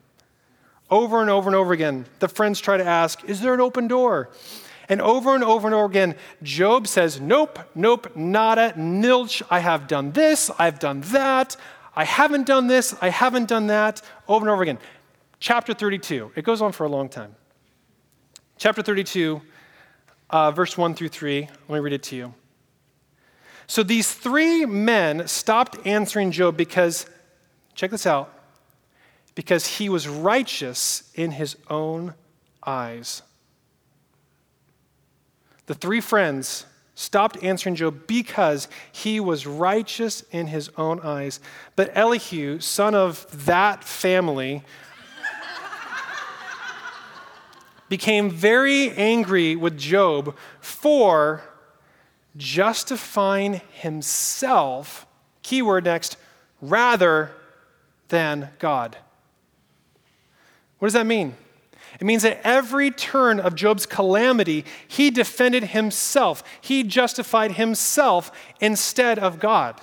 Over 0.93 1.21
and 1.21 1.29
over 1.31 1.49
and 1.49 1.55
over 1.55 1.73
again, 1.73 2.05
the 2.19 2.27
friends 2.27 2.59
try 2.59 2.77
to 2.77 2.85
ask, 2.85 3.27
Is 3.27 3.41
there 3.41 3.55
an 3.55 3.61
open 3.61 3.87
door? 3.87 4.29
And 4.87 5.01
over 5.01 5.33
and 5.33 5.43
over 5.43 5.67
and 5.67 5.73
over 5.73 5.85
again, 5.85 6.13
Job 6.43 6.85
says, 6.87 7.19
Nope, 7.19 7.57
nope, 7.73 8.15
nada, 8.15 8.73
nilch. 8.77 9.41
I 9.49 9.57
have 9.57 9.87
done 9.87 10.11
this, 10.11 10.51
I've 10.59 10.77
done 10.77 11.01
that, 11.01 11.57
I 11.95 12.03
haven't 12.03 12.45
done 12.45 12.67
this, 12.67 12.93
I 13.01 13.09
haven't 13.09 13.49
done 13.49 13.65
that, 13.67 14.03
over 14.27 14.45
and 14.45 14.51
over 14.51 14.61
again. 14.61 14.77
Chapter 15.39 15.73
32, 15.73 16.33
it 16.35 16.45
goes 16.45 16.61
on 16.61 16.71
for 16.71 16.83
a 16.83 16.89
long 16.89 17.09
time. 17.09 17.35
Chapter 18.59 18.83
32, 18.83 19.41
uh, 20.29 20.51
verse 20.51 20.77
1 20.77 20.93
through 20.93 21.09
3. 21.09 21.49
Let 21.69 21.75
me 21.75 21.79
read 21.79 21.93
it 21.93 22.03
to 22.03 22.15
you. 22.15 22.35
So 23.65 23.81
these 23.81 24.13
three 24.13 24.67
men 24.67 25.27
stopped 25.27 25.87
answering 25.87 26.29
Job 26.29 26.55
because, 26.55 27.07
check 27.73 27.89
this 27.89 28.05
out, 28.05 28.42
because 29.35 29.65
he 29.65 29.89
was 29.89 30.07
righteous 30.07 31.11
in 31.15 31.31
his 31.31 31.55
own 31.69 32.13
eyes. 32.65 33.23
The 35.65 35.73
three 35.73 36.01
friends 36.01 36.65
stopped 36.95 37.43
answering 37.43 37.75
Job 37.75 38.05
because 38.05 38.67
he 38.91 39.19
was 39.19 39.47
righteous 39.47 40.21
in 40.31 40.47
his 40.47 40.69
own 40.77 40.99
eyes. 41.01 41.39
But 41.75 41.91
Elihu, 41.95 42.59
son 42.59 42.93
of 42.93 43.25
that 43.45 43.83
family, 43.83 44.63
became 47.89 48.29
very 48.29 48.91
angry 48.91 49.55
with 49.55 49.77
Job 49.77 50.35
for 50.59 51.43
justifying 52.35 53.61
himself, 53.71 55.07
keyword 55.41 55.85
next, 55.85 56.17
rather 56.61 57.31
than 58.09 58.49
God. 58.59 58.97
What 60.83 60.87
does 60.87 60.95
that 60.95 61.05
mean? 61.05 61.37
It 62.01 62.03
means 62.03 62.23
that 62.23 62.41
every 62.43 62.91
turn 62.91 63.39
of 63.39 63.55
Job's 63.55 63.85
calamity, 63.85 64.65
he 64.85 65.11
defended 65.11 65.63
himself. 65.63 66.43
He 66.59 66.83
justified 66.83 67.53
himself 67.53 68.33
instead 68.59 69.17
of 69.17 69.39
God. 69.39 69.79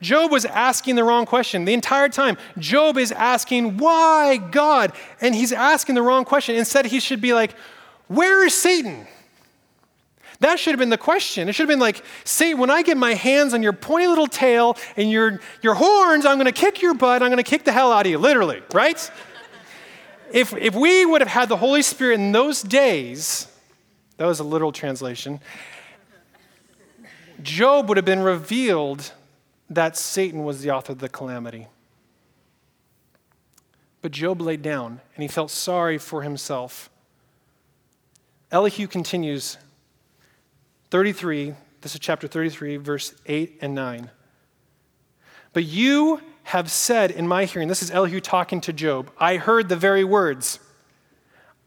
Job 0.00 0.30
was 0.30 0.44
asking 0.44 0.94
the 0.94 1.02
wrong 1.02 1.26
question 1.26 1.64
the 1.64 1.74
entire 1.74 2.08
time. 2.08 2.38
Job 2.58 2.96
is 2.96 3.10
asking, 3.10 3.78
Why 3.78 4.36
God? 4.36 4.92
And 5.20 5.34
he's 5.34 5.52
asking 5.52 5.96
the 5.96 6.02
wrong 6.02 6.24
question. 6.24 6.54
Instead, 6.54 6.86
he 6.86 7.00
should 7.00 7.20
be 7.20 7.34
like, 7.34 7.56
Where 8.06 8.46
is 8.46 8.54
Satan? 8.54 9.08
That 10.38 10.60
should 10.60 10.70
have 10.70 10.78
been 10.78 10.90
the 10.90 10.96
question. 10.96 11.48
It 11.48 11.54
should 11.54 11.64
have 11.64 11.68
been 11.68 11.80
like, 11.80 12.04
Satan, 12.22 12.60
when 12.60 12.70
I 12.70 12.82
get 12.82 12.96
my 12.96 13.14
hands 13.14 13.52
on 13.52 13.64
your 13.64 13.72
pointy 13.72 14.06
little 14.06 14.28
tail 14.28 14.76
and 14.96 15.10
your, 15.10 15.40
your 15.62 15.74
horns, 15.74 16.24
I'm 16.24 16.36
going 16.36 16.46
to 16.46 16.52
kick 16.52 16.80
your 16.80 16.94
butt. 16.94 17.22
I'm 17.22 17.30
going 17.30 17.42
to 17.42 17.50
kick 17.50 17.64
the 17.64 17.72
hell 17.72 17.90
out 17.90 18.06
of 18.06 18.12
you, 18.12 18.18
literally, 18.18 18.62
right? 18.72 19.10
If, 20.32 20.52
if 20.54 20.74
we 20.74 21.04
would 21.04 21.20
have 21.20 21.30
had 21.30 21.48
the 21.48 21.56
Holy 21.56 21.82
Spirit 21.82 22.14
in 22.14 22.32
those 22.32 22.62
days, 22.62 23.48
that 24.16 24.26
was 24.26 24.40
a 24.40 24.44
literal 24.44 24.72
translation, 24.72 25.40
Job 27.42 27.88
would 27.88 27.96
have 27.96 28.04
been 28.04 28.20
revealed 28.20 29.12
that 29.70 29.96
Satan 29.96 30.44
was 30.44 30.62
the 30.62 30.70
author 30.70 30.92
of 30.92 30.98
the 30.98 31.08
calamity. 31.08 31.68
But 34.02 34.12
Job 34.12 34.40
laid 34.40 34.62
down 34.62 35.00
and 35.14 35.22
he 35.22 35.28
felt 35.28 35.50
sorry 35.50 35.98
for 35.98 36.22
himself. 36.22 36.90
Elihu 38.50 38.86
continues 38.86 39.58
33, 40.90 41.54
this 41.82 41.94
is 41.94 42.00
chapter 42.00 42.26
33, 42.26 42.78
verse 42.78 43.14
8 43.26 43.58
and 43.60 43.74
9. 43.74 44.10
But 45.52 45.64
you 45.64 46.20
have 46.48 46.70
said 46.70 47.10
in 47.10 47.28
my 47.28 47.44
hearing, 47.44 47.68
this 47.68 47.82
is 47.82 47.90
Elihu 47.90 48.20
talking 48.20 48.62
to 48.62 48.72
Job, 48.72 49.10
I 49.18 49.36
heard 49.36 49.68
the 49.68 49.76
very 49.76 50.02
words. 50.02 50.58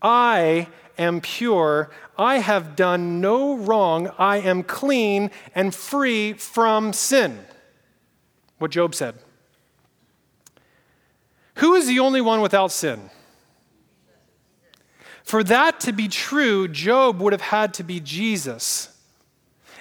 I 0.01 0.69
am 0.97 1.21
pure. 1.21 1.91
I 2.17 2.39
have 2.39 2.75
done 2.75 3.21
no 3.21 3.57
wrong. 3.57 4.11
I 4.17 4.37
am 4.37 4.63
clean 4.63 5.29
and 5.53 5.73
free 5.73 6.33
from 6.33 6.93
sin. 6.93 7.45
What 8.57 8.71
Job 8.71 8.95
said. 8.95 9.19
Who 11.55 11.75
is 11.75 11.85
the 11.85 11.99
only 11.99 12.21
one 12.21 12.41
without 12.41 12.71
sin? 12.71 13.11
For 15.23 15.43
that 15.43 15.79
to 15.81 15.91
be 15.91 16.07
true, 16.07 16.67
Job 16.67 17.21
would 17.21 17.33
have 17.33 17.41
had 17.41 17.75
to 17.75 17.83
be 17.83 17.99
Jesus. 17.99 18.97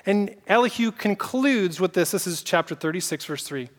And 0.05 0.37
Elihu 0.47 0.93
concludes 0.93 1.81
with 1.81 1.95
this. 1.95 2.11
This 2.11 2.27
is 2.27 2.43
chapter 2.43 2.75
36, 2.75 3.25
verse 3.25 3.45
3. 3.45 3.71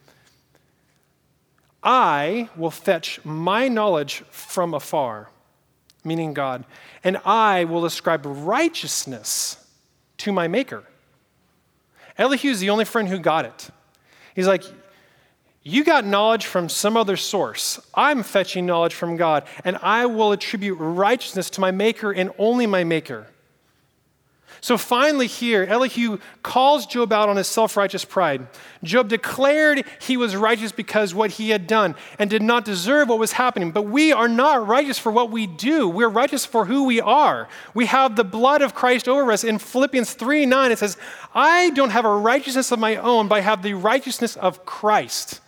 I 1.83 2.49
will 2.55 2.71
fetch 2.71 3.19
my 3.23 3.67
knowledge 3.67 4.23
from 4.29 4.73
afar, 4.73 5.29
meaning 6.03 6.33
God, 6.33 6.65
and 7.03 7.17
I 7.25 7.63
will 7.63 7.85
ascribe 7.85 8.21
righteousness 8.25 9.57
to 10.17 10.31
my 10.31 10.47
Maker. 10.47 10.83
Elihu 12.17 12.49
is 12.49 12.59
the 12.59 12.69
only 12.69 12.85
friend 12.85 13.07
who 13.07 13.17
got 13.17 13.45
it. 13.45 13.69
He's 14.35 14.47
like, 14.47 14.63
You 15.63 15.83
got 15.83 16.05
knowledge 16.05 16.45
from 16.45 16.69
some 16.69 16.95
other 16.95 17.17
source. 17.17 17.79
I'm 17.95 18.21
fetching 18.21 18.65
knowledge 18.65 18.93
from 18.93 19.17
God, 19.17 19.45
and 19.63 19.77
I 19.81 20.05
will 20.05 20.31
attribute 20.31 20.77
righteousness 20.79 21.49
to 21.51 21.61
my 21.61 21.71
Maker 21.71 22.11
and 22.11 22.31
only 22.37 22.67
my 22.67 22.83
Maker. 22.83 23.27
So 24.63 24.77
finally, 24.77 25.25
here, 25.25 25.63
Elihu 25.63 26.19
calls 26.43 26.85
Job 26.85 27.11
out 27.11 27.29
on 27.29 27.35
his 27.35 27.47
self 27.47 27.75
righteous 27.75 28.05
pride. 28.05 28.45
Job 28.83 29.09
declared 29.09 29.83
he 29.99 30.17
was 30.17 30.35
righteous 30.35 30.71
because 30.71 31.15
what 31.15 31.31
he 31.31 31.49
had 31.49 31.65
done 31.65 31.95
and 32.19 32.29
did 32.29 32.43
not 32.43 32.63
deserve 32.63 33.09
what 33.09 33.17
was 33.17 33.31
happening. 33.31 33.71
But 33.71 33.83
we 33.83 34.13
are 34.13 34.27
not 34.27 34.67
righteous 34.67 34.99
for 34.99 35.11
what 35.11 35.31
we 35.31 35.47
do. 35.47 35.89
We're 35.89 36.09
righteous 36.09 36.45
for 36.45 36.65
who 36.65 36.83
we 36.83 37.01
are. 37.01 37.49
We 37.73 37.87
have 37.87 38.15
the 38.15 38.23
blood 38.23 38.61
of 38.61 38.75
Christ 38.75 39.07
over 39.07 39.31
us. 39.31 39.43
In 39.43 39.57
Philippians 39.57 40.13
3 40.13 40.45
9, 40.45 40.71
it 40.71 40.77
says, 40.77 40.95
I 41.33 41.71
don't 41.71 41.89
have 41.89 42.05
a 42.05 42.15
righteousness 42.15 42.71
of 42.71 42.77
my 42.77 42.97
own, 42.97 43.27
but 43.27 43.39
I 43.39 43.41
have 43.41 43.63
the 43.63 43.73
righteousness 43.73 44.37
of 44.37 44.63
Christ. 44.63 45.41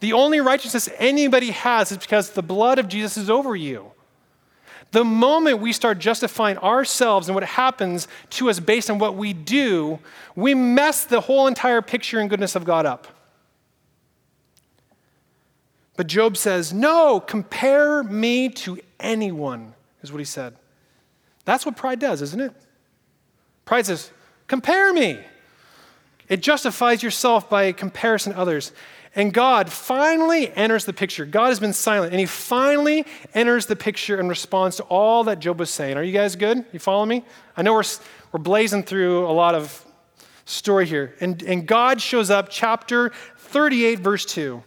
The 0.00 0.14
only 0.14 0.40
righteousness 0.40 0.88
anybody 0.96 1.50
has 1.50 1.92
is 1.92 1.98
because 1.98 2.30
the 2.30 2.42
blood 2.42 2.78
of 2.78 2.88
Jesus 2.88 3.18
is 3.18 3.28
over 3.28 3.54
you. 3.54 3.92
The 4.90 5.04
moment 5.04 5.60
we 5.60 5.72
start 5.72 5.98
justifying 5.98 6.56
ourselves 6.58 7.28
and 7.28 7.34
what 7.34 7.44
happens 7.44 8.08
to 8.30 8.48
us 8.48 8.58
based 8.58 8.88
on 8.88 8.98
what 8.98 9.16
we 9.16 9.32
do, 9.32 9.98
we 10.34 10.54
mess 10.54 11.04
the 11.04 11.20
whole 11.20 11.46
entire 11.46 11.82
picture 11.82 12.20
and 12.20 12.30
goodness 12.30 12.56
of 12.56 12.64
God 12.64 12.86
up. 12.86 13.06
But 15.96 16.06
Job 16.06 16.36
says, 16.36 16.72
No, 16.72 17.20
compare 17.20 18.02
me 18.02 18.48
to 18.50 18.78
anyone, 18.98 19.74
is 20.00 20.10
what 20.12 20.20
he 20.20 20.24
said. 20.24 20.54
That's 21.44 21.66
what 21.66 21.76
pride 21.76 21.98
does, 21.98 22.22
isn't 22.22 22.40
it? 22.40 22.52
Pride 23.64 23.84
says, 23.84 24.10
Compare 24.46 24.94
me. 24.94 25.18
It 26.28 26.40
justifies 26.40 27.02
yourself 27.02 27.50
by 27.50 27.72
comparison 27.72 28.32
to 28.32 28.38
others. 28.38 28.72
And 29.14 29.32
God 29.32 29.70
finally 29.70 30.54
enters 30.54 30.84
the 30.84 30.92
picture. 30.92 31.24
God 31.24 31.48
has 31.48 31.60
been 31.60 31.72
silent, 31.72 32.12
and 32.12 32.20
he 32.20 32.26
finally 32.26 33.06
enters 33.34 33.66
the 33.66 33.76
picture 33.76 34.20
in 34.20 34.28
response 34.28 34.76
to 34.76 34.82
all 34.84 35.24
that 35.24 35.40
Job 35.40 35.58
was 35.58 35.70
saying. 35.70 35.96
Are 35.96 36.02
you 36.02 36.12
guys 36.12 36.36
good? 36.36 36.64
You 36.72 36.78
follow 36.78 37.06
me? 37.06 37.24
I 37.56 37.62
know 37.62 37.74
we're, 37.74 37.84
we're 38.32 38.40
blazing 38.40 38.82
through 38.82 39.26
a 39.26 39.32
lot 39.32 39.54
of 39.54 39.84
story 40.44 40.86
here. 40.86 41.14
And, 41.20 41.42
and 41.42 41.66
God 41.66 42.00
shows 42.00 42.30
up, 42.30 42.48
chapter 42.50 43.12
38, 43.38 44.00
verse 44.00 44.24
2. 44.24 44.62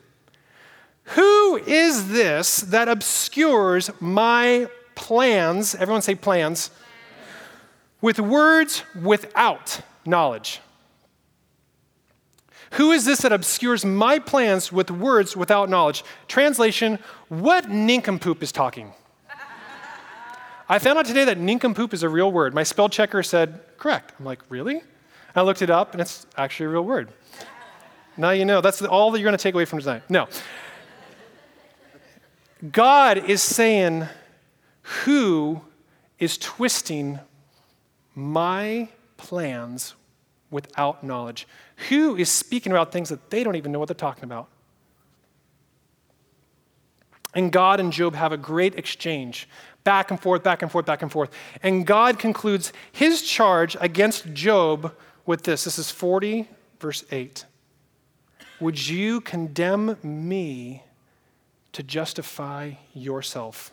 Who 1.04 1.58
is 1.58 2.10
this 2.10 2.58
that 2.58 2.88
obscures 2.88 3.89
my 3.99 4.69
plans? 4.95 5.75
Everyone 5.75 6.01
say 6.01 6.15
plans. 6.15 6.71
With 7.99 8.19
words 8.19 8.84
without 8.99 9.82
knowledge. 10.06 10.62
Who 12.71 12.91
is 12.91 13.05
this 13.05 13.21
that 13.21 13.34
obscures 13.34 13.84
my 13.84 14.19
plans 14.19 14.71
with 14.71 14.89
words 14.89 15.36
without 15.36 15.69
knowledge? 15.69 16.03
Translation 16.27 16.99
What 17.27 17.69
nincompoop 17.69 18.41
is 18.41 18.51
talking? 18.51 18.93
I 20.69 20.79
found 20.79 20.97
out 20.97 21.05
today 21.05 21.25
that 21.25 21.38
nincompoop 21.38 21.93
is 21.93 22.01
a 22.01 22.07
real 22.07 22.31
word. 22.31 22.53
My 22.53 22.63
spell 22.63 22.88
checker 22.88 23.23
said, 23.23 23.60
correct. 23.77 24.13
I'm 24.17 24.23
like, 24.23 24.39
really? 24.47 24.81
I 25.36 25.41
looked 25.41 25.62
it 25.62 25.69
up, 25.69 25.91
and 25.91 25.99
it's 25.99 26.25
actually 26.38 26.67
a 26.67 26.69
real 26.69 26.84
word. 26.84 27.10
Now 28.15 28.29
you 28.29 28.45
know. 28.45 28.62
That's 28.62 28.81
all 28.81 29.12
that 29.12 29.19
you're 29.19 29.27
going 29.27 29.38
to 29.38 29.41
take 29.43 29.53
away 29.53 29.65
from 29.65 29.79
tonight. 29.79 30.03
No. 30.10 30.29
God 32.71 33.17
is 33.29 33.41
saying, 33.41 34.07
who 35.03 35.62
is 36.19 36.38
twisting 36.38 37.19
my 38.15 38.88
plans 39.17 39.95
without 40.51 41.03
knowledge? 41.03 41.47
Who 41.89 42.15
is 42.15 42.29
speaking 42.29 42.71
about 42.71 42.91
things 42.91 43.09
that 43.09 43.31
they 43.31 43.43
don't 43.43 43.55
even 43.55 43.71
know 43.71 43.79
what 43.79 43.87
they're 43.87 43.95
talking 43.95 44.25
about? 44.25 44.49
And 47.33 47.51
God 47.51 47.79
and 47.79 47.91
Job 47.93 48.13
have 48.13 48.31
a 48.33 48.37
great 48.37 48.75
exchange, 48.75 49.47
back 49.83 50.11
and 50.11 50.19
forth, 50.19 50.43
back 50.43 50.61
and 50.61 50.71
forth, 50.71 50.85
back 50.85 51.01
and 51.01 51.11
forth. 51.11 51.31
And 51.63 51.87
God 51.87 52.19
concludes 52.19 52.73
his 52.91 53.21
charge 53.21 53.77
against 53.79 54.33
Job 54.33 54.93
with 55.25 55.43
this. 55.43 55.63
This 55.63 55.79
is 55.79 55.89
40, 55.89 56.49
verse 56.79 57.05
8. 57.09 57.45
Would 58.59 58.87
you 58.87 59.21
condemn 59.21 59.97
me 60.03 60.83
to 61.71 61.81
justify 61.81 62.73
yourself? 62.93 63.71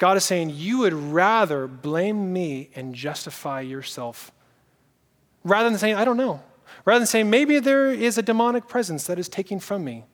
God 0.00 0.16
is 0.16 0.24
saying, 0.24 0.52
You 0.54 0.78
would 0.78 0.94
rather 0.94 1.68
blame 1.68 2.32
me 2.32 2.70
and 2.74 2.94
justify 2.94 3.60
yourself 3.60 4.32
rather 5.44 5.68
than 5.68 5.78
saying, 5.78 5.94
I 5.94 6.06
don't 6.06 6.16
know. 6.16 6.42
Rather 6.86 7.00
than 7.00 7.06
saying, 7.06 7.28
maybe 7.28 7.58
there 7.58 7.92
is 7.92 8.16
a 8.16 8.22
demonic 8.22 8.66
presence 8.66 9.06
that 9.06 9.18
is 9.18 9.28
taking 9.28 9.60
from 9.60 9.84
me. 9.84 10.06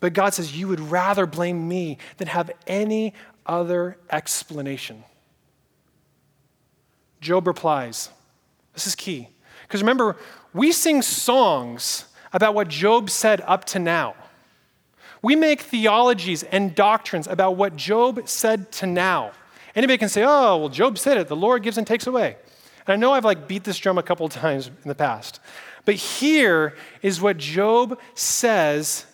But 0.00 0.14
God 0.14 0.32
says, 0.32 0.58
You 0.58 0.66
would 0.68 0.80
rather 0.80 1.26
blame 1.26 1.68
me 1.68 1.98
than 2.16 2.28
have 2.28 2.50
any 2.66 3.12
other 3.44 3.98
explanation. 4.10 5.04
Job 7.20 7.46
replies, 7.46 8.08
This 8.72 8.86
is 8.86 8.94
key. 8.94 9.28
Because 9.68 9.82
remember, 9.82 10.16
we 10.54 10.72
sing 10.72 11.02
songs 11.02 12.06
about 12.32 12.54
what 12.54 12.68
Job 12.68 13.10
said 13.10 13.42
up 13.42 13.66
to 13.66 13.78
now. 13.78 14.14
We 15.22 15.36
make 15.36 15.60
theologies 15.60 16.42
and 16.42 16.74
doctrines 16.74 17.28
about 17.28 17.56
what 17.56 17.76
Job 17.76 18.28
said 18.28 18.72
to 18.72 18.86
now. 18.86 19.30
Anybody 19.74 19.98
can 19.98 20.08
say, 20.08 20.24
oh, 20.24 20.56
well, 20.58 20.68
Job 20.68 20.98
said 20.98 21.16
it. 21.16 21.28
The 21.28 21.36
Lord 21.36 21.62
gives 21.62 21.78
and 21.78 21.86
takes 21.86 22.08
away. 22.08 22.36
And 22.86 22.92
I 22.92 22.96
know 22.96 23.12
I've 23.12 23.24
like 23.24 23.46
beat 23.46 23.62
this 23.62 23.78
drum 23.78 23.98
a 23.98 24.02
couple 24.02 24.28
times 24.28 24.66
in 24.66 24.88
the 24.88 24.94
past. 24.96 25.38
But 25.84 25.94
here 25.94 26.76
is 27.02 27.20
what 27.20 27.38
Job 27.38 27.98
says 28.14 29.06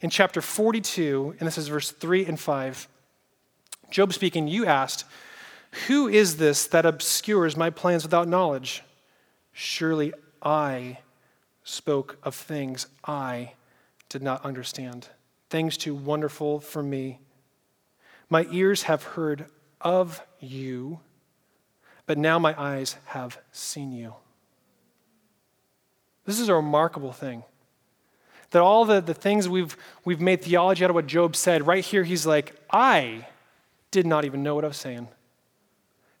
in 0.00 0.10
chapter 0.10 0.42
42, 0.42 1.36
and 1.38 1.46
this 1.46 1.56
is 1.56 1.68
verse 1.68 1.92
3 1.92 2.26
and 2.26 2.38
5. 2.38 2.88
Job 3.90 4.12
speaking, 4.12 4.48
You 4.48 4.66
asked, 4.66 5.04
Who 5.86 6.08
is 6.08 6.36
this 6.36 6.66
that 6.66 6.84
obscures 6.84 7.56
my 7.56 7.70
plans 7.70 8.02
without 8.02 8.26
knowledge? 8.26 8.82
Surely 9.52 10.12
I 10.42 10.98
spoke 11.62 12.18
of 12.24 12.34
things 12.34 12.88
I 13.04 13.52
did 14.08 14.22
not 14.22 14.44
understand 14.44 15.08
things 15.52 15.76
too 15.76 15.94
wonderful 15.94 16.60
for 16.60 16.82
me. 16.82 17.20
My 18.30 18.46
ears 18.50 18.84
have 18.84 19.02
heard 19.02 19.44
of 19.82 20.22
you, 20.40 21.00
but 22.06 22.16
now 22.16 22.38
my 22.38 22.58
eyes 22.58 22.96
have 23.04 23.38
seen 23.52 23.92
you. 23.92 24.14
This 26.24 26.40
is 26.40 26.48
a 26.48 26.54
remarkable 26.54 27.12
thing. 27.12 27.44
That 28.52 28.62
all 28.62 28.86
the, 28.86 29.02
the 29.02 29.12
things 29.12 29.46
we've, 29.46 29.76
we've 30.06 30.22
made 30.22 30.40
theology 30.40 30.84
out 30.84 30.90
of 30.90 30.94
what 30.94 31.06
Job 31.06 31.36
said, 31.36 31.66
right 31.66 31.84
here, 31.84 32.02
he's 32.02 32.24
like, 32.24 32.56
I 32.70 33.26
did 33.90 34.06
not 34.06 34.24
even 34.24 34.42
know 34.42 34.54
what 34.54 34.64
I 34.64 34.68
was 34.68 34.78
saying. 34.78 35.08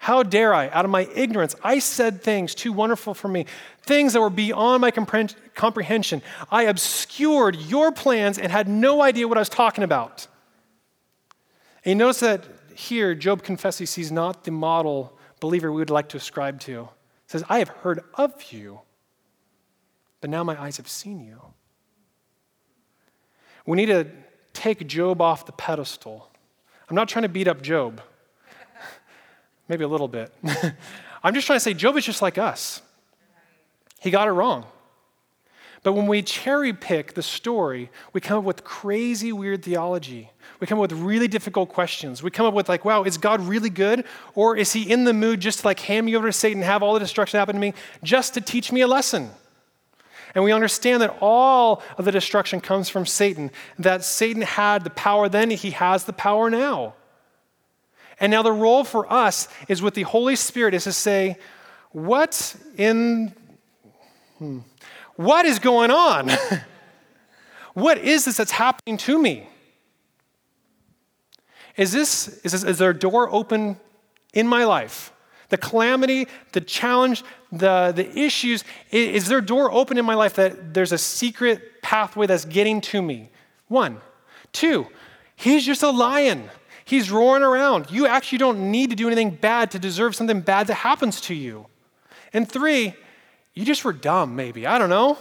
How 0.02 0.24
dare 0.24 0.52
I, 0.52 0.68
out 0.70 0.84
of 0.84 0.90
my 0.90 1.06
ignorance, 1.14 1.54
I 1.62 1.78
said 1.78 2.24
things 2.24 2.56
too 2.56 2.72
wonderful 2.72 3.14
for 3.14 3.28
me, 3.28 3.46
things 3.82 4.14
that 4.14 4.20
were 4.20 4.30
beyond 4.30 4.80
my 4.80 4.90
comprehension. 4.90 6.22
I 6.50 6.64
obscured 6.64 7.54
your 7.54 7.92
plans 7.92 8.36
and 8.36 8.50
had 8.50 8.66
no 8.66 9.00
idea 9.00 9.28
what 9.28 9.38
I 9.38 9.40
was 9.40 9.48
talking 9.48 9.84
about. 9.84 10.26
And 11.84 11.90
you 11.90 11.94
notice 11.94 12.18
that 12.18 12.44
here, 12.74 13.14
Job 13.14 13.44
confesses 13.44 13.94
he's 13.94 14.10
not 14.10 14.42
the 14.42 14.50
model 14.50 15.16
believer 15.38 15.70
we 15.70 15.78
would 15.78 15.88
like 15.88 16.08
to 16.08 16.16
ascribe 16.16 16.58
to. 16.62 16.82
He 16.82 16.88
says, 17.28 17.44
I 17.48 17.60
have 17.60 17.68
heard 17.68 18.02
of 18.14 18.50
you, 18.50 18.80
but 20.20 20.30
now 20.30 20.42
my 20.42 20.60
eyes 20.60 20.78
have 20.78 20.88
seen 20.88 21.20
you. 21.20 21.40
We 23.66 23.76
need 23.76 23.86
to 23.86 24.08
take 24.52 24.84
Job 24.88 25.20
off 25.20 25.46
the 25.46 25.52
pedestal. 25.52 26.28
I'm 26.90 26.96
not 26.96 27.08
trying 27.08 27.22
to 27.22 27.28
beat 27.28 27.46
up 27.46 27.62
Job. 27.62 28.00
Maybe 29.72 29.84
a 29.84 29.88
little 29.88 30.06
bit. 30.06 30.30
I'm 31.24 31.32
just 31.32 31.46
trying 31.46 31.56
to 31.56 31.60
say 31.60 31.72
Job 31.72 31.96
is 31.96 32.04
just 32.04 32.20
like 32.20 32.36
us. 32.36 32.82
He 34.00 34.10
got 34.10 34.28
it 34.28 34.32
wrong. 34.32 34.66
But 35.82 35.94
when 35.94 36.06
we 36.06 36.20
cherry 36.20 36.74
pick 36.74 37.14
the 37.14 37.22
story, 37.22 37.90
we 38.12 38.20
come 38.20 38.36
up 38.36 38.44
with 38.44 38.64
crazy, 38.64 39.32
weird 39.32 39.64
theology. 39.64 40.30
We 40.60 40.66
come 40.66 40.78
up 40.78 40.90
with 40.90 41.00
really 41.00 41.26
difficult 41.26 41.70
questions. 41.70 42.22
We 42.22 42.30
come 42.30 42.44
up 42.44 42.52
with, 42.52 42.68
like, 42.68 42.84
wow, 42.84 43.04
is 43.04 43.16
God 43.16 43.40
really 43.40 43.70
good? 43.70 44.04
Or 44.34 44.54
is 44.58 44.74
he 44.74 44.82
in 44.92 45.04
the 45.04 45.14
mood 45.14 45.40
just 45.40 45.60
to 45.60 45.68
like 45.68 45.80
hand 45.80 46.04
me 46.04 46.14
over 46.16 46.26
to 46.26 46.34
Satan, 46.34 46.60
have 46.60 46.82
all 46.82 46.92
the 46.92 47.00
destruction 47.00 47.38
happen 47.38 47.54
to 47.54 47.60
me, 47.60 47.72
just 48.02 48.34
to 48.34 48.42
teach 48.42 48.72
me 48.72 48.82
a 48.82 48.86
lesson? 48.86 49.30
And 50.34 50.44
we 50.44 50.52
understand 50.52 51.00
that 51.00 51.16
all 51.22 51.82
of 51.96 52.04
the 52.04 52.12
destruction 52.12 52.60
comes 52.60 52.90
from 52.90 53.06
Satan, 53.06 53.50
that 53.78 54.04
Satan 54.04 54.42
had 54.42 54.84
the 54.84 54.90
power 54.90 55.30
then, 55.30 55.48
he 55.48 55.70
has 55.70 56.04
the 56.04 56.12
power 56.12 56.50
now. 56.50 56.92
And 58.22 58.30
now 58.30 58.42
the 58.42 58.52
role 58.52 58.84
for 58.84 59.12
us 59.12 59.48
is 59.66 59.82
with 59.82 59.94
the 59.94 60.04
Holy 60.04 60.36
Spirit 60.36 60.74
is 60.74 60.84
to 60.84 60.92
say, 60.92 61.36
what 61.90 62.54
in. 62.78 63.34
Hmm, 64.38 64.60
what 65.16 65.44
is 65.44 65.58
going 65.58 65.90
on? 65.90 66.30
what 67.74 67.98
is 67.98 68.24
this 68.24 68.36
that's 68.36 68.52
happening 68.52 68.96
to 68.98 69.20
me? 69.20 69.48
Is 71.76 71.90
this, 71.90 72.28
is 72.44 72.52
this, 72.52 72.62
is 72.62 72.78
there 72.78 72.90
a 72.90 72.98
door 72.98 73.28
open 73.28 73.76
in 74.32 74.46
my 74.46 74.64
life? 74.64 75.12
The 75.48 75.58
calamity, 75.58 76.28
the 76.52 76.60
challenge, 76.60 77.24
the, 77.50 77.92
the 77.94 78.18
issues, 78.18 78.62
is, 78.92 79.24
is 79.24 79.28
there 79.28 79.38
a 79.38 79.44
door 79.44 79.70
open 79.72 79.98
in 79.98 80.04
my 80.04 80.14
life 80.14 80.34
that 80.34 80.72
there's 80.74 80.92
a 80.92 80.98
secret 80.98 81.82
pathway 81.82 82.26
that's 82.26 82.44
getting 82.44 82.80
to 82.82 83.02
me? 83.02 83.30
One. 83.66 84.00
Two, 84.52 84.86
he's 85.34 85.66
just 85.66 85.82
a 85.82 85.90
lion. 85.90 86.48
He's 86.84 87.10
roaring 87.10 87.42
around. 87.42 87.90
You 87.90 88.06
actually 88.06 88.38
don't 88.38 88.70
need 88.70 88.90
to 88.90 88.96
do 88.96 89.06
anything 89.06 89.30
bad 89.30 89.70
to 89.72 89.78
deserve 89.78 90.16
something 90.16 90.40
bad 90.40 90.66
that 90.66 90.74
happens 90.74 91.20
to 91.22 91.34
you. 91.34 91.66
And 92.32 92.50
three, 92.50 92.94
you 93.54 93.64
just 93.64 93.84
were 93.84 93.92
dumb, 93.92 94.34
maybe. 94.34 94.66
I 94.66 94.78
don't 94.78 94.90
know. 94.90 95.18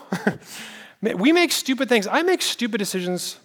we 1.01 1.31
make 1.31 1.51
stupid 1.51 1.89
things. 1.89 2.07
I 2.07 2.21
make 2.21 2.41
stupid 2.41 2.77
decisions 2.77 3.37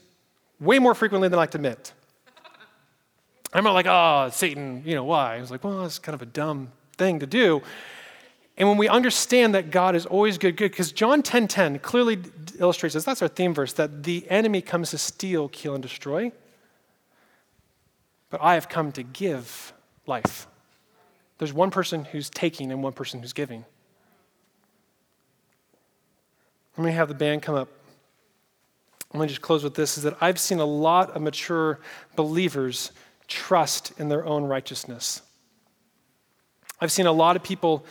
way 0.61 0.79
more 0.79 0.95
frequently 0.95 1.29
than 1.29 1.39
I 1.39 1.43
like 1.43 1.51
to 1.53 1.59
admit. 1.59 1.93
I'm 3.53 3.65
not 3.65 3.73
like, 3.73 3.87
oh, 3.87 4.29
Satan, 4.33 4.83
you 4.85 4.95
know, 4.95 5.05
why? 5.05 5.37
I 5.37 5.41
was 5.41 5.51
like, 5.51 5.65
well, 5.65 5.85
it's 5.85 5.99
kind 5.99 6.15
of 6.15 6.23
a 6.23 6.27
dumb 6.27 6.73
thing 6.97 7.21
to 7.21 7.27
do. 7.27 7.63
And 8.59 8.69
when 8.69 8.79
we 8.79 8.89
understand 8.89 9.55
that 9.55 9.71
God 9.71 9.95
is 9.95 10.07
always 10.07 10.39
good, 10.39 10.57
good, 10.57 10.71
because 10.71 10.93
John 10.93 11.23
10:10 11.23 11.49
10, 11.49 11.79
clearly 11.81 12.19
illustrates 12.59 12.95
this, 12.95 13.05
that's 13.05 13.21
our 13.21 13.29
theme 13.29 13.53
verse, 13.53 13.73
that 13.75 14.05
the 14.05 14.27
enemy 14.31 14.63
comes 14.63 14.91
to 14.91 14.99
steal, 14.99 15.49
kill, 15.49 15.75
and 15.75 15.83
destroy. 15.83 16.33
But 18.31 18.43
I 18.43 18.55
have 18.55 18.69
come 18.69 18.93
to 18.93 19.03
give 19.03 19.73
life. 20.07 20.47
There's 21.39 21.53
one 21.53 21.71
person 21.71 22.05
who's 22.05 22.31
taking 22.31 22.73
and 22.73 22.83
one 22.83 22.93
person 22.93 23.21
who's 23.21 23.33
giving. 23.33 23.65
Let 26.77 26.85
me 26.85 26.93
have 26.93 27.09
the 27.09 27.15
band 27.15 27.43
come 27.43 27.55
up. 27.55 27.69
Let 29.13 29.23
me 29.23 29.29
just 29.29 29.41
close 29.41 29.65
with 29.65 29.75
this 29.75 29.97
is 29.97 30.05
that 30.05 30.17
I've 30.21 30.39
seen 30.39 30.59
a 30.59 30.67
lot 30.67 31.11
of 31.11 31.23
mature 31.23 31.81
believers 32.17 32.91
trust 33.29 33.93
in 33.99 34.09
their 34.09 34.27
own 34.27 34.45
righteousness. 34.45 35.23
I've 36.81 36.93
seen 36.93 37.07
a 37.07 37.13
lot 37.13 37.37
of 37.37 37.43
people 37.43 37.87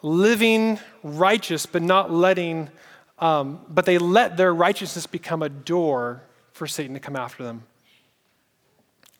living 0.00 0.78
righteous, 1.02 1.66
but 1.66 1.82
not 1.82 2.10
letting, 2.10 2.70
um, 3.18 3.60
but 3.68 3.84
they 3.84 3.98
let 3.98 4.36
their 4.36 4.54
righteousness 4.54 5.06
become 5.06 5.42
a 5.42 5.48
door 5.48 6.22
for 6.52 6.66
Satan 6.66 6.94
to 6.94 7.00
come 7.00 7.16
after 7.16 7.42
them. 7.42 7.64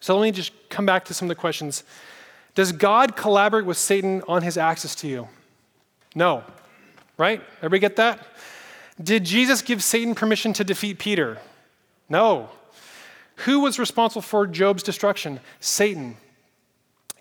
So 0.04 0.18
let 0.18 0.24
me 0.26 0.32
just 0.32 0.52
come 0.68 0.84
back 0.84 1.06
to 1.06 1.14
some 1.14 1.24
of 1.24 1.30
the 1.30 1.40
questions. 1.40 1.82
Does 2.54 2.72
God 2.72 3.16
collaborate 3.16 3.64
with 3.64 3.78
Satan 3.78 4.20
on 4.28 4.42
his 4.42 4.58
access 4.58 4.94
to 4.96 5.08
you? 5.08 5.28
No. 6.14 6.44
Right? 7.16 7.40
Everybody 7.60 7.80
get 7.80 7.96
that? 7.96 8.26
Did 9.02 9.24
Jesus 9.24 9.62
give 9.62 9.82
Satan 9.82 10.14
permission 10.14 10.52
to 10.52 10.62
defeat 10.62 10.98
Peter? 10.98 11.38
No. 12.10 12.50
Who 13.46 13.60
was 13.60 13.78
responsible 13.78 14.20
for 14.20 14.46
Job's 14.46 14.82
destruction? 14.82 15.40
Satan. 15.58 16.18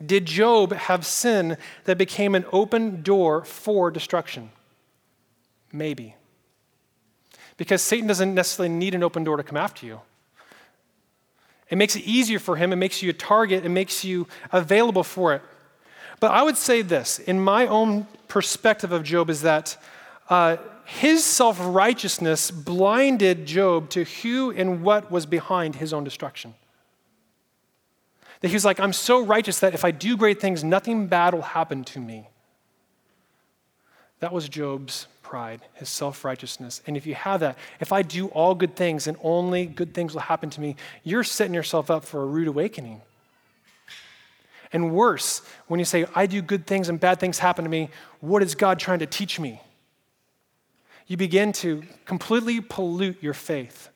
Did 0.05 0.25
Job 0.25 0.73
have 0.73 1.05
sin 1.05 1.55
that 1.85 1.97
became 1.97 2.35
an 2.35 2.43
open 2.51 3.01
door 3.01 3.45
for 3.45 3.91
destruction? 3.91 4.49
Maybe. 5.71 6.15
Because 7.55 7.81
Satan 7.81 8.09
doesn't 8.09 8.35
necessarily 8.35 8.75
need 8.75 8.93
an 8.93 9.03
open 9.03 9.23
door 9.23 9.37
to 9.37 9.43
come 9.43 9.55
after 9.55 9.85
you. 9.85 10.01
It 11.73 11.75
makes 11.75 11.95
it 11.95 12.03
easier 12.03 12.37
for 12.37 12.55
him, 12.55 12.71
it 12.71 12.75
makes 12.75 13.01
you 13.01 13.09
a 13.09 13.13
target, 13.13 13.65
it 13.65 13.69
makes 13.69 14.05
you 14.05 14.27
available 14.51 15.03
for 15.03 15.33
it. 15.33 15.41
But 16.19 16.29
I 16.29 16.43
would 16.43 16.55
say 16.55 16.83
this 16.83 17.17
in 17.17 17.41
my 17.41 17.65
own 17.65 18.05
perspective 18.27 18.91
of 18.91 19.01
Job 19.01 19.27
is 19.27 19.41
that 19.41 19.75
uh, 20.29 20.57
his 20.85 21.23
self 21.23 21.57
righteousness 21.59 22.51
blinded 22.51 23.47
Job 23.47 23.89
to 23.89 24.03
who 24.03 24.51
and 24.51 24.83
what 24.83 25.09
was 25.09 25.25
behind 25.25 25.77
his 25.77 25.93
own 25.93 26.03
destruction. 26.03 26.53
That 28.41 28.49
he 28.49 28.53
was 28.53 28.65
like, 28.65 28.79
I'm 28.79 28.93
so 28.93 29.25
righteous 29.25 29.59
that 29.61 29.73
if 29.73 29.83
I 29.83 29.89
do 29.89 30.15
great 30.15 30.39
things, 30.39 30.63
nothing 30.63 31.07
bad 31.07 31.33
will 31.33 31.41
happen 31.41 31.83
to 31.85 31.99
me. 31.99 32.29
That 34.19 34.31
was 34.31 34.47
Job's 34.47 35.07
pride, 35.23 35.61
his 35.73 35.89
self 35.89 36.23
righteousness. 36.23 36.81
And 36.85 36.95
if 36.95 37.07
you 37.07 37.15
have 37.15 37.39
that, 37.39 37.57
if 37.79 37.91
I 37.91 38.03
do 38.03 38.27
all 38.27 38.53
good 38.53 38.75
things 38.75 39.07
and 39.07 39.17
only 39.23 39.65
good 39.65 39.93
things 39.93 40.13
will 40.13 40.21
happen 40.21 40.49
to 40.51 40.61
me, 40.61 40.75
you're 41.03 41.23
setting 41.23 41.53
yourself 41.53 41.89
up 41.89 42.05
for 42.05 42.21
a 42.21 42.25
rude 42.25 42.47
awakening. 42.47 43.01
And 44.71 44.93
worse, 44.93 45.41
when 45.67 45.79
you 45.79 45.85
say, 45.85 46.05
I 46.13 46.25
do 46.25 46.41
good 46.41 46.67
things 46.67 46.89
and 46.89 46.99
bad 46.99 47.19
things 47.19 47.39
happen 47.39 47.63
to 47.63 47.69
me, 47.69 47.89
what 48.21 48.43
is 48.43 48.55
God 48.55 48.79
trying 48.79 48.99
to 48.99 49.05
teach 49.05 49.39
me? 49.39 49.61
you 51.07 51.17
begin 51.17 51.51
to 51.51 51.83
completely 52.05 52.61
pollute 52.61 53.21
your 53.21 53.33
faith. 53.33 53.89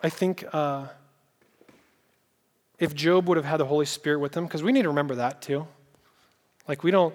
I 0.00 0.10
think 0.10 0.44
uh, 0.52 0.86
if 2.84 2.94
Job 2.94 3.28
would 3.28 3.36
have 3.36 3.46
had 3.46 3.58
the 3.58 3.64
Holy 3.64 3.86
Spirit 3.86 4.20
with 4.20 4.36
him, 4.36 4.44
because 4.44 4.62
we 4.62 4.70
need 4.70 4.82
to 4.82 4.88
remember 4.88 5.14
that 5.16 5.42
too. 5.42 5.66
Like, 6.68 6.82
we 6.84 6.90
don't, 6.90 7.14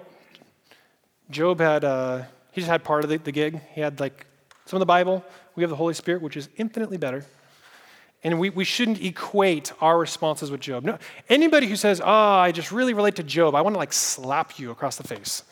Job 1.30 1.60
had, 1.60 1.84
uh, 1.84 2.22
he 2.52 2.60
just 2.60 2.70
had 2.70 2.82
part 2.84 3.04
of 3.04 3.10
the, 3.10 3.18
the 3.18 3.32
gig. 3.32 3.60
He 3.74 3.80
had 3.80 4.00
like 4.00 4.26
some 4.66 4.76
of 4.76 4.80
the 4.80 4.86
Bible. 4.86 5.24
We 5.54 5.62
have 5.62 5.70
the 5.70 5.76
Holy 5.76 5.94
Spirit, 5.94 6.22
which 6.22 6.36
is 6.36 6.48
infinitely 6.56 6.96
better. 6.96 7.24
And 8.22 8.38
we, 8.38 8.50
we 8.50 8.64
shouldn't 8.64 9.00
equate 9.02 9.72
our 9.80 9.98
responses 9.98 10.50
with 10.50 10.60
Job. 10.60 10.84
No, 10.84 10.98
anybody 11.28 11.66
who 11.66 11.76
says, 11.76 12.00
oh, 12.00 12.06
I 12.06 12.52
just 12.52 12.70
really 12.70 12.92
relate 12.92 13.16
to 13.16 13.22
Job, 13.22 13.54
I 13.54 13.62
want 13.62 13.74
to 13.74 13.78
like 13.78 13.92
slap 13.92 14.58
you 14.58 14.70
across 14.70 14.96
the 14.96 15.04
face. 15.04 15.42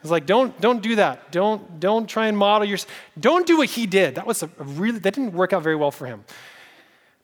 It's 0.00 0.10
like, 0.10 0.26
don't, 0.26 0.58
don't 0.60 0.82
do 0.82 0.96
that. 0.96 1.32
Don't, 1.32 1.80
don't 1.80 2.08
try 2.08 2.28
and 2.28 2.38
model 2.38 2.66
your, 2.66 2.78
don't 3.18 3.46
do 3.46 3.58
what 3.58 3.68
he 3.68 3.86
did. 3.86 4.14
That 4.14 4.26
was 4.26 4.42
a 4.42 4.50
really, 4.58 4.98
that 5.00 5.14
didn't 5.14 5.32
work 5.32 5.52
out 5.52 5.62
very 5.62 5.76
well 5.76 5.90
for 5.90 6.06
him. 6.06 6.24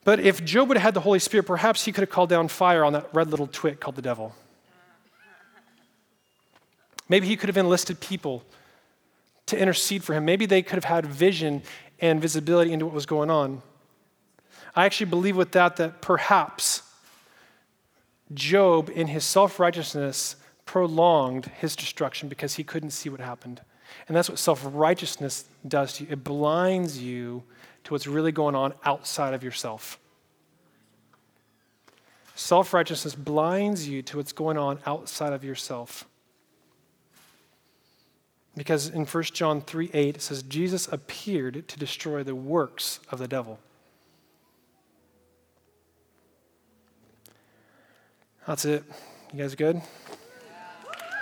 But 0.04 0.20
if 0.20 0.44
Job 0.44 0.68
would 0.68 0.76
have 0.76 0.82
had 0.82 0.94
the 0.94 1.00
Holy 1.00 1.18
Spirit, 1.18 1.44
perhaps 1.44 1.84
he 1.84 1.92
could 1.92 2.02
have 2.02 2.10
called 2.10 2.28
down 2.28 2.48
fire 2.48 2.84
on 2.84 2.92
that 2.92 3.08
red 3.12 3.28
little 3.28 3.46
twit 3.46 3.80
called 3.80 3.96
the 3.96 4.02
devil. 4.02 4.34
Maybe 7.08 7.26
he 7.26 7.36
could 7.36 7.48
have 7.48 7.56
enlisted 7.56 8.00
people 8.00 8.44
to 9.46 9.58
intercede 9.58 10.02
for 10.02 10.14
him. 10.14 10.24
Maybe 10.24 10.46
they 10.46 10.62
could 10.62 10.76
have 10.76 10.84
had 10.84 11.06
vision 11.06 11.62
and 12.00 12.20
visibility 12.20 12.72
into 12.72 12.86
what 12.86 12.94
was 12.94 13.06
going 13.06 13.30
on. 13.30 13.62
I 14.74 14.86
actually 14.86 15.10
believe 15.10 15.36
with 15.36 15.52
that 15.52 15.76
that 15.76 16.00
perhaps 16.00 16.82
Job, 18.32 18.88
in 18.88 19.08
his 19.08 19.24
self 19.24 19.60
righteousness, 19.60 20.36
prolonged 20.64 21.46
his 21.46 21.76
destruction 21.76 22.28
because 22.28 22.54
he 22.54 22.64
couldn't 22.64 22.90
see 22.90 23.10
what 23.10 23.20
happened. 23.20 23.60
And 24.08 24.16
that's 24.16 24.28
what 24.28 24.38
self 24.38 24.62
righteousness 24.72 25.44
does 25.66 25.94
to 25.94 26.04
you 26.04 26.12
it 26.12 26.24
blinds 26.24 26.98
you 26.98 27.42
to 27.84 27.94
what's 27.94 28.06
really 28.06 28.32
going 28.32 28.54
on 28.54 28.74
outside 28.84 29.34
of 29.34 29.42
yourself. 29.42 29.98
Self 32.34 32.72
righteousness 32.72 33.14
blinds 33.14 33.88
you 33.88 34.02
to 34.02 34.16
what's 34.16 34.32
going 34.32 34.56
on 34.56 34.78
outside 34.86 35.32
of 35.32 35.44
yourself. 35.44 36.06
Because 38.56 38.88
in 38.88 39.06
1 39.06 39.22
John 39.24 39.60
3 39.60 39.90
8, 39.92 40.16
it 40.16 40.22
says, 40.22 40.42
Jesus 40.42 40.88
appeared 40.88 41.66
to 41.68 41.78
destroy 41.78 42.22
the 42.22 42.34
works 42.34 43.00
of 43.10 43.18
the 43.18 43.28
devil. 43.28 43.58
That's 48.46 48.64
it. 48.64 48.84
You 49.32 49.38
guys 49.38 49.54
good? 49.54 49.80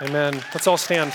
Amen. 0.01 0.33
Let's 0.53 0.65
all 0.65 0.77
stand. 0.77 1.13